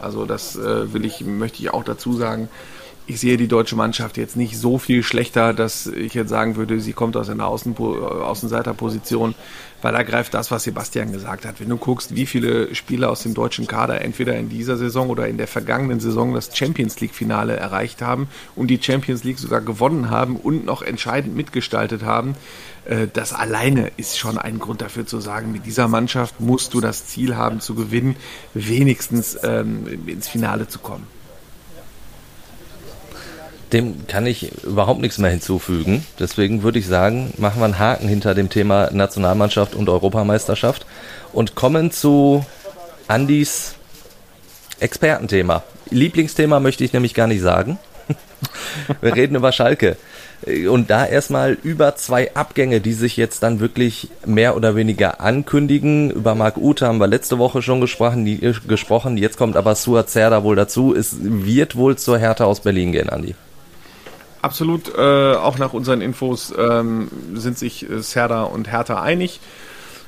Also 0.00 0.24
das 0.24 0.54
äh, 0.54 0.92
will 0.92 1.04
ich, 1.04 1.22
möchte 1.22 1.60
ich 1.60 1.70
auch 1.70 1.82
dazu 1.82 2.12
sagen 2.12 2.48
ich 3.06 3.20
sehe 3.20 3.36
die 3.36 3.48
deutsche 3.48 3.76
Mannschaft 3.76 4.16
jetzt 4.16 4.36
nicht 4.36 4.56
so 4.56 4.78
viel 4.78 5.02
schlechter, 5.02 5.52
dass 5.52 5.86
ich 5.86 6.14
jetzt 6.14 6.28
sagen 6.28 6.56
würde, 6.56 6.80
sie 6.80 6.92
kommt 6.92 7.16
aus 7.16 7.28
einer 7.28 7.46
Außen 7.46 7.76
Außenseiterposition, 7.76 9.34
weil 9.82 9.92
da 9.92 10.02
greift 10.02 10.34
das, 10.34 10.50
was 10.50 10.64
Sebastian 10.64 11.12
gesagt 11.12 11.44
hat. 11.44 11.60
Wenn 11.60 11.68
du 11.68 11.76
guckst, 11.76 12.14
wie 12.14 12.26
viele 12.26 12.74
Spieler 12.74 13.10
aus 13.10 13.22
dem 13.24 13.34
deutschen 13.34 13.66
Kader 13.66 14.00
entweder 14.02 14.36
in 14.36 14.48
dieser 14.48 14.76
Saison 14.76 15.10
oder 15.10 15.26
in 15.26 15.36
der 15.36 15.48
vergangenen 15.48 15.98
Saison 15.98 16.32
das 16.32 16.56
Champions 16.56 17.00
League-Finale 17.00 17.56
erreicht 17.56 18.02
haben 18.02 18.28
und 18.54 18.68
die 18.68 18.80
Champions 18.80 19.24
League 19.24 19.38
sogar 19.38 19.60
gewonnen 19.60 20.10
haben 20.10 20.36
und 20.36 20.64
noch 20.64 20.82
entscheidend 20.82 21.34
mitgestaltet 21.34 22.04
haben, 22.04 22.36
äh, 22.84 23.08
das 23.12 23.32
alleine 23.32 23.90
ist 23.96 24.18
schon 24.18 24.38
ein 24.38 24.60
Grund 24.60 24.80
dafür 24.80 25.06
zu 25.06 25.20
sagen, 25.20 25.50
mit 25.50 25.66
dieser 25.66 25.88
Mannschaft 25.88 26.40
musst 26.40 26.74
du 26.74 26.80
das 26.80 27.06
Ziel 27.06 27.36
haben 27.36 27.60
zu 27.60 27.74
gewinnen, 27.74 28.14
wenigstens 28.54 29.36
ähm, 29.42 29.86
ins 30.06 30.28
Finale 30.28 30.68
zu 30.68 30.78
kommen. 30.78 31.06
Dem 33.72 34.06
kann 34.06 34.26
ich 34.26 34.52
überhaupt 34.64 35.00
nichts 35.00 35.18
mehr 35.18 35.30
hinzufügen. 35.30 36.04
Deswegen 36.18 36.62
würde 36.62 36.78
ich 36.78 36.86
sagen, 36.86 37.32
machen 37.38 37.60
wir 37.60 37.64
einen 37.64 37.78
Haken 37.78 38.08
hinter 38.08 38.34
dem 38.34 38.50
Thema 38.50 38.90
Nationalmannschaft 38.92 39.74
und 39.74 39.88
Europameisterschaft 39.88 40.84
und 41.32 41.54
kommen 41.54 41.90
zu 41.90 42.44
Andys 43.08 43.76
Expertenthema. 44.80 45.62
Lieblingsthema 45.90 46.60
möchte 46.60 46.84
ich 46.84 46.92
nämlich 46.92 47.14
gar 47.14 47.26
nicht 47.26 47.40
sagen. 47.40 47.78
Wir 49.00 49.14
reden 49.14 49.36
über 49.36 49.52
Schalke. 49.52 49.96
Und 50.68 50.90
da 50.90 51.06
erstmal 51.06 51.52
über 51.62 51.94
zwei 51.94 52.34
Abgänge, 52.34 52.80
die 52.80 52.94
sich 52.94 53.16
jetzt 53.16 53.44
dann 53.44 53.60
wirklich 53.60 54.08
mehr 54.26 54.56
oder 54.56 54.74
weniger 54.74 55.20
ankündigen. 55.20 56.10
Über 56.10 56.34
Marc 56.34 56.56
Uth 56.56 56.82
haben 56.82 56.98
wir 56.98 57.06
letzte 57.06 57.38
Woche 57.38 57.62
schon 57.62 57.80
gesprochen. 57.80 58.24
Die, 58.24 58.40
gesprochen. 58.66 59.16
Jetzt 59.16 59.36
kommt 59.36 59.56
aber 59.56 59.76
Suat 59.76 60.10
Zerda 60.10 60.42
wohl 60.42 60.56
dazu. 60.56 60.96
Es 60.96 61.16
wird 61.20 61.76
wohl 61.76 61.96
zur 61.96 62.18
Hertha 62.18 62.44
aus 62.44 62.58
Berlin 62.58 62.90
gehen, 62.90 63.08
Andi. 63.08 63.36
Absolut, 64.42 64.92
äh, 64.96 65.34
auch 65.34 65.58
nach 65.58 65.72
unseren 65.72 66.00
Infos 66.00 66.52
ähm, 66.58 67.08
sind 67.34 67.56
sich 67.56 67.88
äh, 67.88 68.02
Serda 68.02 68.42
und 68.42 68.70
Hertha 68.70 69.00
einig. 69.00 69.40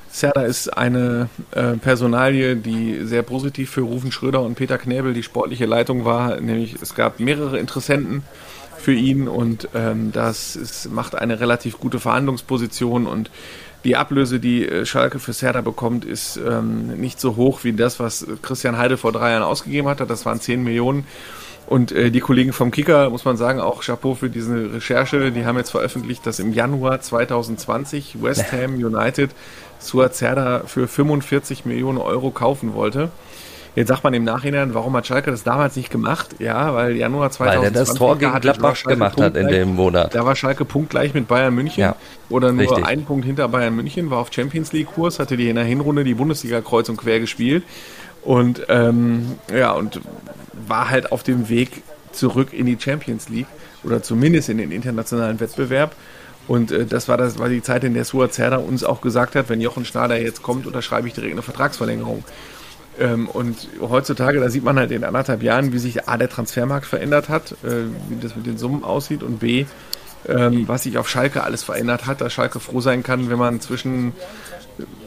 Serda 0.09 0.41
ist 0.41 0.77
eine 0.77 1.29
äh, 1.51 1.77
Personalie, 1.77 2.57
die 2.57 3.05
sehr 3.05 3.23
positiv 3.23 3.69
für 3.69 3.81
Rufen 3.81 4.11
Schröder 4.11 4.41
und 4.41 4.55
Peter 4.55 4.77
Knäbel 4.77 5.13
die 5.13 5.23
sportliche 5.23 5.65
Leitung 5.65 6.03
war. 6.03 6.39
Nämlich 6.41 6.75
es 6.81 6.95
gab 6.95 7.21
mehrere 7.21 7.59
Interessenten 7.59 8.23
für 8.77 8.93
ihn 8.93 9.29
und 9.29 9.69
ähm, 9.73 10.11
das 10.11 10.57
ist, 10.57 10.91
macht 10.91 11.15
eine 11.15 11.39
relativ 11.39 11.79
gute 11.79 12.01
Verhandlungsposition 12.01 13.07
und 13.07 13.31
die 13.85 13.95
Ablöse, 13.95 14.41
die 14.41 14.67
äh, 14.67 14.85
Schalke 14.85 15.19
für 15.19 15.31
Serda 15.31 15.61
bekommt, 15.61 16.03
ist 16.03 16.37
ähm, 16.37 16.87
nicht 16.99 17.21
so 17.21 17.37
hoch 17.37 17.63
wie 17.63 17.71
das, 17.71 18.01
was 18.01 18.27
Christian 18.41 18.77
Heide 18.77 18.97
vor 18.97 19.13
drei 19.13 19.31
Jahren 19.31 19.43
ausgegeben 19.43 19.87
hatte. 19.87 20.05
Das 20.05 20.25
waren 20.25 20.41
10 20.41 20.61
Millionen. 20.61 21.05
Und 21.67 21.91
äh, 21.91 22.11
die 22.11 22.19
Kollegen 22.19 22.53
vom 22.53 22.71
Kicker, 22.71 23.09
muss 23.09 23.25
man 23.25 23.37
sagen, 23.37 23.59
auch 23.59 23.81
Chapeau 23.81 24.13
für 24.13 24.29
diese 24.29 24.73
Recherche, 24.73 25.31
die 25.31 25.45
haben 25.45 25.57
jetzt 25.57 25.71
veröffentlicht, 25.71 26.25
dass 26.25 26.39
im 26.39 26.53
Januar 26.53 27.01
2020 27.01 28.21
West 28.21 28.51
Ham 28.51 28.75
United 28.75 29.31
Suazerda 29.79 30.63
für 30.65 30.87
45 30.87 31.65
Millionen 31.65 31.97
Euro 31.97 32.31
kaufen 32.31 32.73
wollte. 32.73 33.09
Jetzt 33.75 33.89
sagt 33.89 34.05
man 34.05 34.13
im 34.13 34.23
Nachhinein, 34.23 34.73
warum 34.73 34.95
hat 34.95 35.05
Schalke 35.05 35.31
das 35.31 35.43
damals 35.43 35.75
nicht 35.75 35.89
gemacht? 35.89 36.35
Ja, 36.39 36.73
weil 36.73 36.95
Januar 36.95 37.29
2020 37.29 37.61
weil 37.61 37.71
der 37.71 37.81
das 37.81 37.93
Tor 37.95 38.17
gegen 38.17 38.39
Gladbach 38.39 38.81
gemacht 38.83 39.19
hat 39.19 39.35
in 39.35 39.49
dem 39.49 39.75
Monat. 39.75 40.15
Da 40.15 40.25
war 40.25 40.33
Schalke 40.35 40.63
punktgleich 40.63 41.13
mit 41.13 41.27
Bayern 41.27 41.53
München 41.53 41.81
ja, 41.81 41.95
oder 42.29 42.53
nur 42.53 42.61
richtig. 42.61 42.85
einen 42.85 43.03
Punkt 43.03 43.25
hinter 43.25 43.49
Bayern 43.49 43.75
München, 43.75 44.09
war 44.11 44.19
auf 44.19 44.31
Champions 44.31 44.71
League 44.71 44.87
Kurs, 44.95 45.19
hatte 45.19 45.35
die 45.35 45.49
in 45.49 45.57
der 45.57 45.65
Hinrunde 45.65 46.05
die 46.05 46.13
Bundesliga 46.13 46.61
kreuz 46.61 46.87
und 46.87 46.95
quer 46.95 47.19
gespielt 47.19 47.63
und 48.23 48.65
ähm, 48.69 49.35
ja 49.53 49.73
und 49.73 49.99
war 50.69 50.89
halt 50.89 51.11
auf 51.11 51.23
dem 51.23 51.49
Weg 51.49 51.83
zurück 52.11 52.53
in 52.53 52.65
die 52.65 52.77
Champions 52.79 53.29
League 53.29 53.47
oder 53.83 54.01
zumindest 54.01 54.49
in 54.49 54.57
den 54.57 54.71
internationalen 54.71 55.39
Wettbewerb. 55.39 55.95
Und 56.47 56.71
äh, 56.71 56.85
das, 56.85 57.07
war 57.07 57.17
das 57.17 57.39
war 57.39 57.49
die 57.49 57.61
Zeit, 57.61 57.83
in 57.83 57.93
der 57.93 58.05
Suat 58.05 58.33
Zerda 58.33 58.57
uns 58.57 58.83
auch 58.83 59.01
gesagt 59.01 59.35
hat, 59.35 59.49
wenn 59.49 59.61
Jochen 59.61 59.85
Schneider 59.85 60.19
jetzt 60.19 60.43
kommt, 60.43 60.67
unterschreibe 60.67 61.07
ich 61.07 61.13
direkt 61.13 61.33
eine 61.33 61.41
Vertragsverlängerung. 61.41 62.23
Ähm, 62.99 63.27
und 63.27 63.67
heutzutage, 63.81 64.39
da 64.39 64.49
sieht 64.49 64.63
man 64.63 64.77
halt 64.77 64.91
in 64.91 65.03
anderthalb 65.03 65.43
Jahren, 65.43 65.73
wie 65.73 65.79
sich 65.79 66.07
A, 66.07 66.17
der 66.17 66.29
Transfermarkt 66.29 66.85
verändert 66.85 67.29
hat, 67.29 67.51
äh, 67.63 67.85
wie 68.09 68.19
das 68.21 68.35
mit 68.35 68.45
den 68.45 68.57
Summen 68.57 68.83
aussieht 68.83 69.23
und 69.23 69.39
B, 69.39 69.65
ähm, 70.27 70.67
was 70.67 70.83
sich 70.83 70.97
auf 70.97 71.09
Schalke 71.09 71.43
alles 71.43 71.63
verändert 71.63 72.05
hat, 72.05 72.21
dass 72.21 72.33
Schalke 72.33 72.59
froh 72.59 72.81
sein 72.81 73.03
kann, 73.03 73.29
wenn 73.29 73.37
man 73.39 73.61
zwischen 73.61 74.13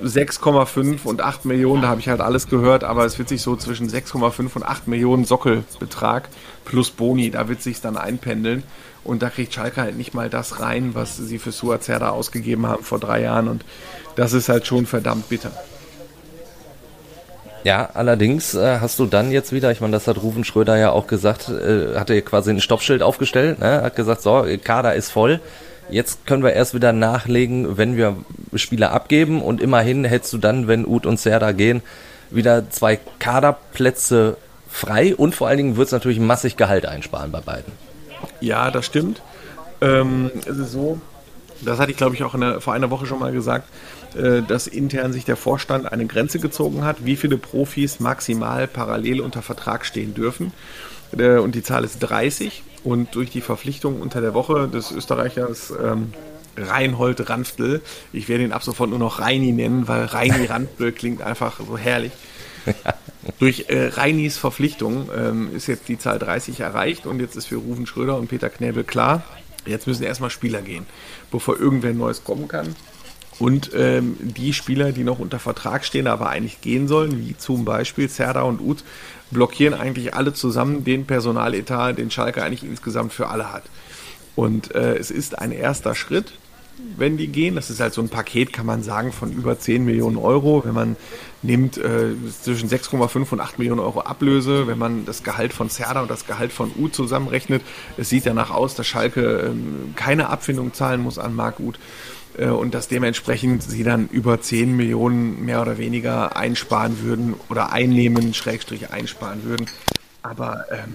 6,5 0.02 1.04
und 1.04 1.20
8 1.20 1.44
Millionen, 1.44 1.82
da 1.82 1.88
habe 1.88 2.00
ich 2.00 2.08
halt 2.08 2.20
alles 2.20 2.48
gehört, 2.48 2.84
aber 2.84 3.04
es 3.04 3.18
wird 3.18 3.28
sich 3.28 3.42
so 3.42 3.56
zwischen 3.56 3.88
6,5 3.88 4.56
und 4.56 4.62
8 4.62 4.88
Millionen 4.88 5.24
Sockelbetrag 5.24 6.28
plus 6.64 6.90
Boni, 6.90 7.30
da 7.30 7.48
wird 7.48 7.62
sich 7.62 7.80
dann 7.80 7.96
einpendeln. 7.96 8.62
Und 9.04 9.22
da 9.22 9.30
kriegt 9.30 9.54
Schalke 9.54 9.80
halt 9.80 9.96
nicht 9.96 10.12
mal 10.12 10.28
das 10.28 10.60
rein, 10.60 10.94
was 10.94 11.16
sie 11.16 11.38
für 11.38 11.52
Suazerda 11.52 12.10
ausgegeben 12.10 12.66
haben 12.66 12.82
vor 12.82 12.98
drei 12.98 13.22
Jahren. 13.22 13.48
Und 13.48 13.64
das 14.16 14.32
ist 14.32 14.48
halt 14.48 14.66
schon 14.66 14.86
verdammt 14.86 15.28
bitter. 15.28 15.52
Ja, 17.64 17.90
allerdings 17.94 18.54
äh, 18.54 18.78
hast 18.80 18.98
du 18.98 19.06
dann 19.06 19.30
jetzt 19.30 19.52
wieder, 19.52 19.70
ich 19.70 19.80
meine, 19.80 19.92
das 19.92 20.06
hat 20.06 20.22
Rufen 20.22 20.44
Schröder 20.44 20.76
ja 20.76 20.90
auch 20.90 21.06
gesagt, 21.06 21.48
äh, 21.48 21.98
hat 21.98 22.10
er 22.10 22.22
quasi 22.22 22.50
ein 22.50 22.60
Stoppschild 22.60 23.02
aufgestellt, 23.02 23.58
ne? 23.58 23.82
hat 23.82 23.96
gesagt, 23.96 24.22
so, 24.22 24.46
Kader 24.62 24.94
ist 24.94 25.10
voll 25.10 25.40
Jetzt 25.90 26.26
können 26.26 26.42
wir 26.42 26.52
erst 26.52 26.74
wieder 26.74 26.92
nachlegen, 26.92 27.78
wenn 27.78 27.96
wir 27.96 28.16
Spieler 28.54 28.92
abgeben 28.92 29.40
und 29.40 29.60
immerhin 29.60 30.04
hättest 30.04 30.32
du 30.34 30.38
dann, 30.38 30.68
wenn 30.68 30.86
Uth 30.86 31.06
und 31.06 31.18
Serda 31.18 31.52
gehen, 31.52 31.82
wieder 32.30 32.68
zwei 32.70 32.98
Kaderplätze 33.18 34.36
frei 34.68 35.16
und 35.16 35.34
vor 35.34 35.48
allen 35.48 35.56
Dingen 35.56 35.76
wird 35.76 35.86
es 35.86 35.92
natürlich 35.92 36.20
massig 36.20 36.58
Gehalt 36.58 36.84
einsparen 36.84 37.32
bei 37.32 37.40
beiden. 37.40 37.72
Ja, 38.40 38.70
das 38.70 38.84
stimmt. 38.84 39.22
Ähm, 39.80 40.30
es 40.40 40.58
ist 40.58 40.72
so, 40.72 41.00
das 41.62 41.78
hatte 41.78 41.90
ich 41.90 41.96
glaube 41.96 42.14
ich 42.14 42.22
auch 42.22 42.38
der, 42.38 42.60
vor 42.60 42.74
einer 42.74 42.90
Woche 42.90 43.06
schon 43.06 43.18
mal 43.18 43.32
gesagt, 43.32 43.66
dass 44.14 44.66
intern 44.66 45.12
sich 45.12 45.24
der 45.24 45.36
Vorstand 45.36 45.90
eine 45.90 46.06
Grenze 46.06 46.38
gezogen 46.38 46.84
hat, 46.84 47.04
wie 47.04 47.16
viele 47.16 47.38
Profis 47.38 48.00
maximal 48.00 48.66
parallel 48.66 49.20
unter 49.20 49.42
Vertrag 49.42 49.84
stehen 49.84 50.14
dürfen. 50.14 50.52
Äh, 51.16 51.38
und 51.38 51.54
die 51.54 51.62
Zahl 51.62 51.84
ist 51.84 52.00
30. 52.00 52.62
Und 52.84 53.14
durch 53.14 53.30
die 53.30 53.40
Verpflichtung 53.40 54.00
unter 54.00 54.20
der 54.20 54.34
Woche 54.34 54.68
des 54.68 54.92
Österreichers 54.92 55.72
ähm, 55.82 56.12
Reinhold 56.56 57.28
Ranftl, 57.28 57.80
ich 58.12 58.28
werde 58.28 58.44
ihn 58.44 58.52
ab 58.52 58.62
sofort 58.62 58.90
nur 58.90 58.98
noch 58.98 59.20
Reini 59.20 59.52
nennen, 59.52 59.88
weil 59.88 60.04
Reini 60.04 60.46
Ranftl 60.48 60.92
klingt 60.92 61.22
einfach 61.22 61.60
so 61.64 61.76
herrlich. 61.76 62.12
Durch 63.38 63.66
äh, 63.68 63.88
Reinis 63.88 64.36
Verpflichtung 64.36 65.08
ähm, 65.16 65.54
ist 65.54 65.66
jetzt 65.66 65.88
die 65.88 65.98
Zahl 65.98 66.18
30 66.18 66.60
erreicht 66.60 67.06
und 67.06 67.20
jetzt 67.20 67.36
ist 67.36 67.46
für 67.46 67.56
Rufen 67.56 67.86
Schröder 67.86 68.16
und 68.16 68.28
Peter 68.28 68.48
Knäbel 68.48 68.84
klar, 68.84 69.22
jetzt 69.66 69.86
müssen 69.86 70.02
erstmal 70.02 70.30
Spieler 70.30 70.62
gehen, 70.62 70.86
bevor 71.30 71.58
irgendwer 71.58 71.92
Neues 71.92 72.24
kommen 72.24 72.48
kann. 72.48 72.74
Und 73.38 73.70
ähm, 73.74 74.16
die 74.20 74.52
Spieler, 74.52 74.92
die 74.92 75.04
noch 75.04 75.20
unter 75.20 75.38
Vertrag 75.38 75.84
stehen, 75.84 76.06
aber 76.08 76.28
eigentlich 76.28 76.60
gehen 76.60 76.88
sollen, 76.88 77.20
wie 77.20 77.36
zum 77.36 77.64
Beispiel 77.64 78.08
Serda 78.08 78.42
und 78.42 78.60
Uth, 78.60 78.82
blockieren 79.30 79.74
eigentlich 79.74 80.14
alle 80.14 80.32
zusammen 80.32 80.84
den 80.84 81.06
Personaletat, 81.06 81.98
den 81.98 82.10
Schalke 82.10 82.42
eigentlich 82.42 82.64
insgesamt 82.64 83.12
für 83.12 83.28
alle 83.28 83.52
hat. 83.52 83.64
Und 84.34 84.74
äh, 84.74 84.96
es 84.96 85.10
ist 85.10 85.38
ein 85.38 85.52
erster 85.52 85.94
Schritt, 85.94 86.32
wenn 86.96 87.16
die 87.16 87.28
gehen. 87.28 87.54
Das 87.54 87.70
ist 87.70 87.80
halt 87.80 87.92
so 87.92 88.00
ein 88.00 88.08
Paket, 88.08 88.52
kann 88.52 88.66
man 88.66 88.82
sagen, 88.82 89.12
von 89.12 89.32
über 89.32 89.58
10 89.58 89.84
Millionen 89.84 90.16
Euro. 90.16 90.62
Wenn 90.64 90.74
man 90.74 90.96
nimmt 91.42 91.76
äh, 91.76 92.10
zwischen 92.42 92.68
6,5 92.68 93.32
und 93.32 93.40
8 93.40 93.58
Millionen 93.58 93.80
Euro 93.80 94.00
Ablöse, 94.00 94.66
wenn 94.66 94.78
man 94.78 95.04
das 95.04 95.22
Gehalt 95.22 95.52
von 95.52 95.68
Serda 95.68 96.02
und 96.02 96.10
das 96.10 96.26
Gehalt 96.26 96.52
von 96.52 96.72
Uth 96.78 96.94
zusammenrechnet, 96.94 97.62
es 97.96 98.08
sieht 98.08 98.26
danach 98.26 98.50
aus, 98.50 98.74
dass 98.74 98.86
Schalke 98.86 99.50
ähm, 99.50 99.94
keine 99.96 100.28
Abfindung 100.28 100.72
zahlen 100.72 101.00
muss 101.00 101.18
an 101.18 101.34
Marc 101.34 101.60
Uth. 101.60 101.78
Äh, 102.38 102.46
und 102.46 102.74
dass 102.74 102.88
dementsprechend 102.88 103.62
sie 103.62 103.82
dann 103.82 104.08
über 104.08 104.40
10 104.40 104.76
Millionen 104.76 105.44
mehr 105.44 105.60
oder 105.60 105.78
weniger 105.78 106.36
einsparen 106.36 107.02
würden 107.02 107.34
oder 107.50 107.72
einnehmen, 107.72 108.32
Schrägstrich 108.32 108.90
einsparen 108.90 109.44
würden. 109.44 109.66
Aber 110.22 110.64
ähm, 110.70 110.94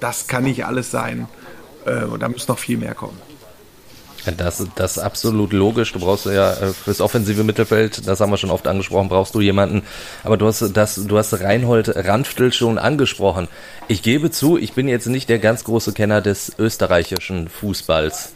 das 0.00 0.26
kann 0.26 0.44
nicht 0.44 0.66
alles 0.66 0.90
sein 0.90 1.26
äh, 1.86 2.04
und 2.04 2.22
da 2.22 2.28
muss 2.28 2.48
noch 2.48 2.58
viel 2.58 2.76
mehr 2.76 2.94
kommen. 2.94 3.20
Das, 4.38 4.66
das 4.74 4.96
ist 4.96 5.02
absolut 5.02 5.52
logisch. 5.52 5.92
Du 5.92 5.98
brauchst 5.98 6.24
ja 6.24 6.52
äh, 6.52 6.72
fürs 6.72 7.02
offensive 7.02 7.44
Mittelfeld, 7.44 8.06
das 8.06 8.20
haben 8.20 8.30
wir 8.30 8.38
schon 8.38 8.50
oft 8.50 8.66
angesprochen, 8.66 9.10
brauchst 9.10 9.34
du 9.34 9.42
jemanden. 9.42 9.82
Aber 10.22 10.38
du 10.38 10.46
hast 10.46 10.62
das, 10.74 10.94
du 10.94 11.18
hast 11.18 11.38
Reinhold 11.40 11.94
Ranftl 11.94 12.50
schon 12.50 12.78
angesprochen. 12.78 13.48
Ich 13.86 14.02
gebe 14.02 14.30
zu, 14.30 14.56
ich 14.56 14.72
bin 14.72 14.88
jetzt 14.88 15.06
nicht 15.06 15.28
der 15.28 15.38
ganz 15.38 15.64
große 15.64 15.92
Kenner 15.92 16.22
des 16.22 16.52
österreichischen 16.58 17.48
Fußballs. 17.48 18.32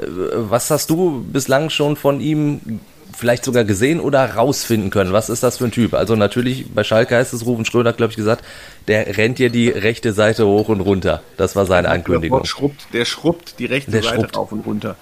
Was 0.00 0.70
hast 0.70 0.90
du 0.90 1.24
bislang 1.32 1.70
schon 1.70 1.96
von 1.96 2.20
ihm 2.20 2.80
vielleicht 3.16 3.44
sogar 3.44 3.64
gesehen 3.64 4.00
oder 4.00 4.34
rausfinden 4.34 4.90
können? 4.90 5.12
Was 5.12 5.28
ist 5.28 5.42
das 5.42 5.58
für 5.58 5.64
ein 5.64 5.72
Typ? 5.72 5.94
Also 5.94 6.14
natürlich, 6.14 6.72
bei 6.72 6.84
Schalke 6.84 7.16
heißt 7.16 7.32
es, 7.34 7.44
Rufen 7.44 7.64
Schröder, 7.64 7.92
glaube 7.92 8.10
ich, 8.10 8.16
gesagt, 8.16 8.44
der 8.86 9.16
rennt 9.16 9.38
dir 9.38 9.50
die 9.50 9.68
rechte 9.68 10.12
Seite 10.12 10.46
hoch 10.46 10.68
und 10.68 10.80
runter. 10.80 11.22
Das 11.36 11.56
war 11.56 11.66
seine 11.66 11.88
Ankündigung. 11.88 12.40
Der 12.42 12.46
schrubbt, 12.46 12.86
der 12.92 13.04
schrubbt 13.04 13.58
die 13.58 13.66
rechte 13.66 13.90
Der 13.90 14.02
Seite 14.02 14.16
schrubbt. 14.16 14.36
rauf 14.36 14.52
und 14.52 14.66
runter. 14.66 14.96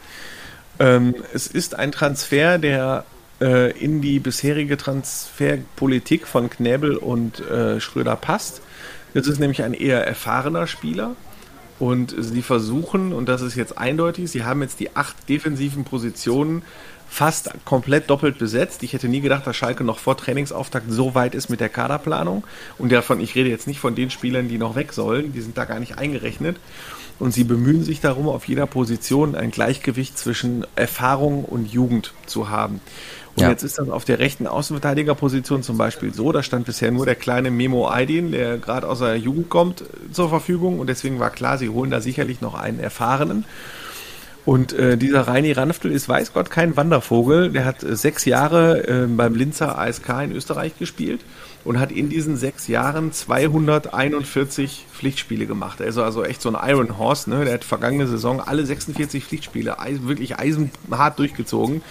Ähm, 0.79 1.15
es 1.33 1.47
ist 1.47 1.79
ein 1.79 1.93
Transfer, 1.93 2.59
der 2.59 3.05
äh, 3.41 3.71
in 3.79 4.01
die 4.01 4.19
bisherige 4.19 4.77
Transferpolitik 4.77 6.27
von 6.27 6.49
Knäbel 6.51 6.97
und 6.97 7.41
äh, 7.41 7.81
Schröder 7.81 8.17
passt. 8.17 8.63
Das 9.15 9.27
ist 9.27 9.39
nämlich 9.41 9.63
ein 9.63 9.75
eher 9.75 10.07
erfahrener 10.07 10.67
Spieler. 10.67 11.17
Und 11.79 12.15
sie 12.19 12.43
versuchen, 12.43 13.13
und 13.13 13.29
das 13.29 13.43
ist 13.43 13.55
jetzt 13.55 13.77
eindeutig, 13.77 14.31
sie 14.31 14.45
haben 14.45 14.63
jetzt 14.63 14.81
die 14.81 14.97
acht 14.97 15.29
defensiven 15.29 15.85
Positionen 15.85 16.63
fast 17.09 17.51
komplett 17.65 18.11
doppelt 18.11 18.39
besetzt. 18.39 18.83
Ich 18.83 18.93
hätte 18.93 19.09
nie 19.09 19.21
gedacht, 19.21 19.47
dass 19.47 19.57
Schalke 19.57 19.85
noch 19.85 19.99
vor 19.99 20.17
Trainingsauftakt 20.17 20.91
so 20.91 21.15
weit 21.15 21.35
ist 21.35 21.49
mit 21.49 21.61
der 21.61 21.69
Kaderplanung. 21.69 22.45
Und 22.79 22.93
davon, 22.93 23.21
ich 23.21 23.35
rede 23.35 23.51
jetzt 23.51 23.67
nicht 23.67 23.81
von 23.81 23.95
den 23.95 24.11
Spielern, 24.11 24.49
die 24.49 24.59
noch 24.59 24.75
weg 24.75 24.93
sollen, 24.93 25.33
die 25.33 25.41
sind 25.41 25.57
da 25.57 25.65
gar 25.65 25.79
nicht 25.79 25.99
eingerechnet. 25.99 26.57
Und 27.19 27.33
sie 27.33 27.45
bemühen 27.45 27.83
sich 27.83 28.01
darum, 28.01 28.29
auf 28.29 28.47
jeder 28.47 28.67
Position 28.67 29.35
ein 29.35 29.51
Gleichgewicht 29.51 30.19
zwischen 30.19 30.67
Erfahrung 30.77 31.45
und 31.45 31.73
Jugend 31.73 32.13
zu 32.27 32.51
haben. 32.51 32.81
Und 33.37 33.43
Ja. 33.43 33.51
jetzt 33.51 33.63
ist 33.63 33.79
das 33.79 33.89
auf 33.91 34.05
der 34.05 34.19
rechten 34.19 34.47
Außenverteidigerposition 34.47 35.63
zum 35.63 35.77
Beispiel 35.77 36.15
so, 36.15 36.33
da 36.33 36.43
stand 36.43 36.65
bisher 36.67 36.91
nur 36.91 37.05
der 37.05 37.17
kleine 37.17 37.51
Memo 37.51 37.89
Aydin, 37.91 38.33
der 38.33 38.57
gerade 38.57 38.89
aus 38.89 39.01
der 39.01 39.17
Jugend 39.17 39.51
kommt, 39.51 39.85
zur 40.11 40.31
Verfügung. 40.31 40.79
Und 40.81 40.89
deswegen 40.89 41.21
war 41.21 41.31
klar, 41.31 41.59
sie 41.59 41.69
holen 41.69 41.91
da 41.91 42.01
sicherlich 42.01 42.41
noch 42.41 42.55
einen 42.55 42.81
erfahrenen. 42.81 43.45
Und 44.47 44.73
äh, 44.75 44.97
dieser 44.97 45.23
Reini 45.27 45.51
Ranftel 45.53 45.91
ist, 45.91 46.09
weiß 46.09 46.33
Gott, 46.33 46.51
kein 46.51 46.77
Wandervogel. 46.77 47.51
Der 47.51 47.65
hat 47.65 47.83
äh, 47.83 47.97
sechs 47.97 48.25
Jahre 48.25 48.87
äh, 48.87 49.07
beim 49.09 49.35
Linzer 49.35 49.77
ASK 49.77 50.09
in 50.23 50.31
Österreich 50.33 50.79
gespielt 50.79 51.21
und 51.65 51.81
hat 51.81 51.91
in 51.91 52.09
diesen 52.09 52.37
sechs 52.37 52.69
Jahren 52.69 53.11
241 53.11 54.87
Pflichtspiele 54.93 55.47
gemacht. 55.47 55.81
Also, 55.83 56.05
also 56.05 56.25
echt 56.25 56.41
so 56.43 56.55
ein 56.55 56.71
Iron 56.71 56.97
Horse. 56.97 57.29
Ne? 57.29 57.45
Der 57.45 57.55
hat 57.55 57.65
vergangene 57.65 58.07
Saison 58.07 58.41
alle 58.41 58.65
46 58.65 59.25
Pflichtspiele 59.25 59.81
eis 59.81 60.05
wirklich 60.07 60.39
eisenhart 60.39 61.19
durchgezogen. 61.19 61.83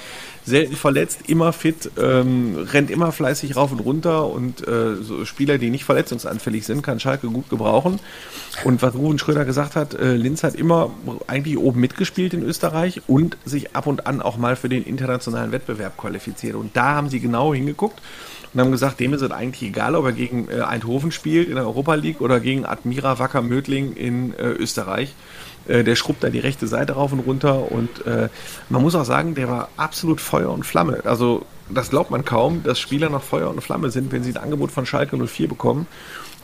Selten 0.45 0.75
verletzt, 0.75 1.21
immer 1.27 1.53
fit, 1.53 1.89
ähm, 1.99 2.67
rennt 2.71 2.91
immer 2.91 3.11
fleißig 3.11 3.55
rauf 3.55 3.71
und 3.71 3.79
runter 3.79 4.27
und 4.27 4.67
äh, 4.67 4.95
so 5.01 5.25
Spieler, 5.25 5.57
die 5.57 5.71
nicht 5.71 5.85
verletzungsanfällig 5.85 6.65
sind, 6.65 6.83
kann 6.83 6.99
Schalke 6.99 7.27
gut 7.27 7.49
gebrauchen. 7.49 7.99
Und 8.63 8.81
was 8.81 8.93
Ruben 8.93 9.17
Schröder 9.17 9.43
gesagt 9.43 9.75
hat, 9.75 9.95
äh, 9.95 10.15
Linz 10.15 10.43
hat 10.43 10.55
immer 10.55 10.91
eigentlich 11.27 11.57
oben 11.57 11.79
mitgespielt 11.79 12.33
in 12.33 12.43
Österreich 12.43 13.01
und 13.07 13.37
sich 13.43 13.75
ab 13.75 13.87
und 13.87 14.05
an 14.05 14.21
auch 14.21 14.37
mal 14.37 14.55
für 14.55 14.69
den 14.69 14.83
internationalen 14.83 15.51
Wettbewerb 15.51 15.97
qualifiziert. 15.97 16.55
Und 16.55 16.77
da 16.77 16.95
haben 16.95 17.09
sie 17.09 17.19
genau 17.19 17.53
hingeguckt 17.53 17.99
und 18.53 18.61
haben 18.61 18.71
gesagt, 18.71 18.99
dem 19.01 19.13
ist 19.13 19.21
es 19.21 19.31
eigentlich 19.31 19.69
egal, 19.69 19.95
ob 19.95 20.05
er 20.05 20.13
gegen 20.13 20.47
äh, 20.49 20.61
Eindhoven 20.61 21.11
spielt 21.11 21.49
in 21.49 21.55
der 21.55 21.65
Europa 21.65 21.95
League 21.95 22.21
oder 22.21 22.39
gegen 22.39 22.65
Admira 22.65 23.19
Wacker 23.19 23.41
Mödling 23.41 23.93
in 23.93 24.33
äh, 24.35 24.47
Österreich. 24.47 25.13
Äh, 25.67 25.83
der 25.83 25.95
schrubbt 25.95 26.23
da 26.23 26.29
die 26.29 26.39
rechte 26.39 26.67
Seite 26.67 26.93
rauf 26.93 27.11
und 27.11 27.19
runter 27.19 27.71
und 27.71 28.05
äh, 28.05 28.29
man 28.69 28.81
muss 28.81 28.95
auch 28.95 29.05
sagen, 29.05 29.35
der 29.35 29.49
war 29.49 29.69
absolut 29.77 30.21
Feuer 30.21 30.51
und 30.51 30.65
Flamme. 30.65 31.01
Also 31.05 31.45
das 31.69 31.89
glaubt 31.89 32.11
man 32.11 32.23
kaum, 32.23 32.63
dass 32.63 32.79
Spieler 32.79 33.09
noch 33.09 33.23
Feuer 33.23 33.49
und 33.49 33.61
Flamme 33.61 33.89
sind, 33.89 34.11
wenn 34.11 34.23
sie 34.23 34.31
ein 34.31 34.37
Angebot 34.37 34.71
von 34.71 34.85
Schalke 34.85 35.17
04 35.17 35.47
bekommen. 35.47 35.87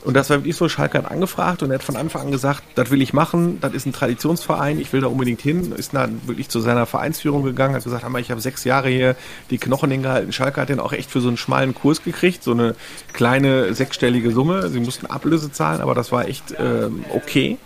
Und 0.04 0.14
das 0.14 0.30
war 0.30 0.38
wirklich 0.38 0.56
so, 0.56 0.68
Schalke 0.68 0.98
hat 0.98 1.08
angefragt 1.08 1.62
und 1.62 1.70
er 1.70 1.74
hat 1.74 1.84
von 1.84 1.94
Anfang 1.94 2.22
an 2.22 2.30
gesagt, 2.32 2.64
das 2.74 2.90
will 2.90 3.00
ich 3.00 3.12
machen, 3.12 3.60
das 3.60 3.72
ist 3.72 3.86
ein 3.86 3.92
Traditionsverein, 3.92 4.80
ich 4.80 4.92
will 4.92 5.00
da 5.00 5.06
unbedingt 5.06 5.40
hin, 5.40 5.72
ist 5.76 5.94
dann 5.94 6.20
wirklich 6.26 6.48
zu 6.48 6.58
seiner 6.58 6.86
Vereinsführung 6.86 7.44
gegangen, 7.44 7.76
hat 7.76 7.84
gesagt, 7.84 8.04
ich 8.18 8.30
habe 8.32 8.40
sechs 8.40 8.64
Jahre 8.64 8.88
hier 8.88 9.14
die 9.50 9.58
Knochen 9.58 9.92
hingehalten. 9.92 10.32
Schalke 10.32 10.60
hat 10.60 10.70
den 10.70 10.80
auch 10.80 10.92
echt 10.92 11.08
für 11.08 11.20
so 11.20 11.28
einen 11.28 11.36
schmalen 11.36 11.72
Kurs 11.72 12.02
gekriegt, 12.02 12.42
so 12.42 12.50
eine 12.50 12.74
kleine 13.12 13.74
sechsstellige 13.74 14.32
Summe. 14.32 14.68
Sie 14.70 14.80
mussten 14.80 15.06
Ablöse 15.06 15.52
zahlen, 15.52 15.80
aber 15.80 15.94
das 15.94 16.10
war 16.10 16.26
echt 16.26 16.52
ähm, 16.58 17.04
okay. 17.14 17.58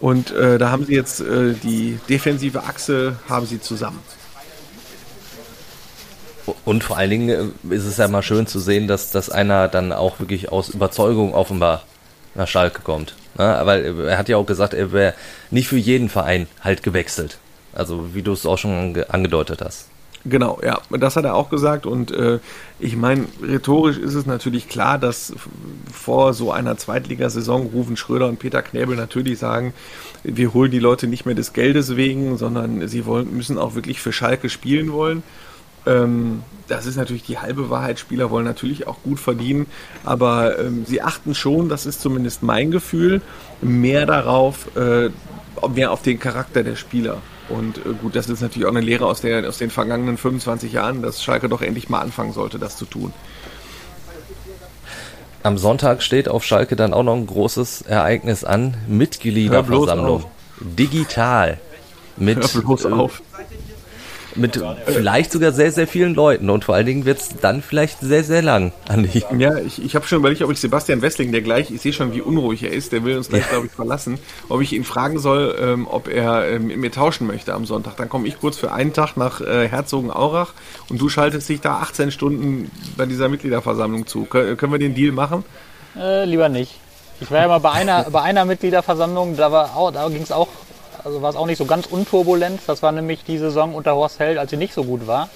Und 0.00 0.30
äh, 0.30 0.56
da 0.58 0.70
haben 0.70 0.86
sie 0.86 0.94
jetzt 0.94 1.20
äh, 1.20 1.52
die 1.52 1.98
defensive 2.08 2.62
Achse 2.64 3.16
haben 3.28 3.46
sie 3.46 3.60
zusammen. 3.60 4.00
Und 6.64 6.82
vor 6.82 6.96
allen 6.96 7.10
Dingen 7.10 7.54
äh, 7.70 7.74
ist 7.74 7.84
es 7.84 7.98
ja 7.98 8.08
mal 8.08 8.22
schön 8.22 8.46
zu 8.46 8.58
sehen, 8.60 8.88
dass, 8.88 9.10
dass 9.10 9.28
einer 9.28 9.68
dann 9.68 9.92
auch 9.92 10.18
wirklich 10.18 10.50
aus 10.50 10.70
Überzeugung 10.70 11.34
offenbar 11.34 11.82
nach 12.34 12.48
Schalke 12.48 12.80
kommt. 12.80 13.14
Ne? 13.36 13.60
Weil 13.64 14.08
er 14.08 14.16
hat 14.16 14.28
ja 14.28 14.38
auch 14.38 14.46
gesagt, 14.46 14.72
er 14.72 14.90
wäre 14.92 15.14
nicht 15.50 15.68
für 15.68 15.76
jeden 15.76 16.08
Verein 16.08 16.46
halt 16.62 16.82
gewechselt. 16.82 17.38
Also 17.72 18.14
wie 18.14 18.22
du 18.22 18.32
es 18.32 18.46
auch 18.46 18.56
schon 18.58 18.94
ange- 18.94 19.08
angedeutet 19.08 19.60
hast. 19.62 19.86
Genau, 20.26 20.60
ja, 20.62 20.80
das 20.90 21.16
hat 21.16 21.24
er 21.24 21.34
auch 21.34 21.48
gesagt 21.48 21.86
und 21.86 22.10
äh, 22.10 22.40
ich 22.78 22.94
meine, 22.94 23.24
rhetorisch 23.42 23.96
ist 23.96 24.14
es 24.14 24.26
natürlich 24.26 24.68
klar, 24.68 24.98
dass 24.98 25.32
vor 25.90 26.34
so 26.34 26.52
einer 26.52 26.76
Zweitligasaison 26.76 27.68
Rufen 27.68 27.96
Schröder 27.96 28.28
und 28.28 28.38
Peter 28.38 28.60
Knäbel 28.60 28.96
natürlich 28.96 29.38
sagen, 29.38 29.72
wir 30.22 30.52
holen 30.52 30.70
die 30.70 30.78
Leute 30.78 31.06
nicht 31.06 31.24
mehr 31.24 31.34
des 31.34 31.54
Geldes 31.54 31.96
wegen, 31.96 32.36
sondern 32.36 32.86
sie 32.86 33.06
wollen, 33.06 33.34
müssen 33.34 33.56
auch 33.56 33.74
wirklich 33.74 34.00
für 34.00 34.12
Schalke 34.12 34.50
spielen 34.50 34.92
wollen. 34.92 35.22
Ähm, 35.86 36.42
das 36.68 36.84
ist 36.84 36.96
natürlich 36.96 37.22
die 37.22 37.38
halbe 37.38 37.70
Wahrheit. 37.70 37.98
Spieler 37.98 38.30
wollen 38.30 38.44
natürlich 38.44 38.86
auch 38.86 39.02
gut 39.02 39.18
verdienen, 39.18 39.66
aber 40.04 40.58
ähm, 40.58 40.84
sie 40.86 41.00
achten 41.00 41.34
schon, 41.34 41.70
das 41.70 41.86
ist 41.86 42.02
zumindest 42.02 42.42
mein 42.42 42.70
Gefühl, 42.70 43.22
mehr 43.62 44.04
darauf, 44.04 44.76
äh, 44.76 45.08
mehr 45.74 45.92
auf 45.92 46.02
den 46.02 46.18
Charakter 46.18 46.62
der 46.62 46.76
Spieler. 46.76 47.22
Und 47.50 47.78
äh, 47.78 47.92
gut, 48.00 48.16
das 48.16 48.28
ist 48.28 48.40
natürlich 48.40 48.66
auch 48.66 48.70
eine 48.70 48.80
Lehre 48.80 49.06
aus, 49.06 49.20
der, 49.20 49.46
aus 49.48 49.58
den 49.58 49.70
vergangenen 49.70 50.16
25 50.16 50.72
Jahren, 50.72 51.02
dass 51.02 51.22
Schalke 51.22 51.48
doch 51.48 51.62
endlich 51.62 51.88
mal 51.88 52.00
anfangen 52.00 52.32
sollte, 52.32 52.58
das 52.58 52.76
zu 52.76 52.84
tun. 52.84 53.12
Am 55.42 55.56
Sonntag 55.56 56.02
steht 56.02 56.28
auf 56.28 56.44
Schalke 56.44 56.76
dann 56.76 56.92
auch 56.92 57.02
noch 57.02 57.16
ein 57.16 57.26
großes 57.26 57.82
Ereignis 57.82 58.44
an. 58.44 58.76
Mitgliederversammlung. 58.86 60.24
Digital. 60.60 61.58
Mit, 62.16 62.38
Hör 62.38 62.62
bloß 62.62 62.84
äh, 62.84 62.88
auf. 62.88 63.22
Mit 64.36 64.60
vielleicht 64.86 65.32
sogar 65.32 65.52
sehr, 65.52 65.72
sehr 65.72 65.86
vielen 65.86 66.14
Leuten. 66.14 66.50
Und 66.50 66.64
vor 66.64 66.74
allen 66.74 66.86
Dingen 66.86 67.04
wird 67.04 67.18
es 67.20 67.28
dann 67.40 67.62
vielleicht 67.62 68.00
sehr, 68.00 68.24
sehr 68.24 68.42
lang, 68.42 68.72
Andi. 68.88 69.24
Ja, 69.38 69.56
ich, 69.58 69.82
ich 69.84 69.94
habe 69.94 70.06
schon 70.06 70.18
überlegt, 70.18 70.42
ob 70.42 70.50
ich 70.50 70.60
Sebastian 70.60 71.02
Wessling, 71.02 71.32
der 71.32 71.42
gleich, 71.42 71.70
ich 71.70 71.80
sehe 71.80 71.92
schon, 71.92 72.12
wie 72.14 72.20
unruhig 72.20 72.62
er 72.62 72.72
ist, 72.72 72.92
der 72.92 73.04
will 73.04 73.16
uns 73.16 73.28
gleich, 73.28 73.48
glaube 73.48 73.66
ich, 73.66 73.72
verlassen, 73.72 74.18
ob 74.48 74.60
ich 74.60 74.72
ihn 74.72 74.84
fragen 74.84 75.18
soll, 75.18 75.56
ähm, 75.60 75.86
ob 75.88 76.08
er 76.08 76.48
ähm, 76.48 76.66
mit 76.68 76.76
mir 76.78 76.90
tauschen 76.92 77.26
möchte 77.26 77.54
am 77.54 77.66
Sonntag. 77.66 77.96
Dann 77.96 78.08
komme 78.08 78.26
ich 78.28 78.38
kurz 78.40 78.56
für 78.56 78.72
einen 78.72 78.92
Tag 78.92 79.16
nach 79.16 79.40
äh, 79.40 79.68
Herzogenaurach 79.68 80.52
und 80.88 81.00
du 81.00 81.08
schaltest 81.08 81.48
dich 81.48 81.60
da 81.60 81.78
18 81.78 82.10
Stunden 82.10 82.70
bei 82.96 83.06
dieser 83.06 83.28
Mitgliederversammlung 83.28 84.06
zu. 84.06 84.24
Kön 84.24 84.56
können 84.56 84.72
wir 84.72 84.78
den 84.78 84.94
Deal 84.94 85.12
machen? 85.12 85.44
Äh, 85.98 86.24
lieber 86.24 86.48
nicht. 86.48 86.76
Ich 87.20 87.30
war 87.30 87.40
ja 87.40 87.48
mal 87.48 87.58
bei 87.60 87.72
einer, 87.72 88.04
bei 88.10 88.22
einer 88.22 88.44
Mitgliederversammlung, 88.44 89.36
da, 89.36 89.52
war 89.52 89.76
auch- 89.76 89.90
da 89.92 90.08
ging 90.08 90.22
es 90.22 90.32
auch, 90.32 90.48
also 91.04 91.22
war 91.22 91.30
es 91.30 91.36
auch 91.36 91.46
nicht 91.46 91.58
so 91.58 91.66
ganz 91.66 91.86
unturbulent. 91.86 92.60
Das 92.66 92.82
war 92.82 92.92
nämlich 92.92 93.24
die 93.24 93.38
Saison 93.38 93.74
unter 93.74 93.94
Horst 93.94 94.18
Held, 94.18 94.38
als 94.38 94.50
sie 94.50 94.56
nicht 94.56 94.74
so 94.74 94.84
gut 94.84 95.06
war. 95.06 95.28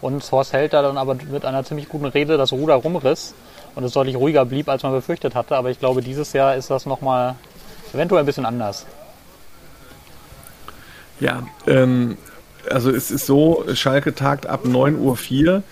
Und 0.00 0.30
Horst 0.30 0.52
Held 0.52 0.72
da 0.72 0.82
dann 0.82 0.98
aber 0.98 1.14
mit 1.14 1.44
einer 1.44 1.64
ziemlich 1.64 1.88
guten 1.88 2.06
Rede 2.06 2.36
das 2.36 2.52
Ruder 2.52 2.74
rumriss 2.74 3.34
und 3.74 3.84
es 3.84 3.92
deutlich 3.92 4.16
ruhiger 4.16 4.44
blieb, 4.44 4.68
als 4.68 4.82
man 4.82 4.92
befürchtet 4.92 5.34
hatte. 5.34 5.56
Aber 5.56 5.70
ich 5.70 5.78
glaube, 5.78 6.02
dieses 6.02 6.32
Jahr 6.32 6.56
ist 6.56 6.70
das 6.70 6.86
nochmal 6.86 7.36
eventuell 7.92 8.22
ein 8.22 8.26
bisschen 8.26 8.46
anders. 8.46 8.86
Ja, 11.20 11.42
ähm, 11.66 12.18
also 12.70 12.90
es 12.90 13.10
ist 13.10 13.26
so, 13.26 13.64
Schalke 13.74 14.14
tagt 14.14 14.46
ab 14.46 14.64
9.04 14.64 15.46
Uhr 15.46 15.62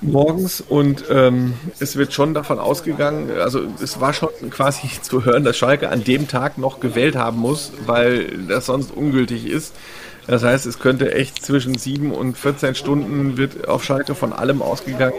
morgens 0.00 0.60
und 0.60 1.04
ähm, 1.10 1.54
es 1.78 1.96
wird 1.96 2.12
schon 2.12 2.34
davon 2.34 2.58
ausgegangen, 2.58 3.30
also 3.38 3.62
es 3.82 4.00
war 4.00 4.12
schon 4.12 4.30
quasi 4.50 4.88
zu 5.02 5.24
hören, 5.24 5.44
dass 5.44 5.56
Schalke 5.56 5.88
an 5.90 6.04
dem 6.04 6.28
Tag 6.28 6.58
noch 6.58 6.80
gewählt 6.80 7.16
haben 7.16 7.38
muss, 7.38 7.72
weil 7.86 8.26
das 8.48 8.66
sonst 8.66 8.90
ungültig 8.94 9.46
ist. 9.46 9.74
Das 10.28 10.44
heißt, 10.44 10.66
es 10.66 10.78
könnte 10.78 11.14
echt 11.14 11.44
zwischen 11.44 11.78
7 11.78 12.12
und 12.12 12.36
14 12.36 12.74
Stunden 12.74 13.38
wird 13.38 13.66
auf 13.66 13.82
Schalke 13.82 14.14
von 14.14 14.34
allem 14.34 14.60
ausgegangen. 14.60 15.16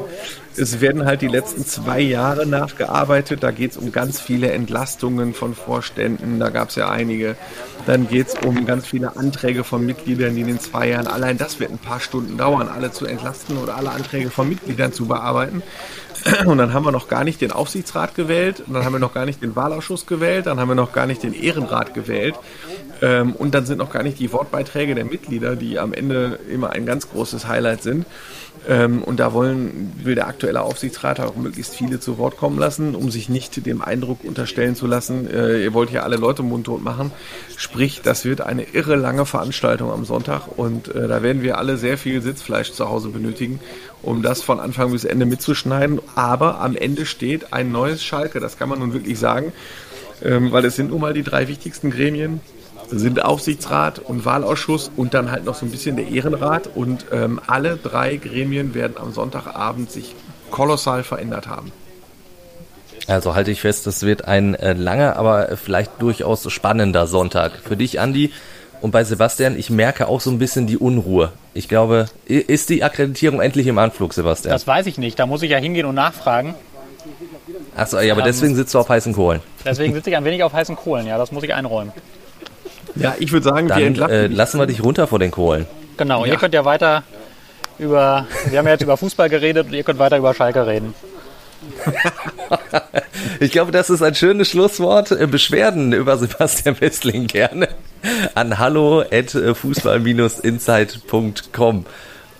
Es 0.55 0.81
werden 0.81 1.05
halt 1.05 1.23
die 1.23 1.27
letzten 1.27 1.65
zwei 1.65 1.99
Jahre 1.99 2.45
nachgearbeitet. 2.45 3.41
Da 3.41 3.49
geht 3.49 3.71
es 3.71 3.77
um 3.77 3.91
ganz 3.91 4.21
viele 4.21 4.51
Entlastungen 4.51 5.33
von 5.33 5.55
Vorständen. 5.55 6.39
Da 6.39 6.49
gab 6.49 6.69
es 6.69 6.75
ja 6.75 6.91
einige. 6.91 7.35
Dann 7.87 8.07
geht 8.07 8.27
es 8.27 8.35
um 8.45 8.67
ganz 8.67 8.85
viele 8.85 9.17
Anträge 9.17 9.63
von 9.63 9.83
Mitgliedern, 9.83 10.35
die 10.35 10.41
in 10.41 10.47
den 10.47 10.59
zwei 10.59 10.89
Jahren, 10.89 11.07
allein 11.07 11.39
das 11.39 11.59
wird 11.59 11.71
ein 11.71 11.79
paar 11.79 11.99
Stunden 11.99 12.37
dauern, 12.37 12.69
alle 12.69 12.91
zu 12.91 13.07
entlasten 13.07 13.57
oder 13.57 13.77
alle 13.77 13.89
Anträge 13.89 14.29
von 14.29 14.47
Mitgliedern 14.47 14.93
zu 14.93 15.07
bearbeiten. 15.07 15.63
Und 16.45 16.57
dann 16.57 16.73
haben 16.73 16.85
wir 16.85 16.91
noch 16.91 17.07
gar 17.07 17.23
nicht 17.23 17.41
den 17.41 17.51
Aufsichtsrat 17.51 18.13
gewählt, 18.13 18.63
dann 18.67 18.83
haben 18.83 18.93
wir 18.93 18.99
noch 18.99 19.13
gar 19.13 19.25
nicht 19.25 19.41
den 19.41 19.55
Wahlausschuss 19.55 20.05
gewählt, 20.05 20.45
dann 20.45 20.59
haben 20.59 20.67
wir 20.67 20.75
noch 20.75 20.91
gar 20.91 21.07
nicht 21.07 21.23
den 21.23 21.33
Ehrenrat 21.33 21.93
gewählt. 21.93 22.35
Ähm, 23.01 23.33
und 23.33 23.53
dann 23.55 23.65
sind 23.65 23.77
noch 23.77 23.91
gar 23.91 24.03
nicht 24.03 24.19
die 24.19 24.31
Wortbeiträge 24.31 24.95
der 24.95 25.05
Mitglieder, 25.05 25.55
die 25.55 25.79
am 25.79 25.93
Ende 25.93 26.39
immer 26.51 26.71
ein 26.71 26.85
ganz 26.85 27.09
großes 27.09 27.47
Highlight 27.47 27.83
sind. 27.83 28.05
Ähm, 28.67 29.03
und 29.03 29.19
da 29.19 29.33
wollen, 29.33 29.93
will 30.03 30.15
der 30.15 30.27
aktuelle 30.27 30.61
Aufsichtsrat 30.61 31.19
auch 31.21 31.35
möglichst 31.35 31.75
viele 31.75 31.99
zu 31.99 32.17
Wort 32.17 32.37
kommen 32.37 32.59
lassen, 32.59 32.93
um 32.93 33.09
sich 33.09 33.29
nicht 33.29 33.65
dem 33.65 33.81
Eindruck 33.81 34.23
unterstellen 34.23 34.75
zu 34.75 34.85
lassen, 34.85 35.29
äh, 35.31 35.63
ihr 35.63 35.73
wollt 35.73 35.91
ja 35.91 36.03
alle 36.03 36.17
Leute 36.17 36.43
mundtot 36.43 36.83
machen. 36.83 37.11
Sprich, 37.55 38.01
das 38.03 38.25
wird 38.25 38.41
eine 38.41 38.63
irre 38.63 38.95
lange 38.95 39.25
Veranstaltung 39.25 39.91
am 39.91 40.03
Sonntag 40.03 40.57
und 40.57 40.93
äh, 40.93 41.07
da 41.07 41.23
werden 41.23 41.41
wir 41.41 41.57
alle 41.57 41.77
sehr 41.77 41.97
viel 41.97 42.21
Sitzfleisch 42.21 42.73
zu 42.73 42.89
Hause 42.89 43.09
benötigen, 43.09 43.61
um 44.01 44.21
das 44.21 44.41
von 44.41 44.59
Anfang 44.59 44.91
bis 44.91 45.05
Ende 45.05 45.25
mitzuschneiden. 45.25 46.01
Aber 46.15 46.59
am 46.59 46.75
Ende 46.75 47.05
steht 47.05 47.53
ein 47.53 47.71
neues 47.71 48.03
Schalke, 48.03 48.39
das 48.41 48.57
kann 48.57 48.67
man 48.67 48.79
nun 48.79 48.93
wirklich 48.93 49.19
sagen, 49.19 49.53
ähm, 50.21 50.51
weil 50.51 50.65
es 50.65 50.75
sind 50.75 50.89
nun 50.89 50.99
mal 50.99 51.13
die 51.13 51.23
drei 51.23 51.47
wichtigsten 51.47 51.91
Gremien 51.91 52.41
sind 52.91 53.23
Aufsichtsrat 53.23 53.99
und 53.99 54.25
Wahlausschuss 54.25 54.91
und 54.95 55.13
dann 55.13 55.31
halt 55.31 55.45
noch 55.45 55.55
so 55.55 55.65
ein 55.65 55.71
bisschen 55.71 55.95
der 55.95 56.07
Ehrenrat. 56.07 56.69
Und 56.73 57.05
ähm, 57.11 57.39
alle 57.47 57.77
drei 57.77 58.17
Gremien 58.17 58.73
werden 58.73 58.97
am 58.97 59.13
Sonntagabend 59.13 59.91
sich 59.91 60.15
kolossal 60.51 61.03
verändert 61.03 61.47
haben. 61.47 61.71
Also 63.07 63.33
halte 63.33 63.51
ich 63.51 63.61
fest, 63.61 63.87
es 63.87 64.03
wird 64.03 64.25
ein 64.25 64.55
äh, 64.55 64.73
langer, 64.73 65.15
aber 65.15 65.57
vielleicht 65.57 66.01
durchaus 66.01 66.51
spannender 66.51 67.07
Sonntag. 67.07 67.53
Für 67.63 67.75
dich, 67.75 67.99
Andi, 67.99 68.31
und 68.81 68.91
bei 68.91 69.03
Sebastian, 69.03 69.57
ich 69.57 69.69
merke 69.69 70.07
auch 70.07 70.21
so 70.21 70.29
ein 70.29 70.39
bisschen 70.39 70.67
die 70.67 70.77
Unruhe. 70.77 71.31
Ich 71.53 71.67
glaube, 71.67 72.05
ist 72.25 72.69
die 72.69 72.83
Akkreditierung 72.83 73.41
endlich 73.41 73.67
im 73.67 73.77
Anflug, 73.77 74.13
Sebastian? 74.13 74.53
Das 74.53 74.67
weiß 74.67 74.85
ich 74.85 74.97
nicht. 74.97 75.19
Da 75.19 75.25
muss 75.25 75.41
ich 75.41 75.51
ja 75.51 75.57
hingehen 75.57 75.85
und 75.85 75.95
nachfragen. 75.95 76.55
Achso, 77.75 77.99
ja, 77.99 78.13
aber 78.13 78.21
deswegen 78.21 78.55
sitzt 78.55 78.73
du 78.73 78.79
auf 78.79 78.89
heißen 78.89 79.13
Kohlen. 79.13 79.41
Deswegen 79.65 79.93
sitze 79.93 80.09
ich 80.09 80.17
ein 80.17 80.23
wenig 80.25 80.43
auf 80.43 80.53
heißen 80.53 80.75
Kohlen, 80.75 81.07
ja, 81.07 81.17
das 81.17 81.31
muss 81.31 81.43
ich 81.43 81.53
einräumen. 81.53 81.91
Ja, 82.99 83.15
ich 83.19 83.31
würde 83.31 83.43
sagen, 83.45 83.67
Dann 83.67 83.79
wir 83.79 83.87
entlassen. 83.87 84.13
äh, 84.15 84.27
lassen 84.27 84.59
wir 84.59 84.67
dich 84.67 84.83
runter 84.83 85.07
vor 85.07 85.19
den 85.19 85.31
Kohlen. 85.31 85.65
Genau, 85.97 86.25
Ja. 86.25 86.33
ihr 86.33 86.37
könnt 86.39 86.53
ja 86.53 86.65
weiter 86.65 87.03
über, 87.77 88.25
wir 88.49 88.59
haben 88.59 88.65
ja 88.65 88.73
jetzt 88.73 88.83
über 88.83 88.97
Fußball 88.97 89.29
geredet 89.29 89.67
und 89.67 89.73
ihr 89.73 89.83
könnt 89.83 89.99
weiter 89.99 90.17
über 90.17 90.33
Schalke 90.33 90.65
reden. 90.67 90.93
Ich 93.41 93.51
glaube, 93.51 93.71
das 93.71 93.89
ist 93.89 94.01
ein 94.01 94.15
schönes 94.15 94.49
Schlusswort. 94.49 95.11
Äh, 95.11 95.27
Beschwerden 95.27 95.91
über 95.93 96.17
Sebastian 96.17 96.79
Westling 96.79 97.27
gerne 97.27 97.67
an 98.33 98.57
hallo 98.59 99.03
at 99.11 99.31
fußball-insight.com. 99.31 101.85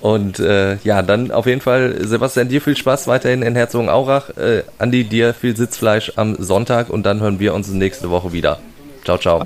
Und 0.02 0.40
äh, 0.40 0.76
ja, 0.84 1.02
dann 1.02 1.32
auf 1.32 1.46
jeden 1.46 1.60
Fall, 1.62 1.96
Sebastian, 2.06 2.48
dir 2.48 2.62
viel 2.62 2.78
Spaß 2.78 3.08
weiterhin 3.08 3.42
in 3.42 3.56
Herzogenaurach. 3.56 4.30
Äh, 4.38 4.64
Andi, 4.78 5.04
dir 5.04 5.34
viel 5.34 5.56
Sitzfleisch 5.58 6.14
am 6.16 6.36
Sonntag 6.42 6.90
und 6.90 7.06
dann 7.06 7.20
hören 7.20 7.40
wir 7.40 7.54
uns 7.54 7.68
nächste 7.68 8.10
Woche 8.10 8.32
wieder. 8.32 8.60
Ciao, 9.04 9.18
ciao. 9.18 9.46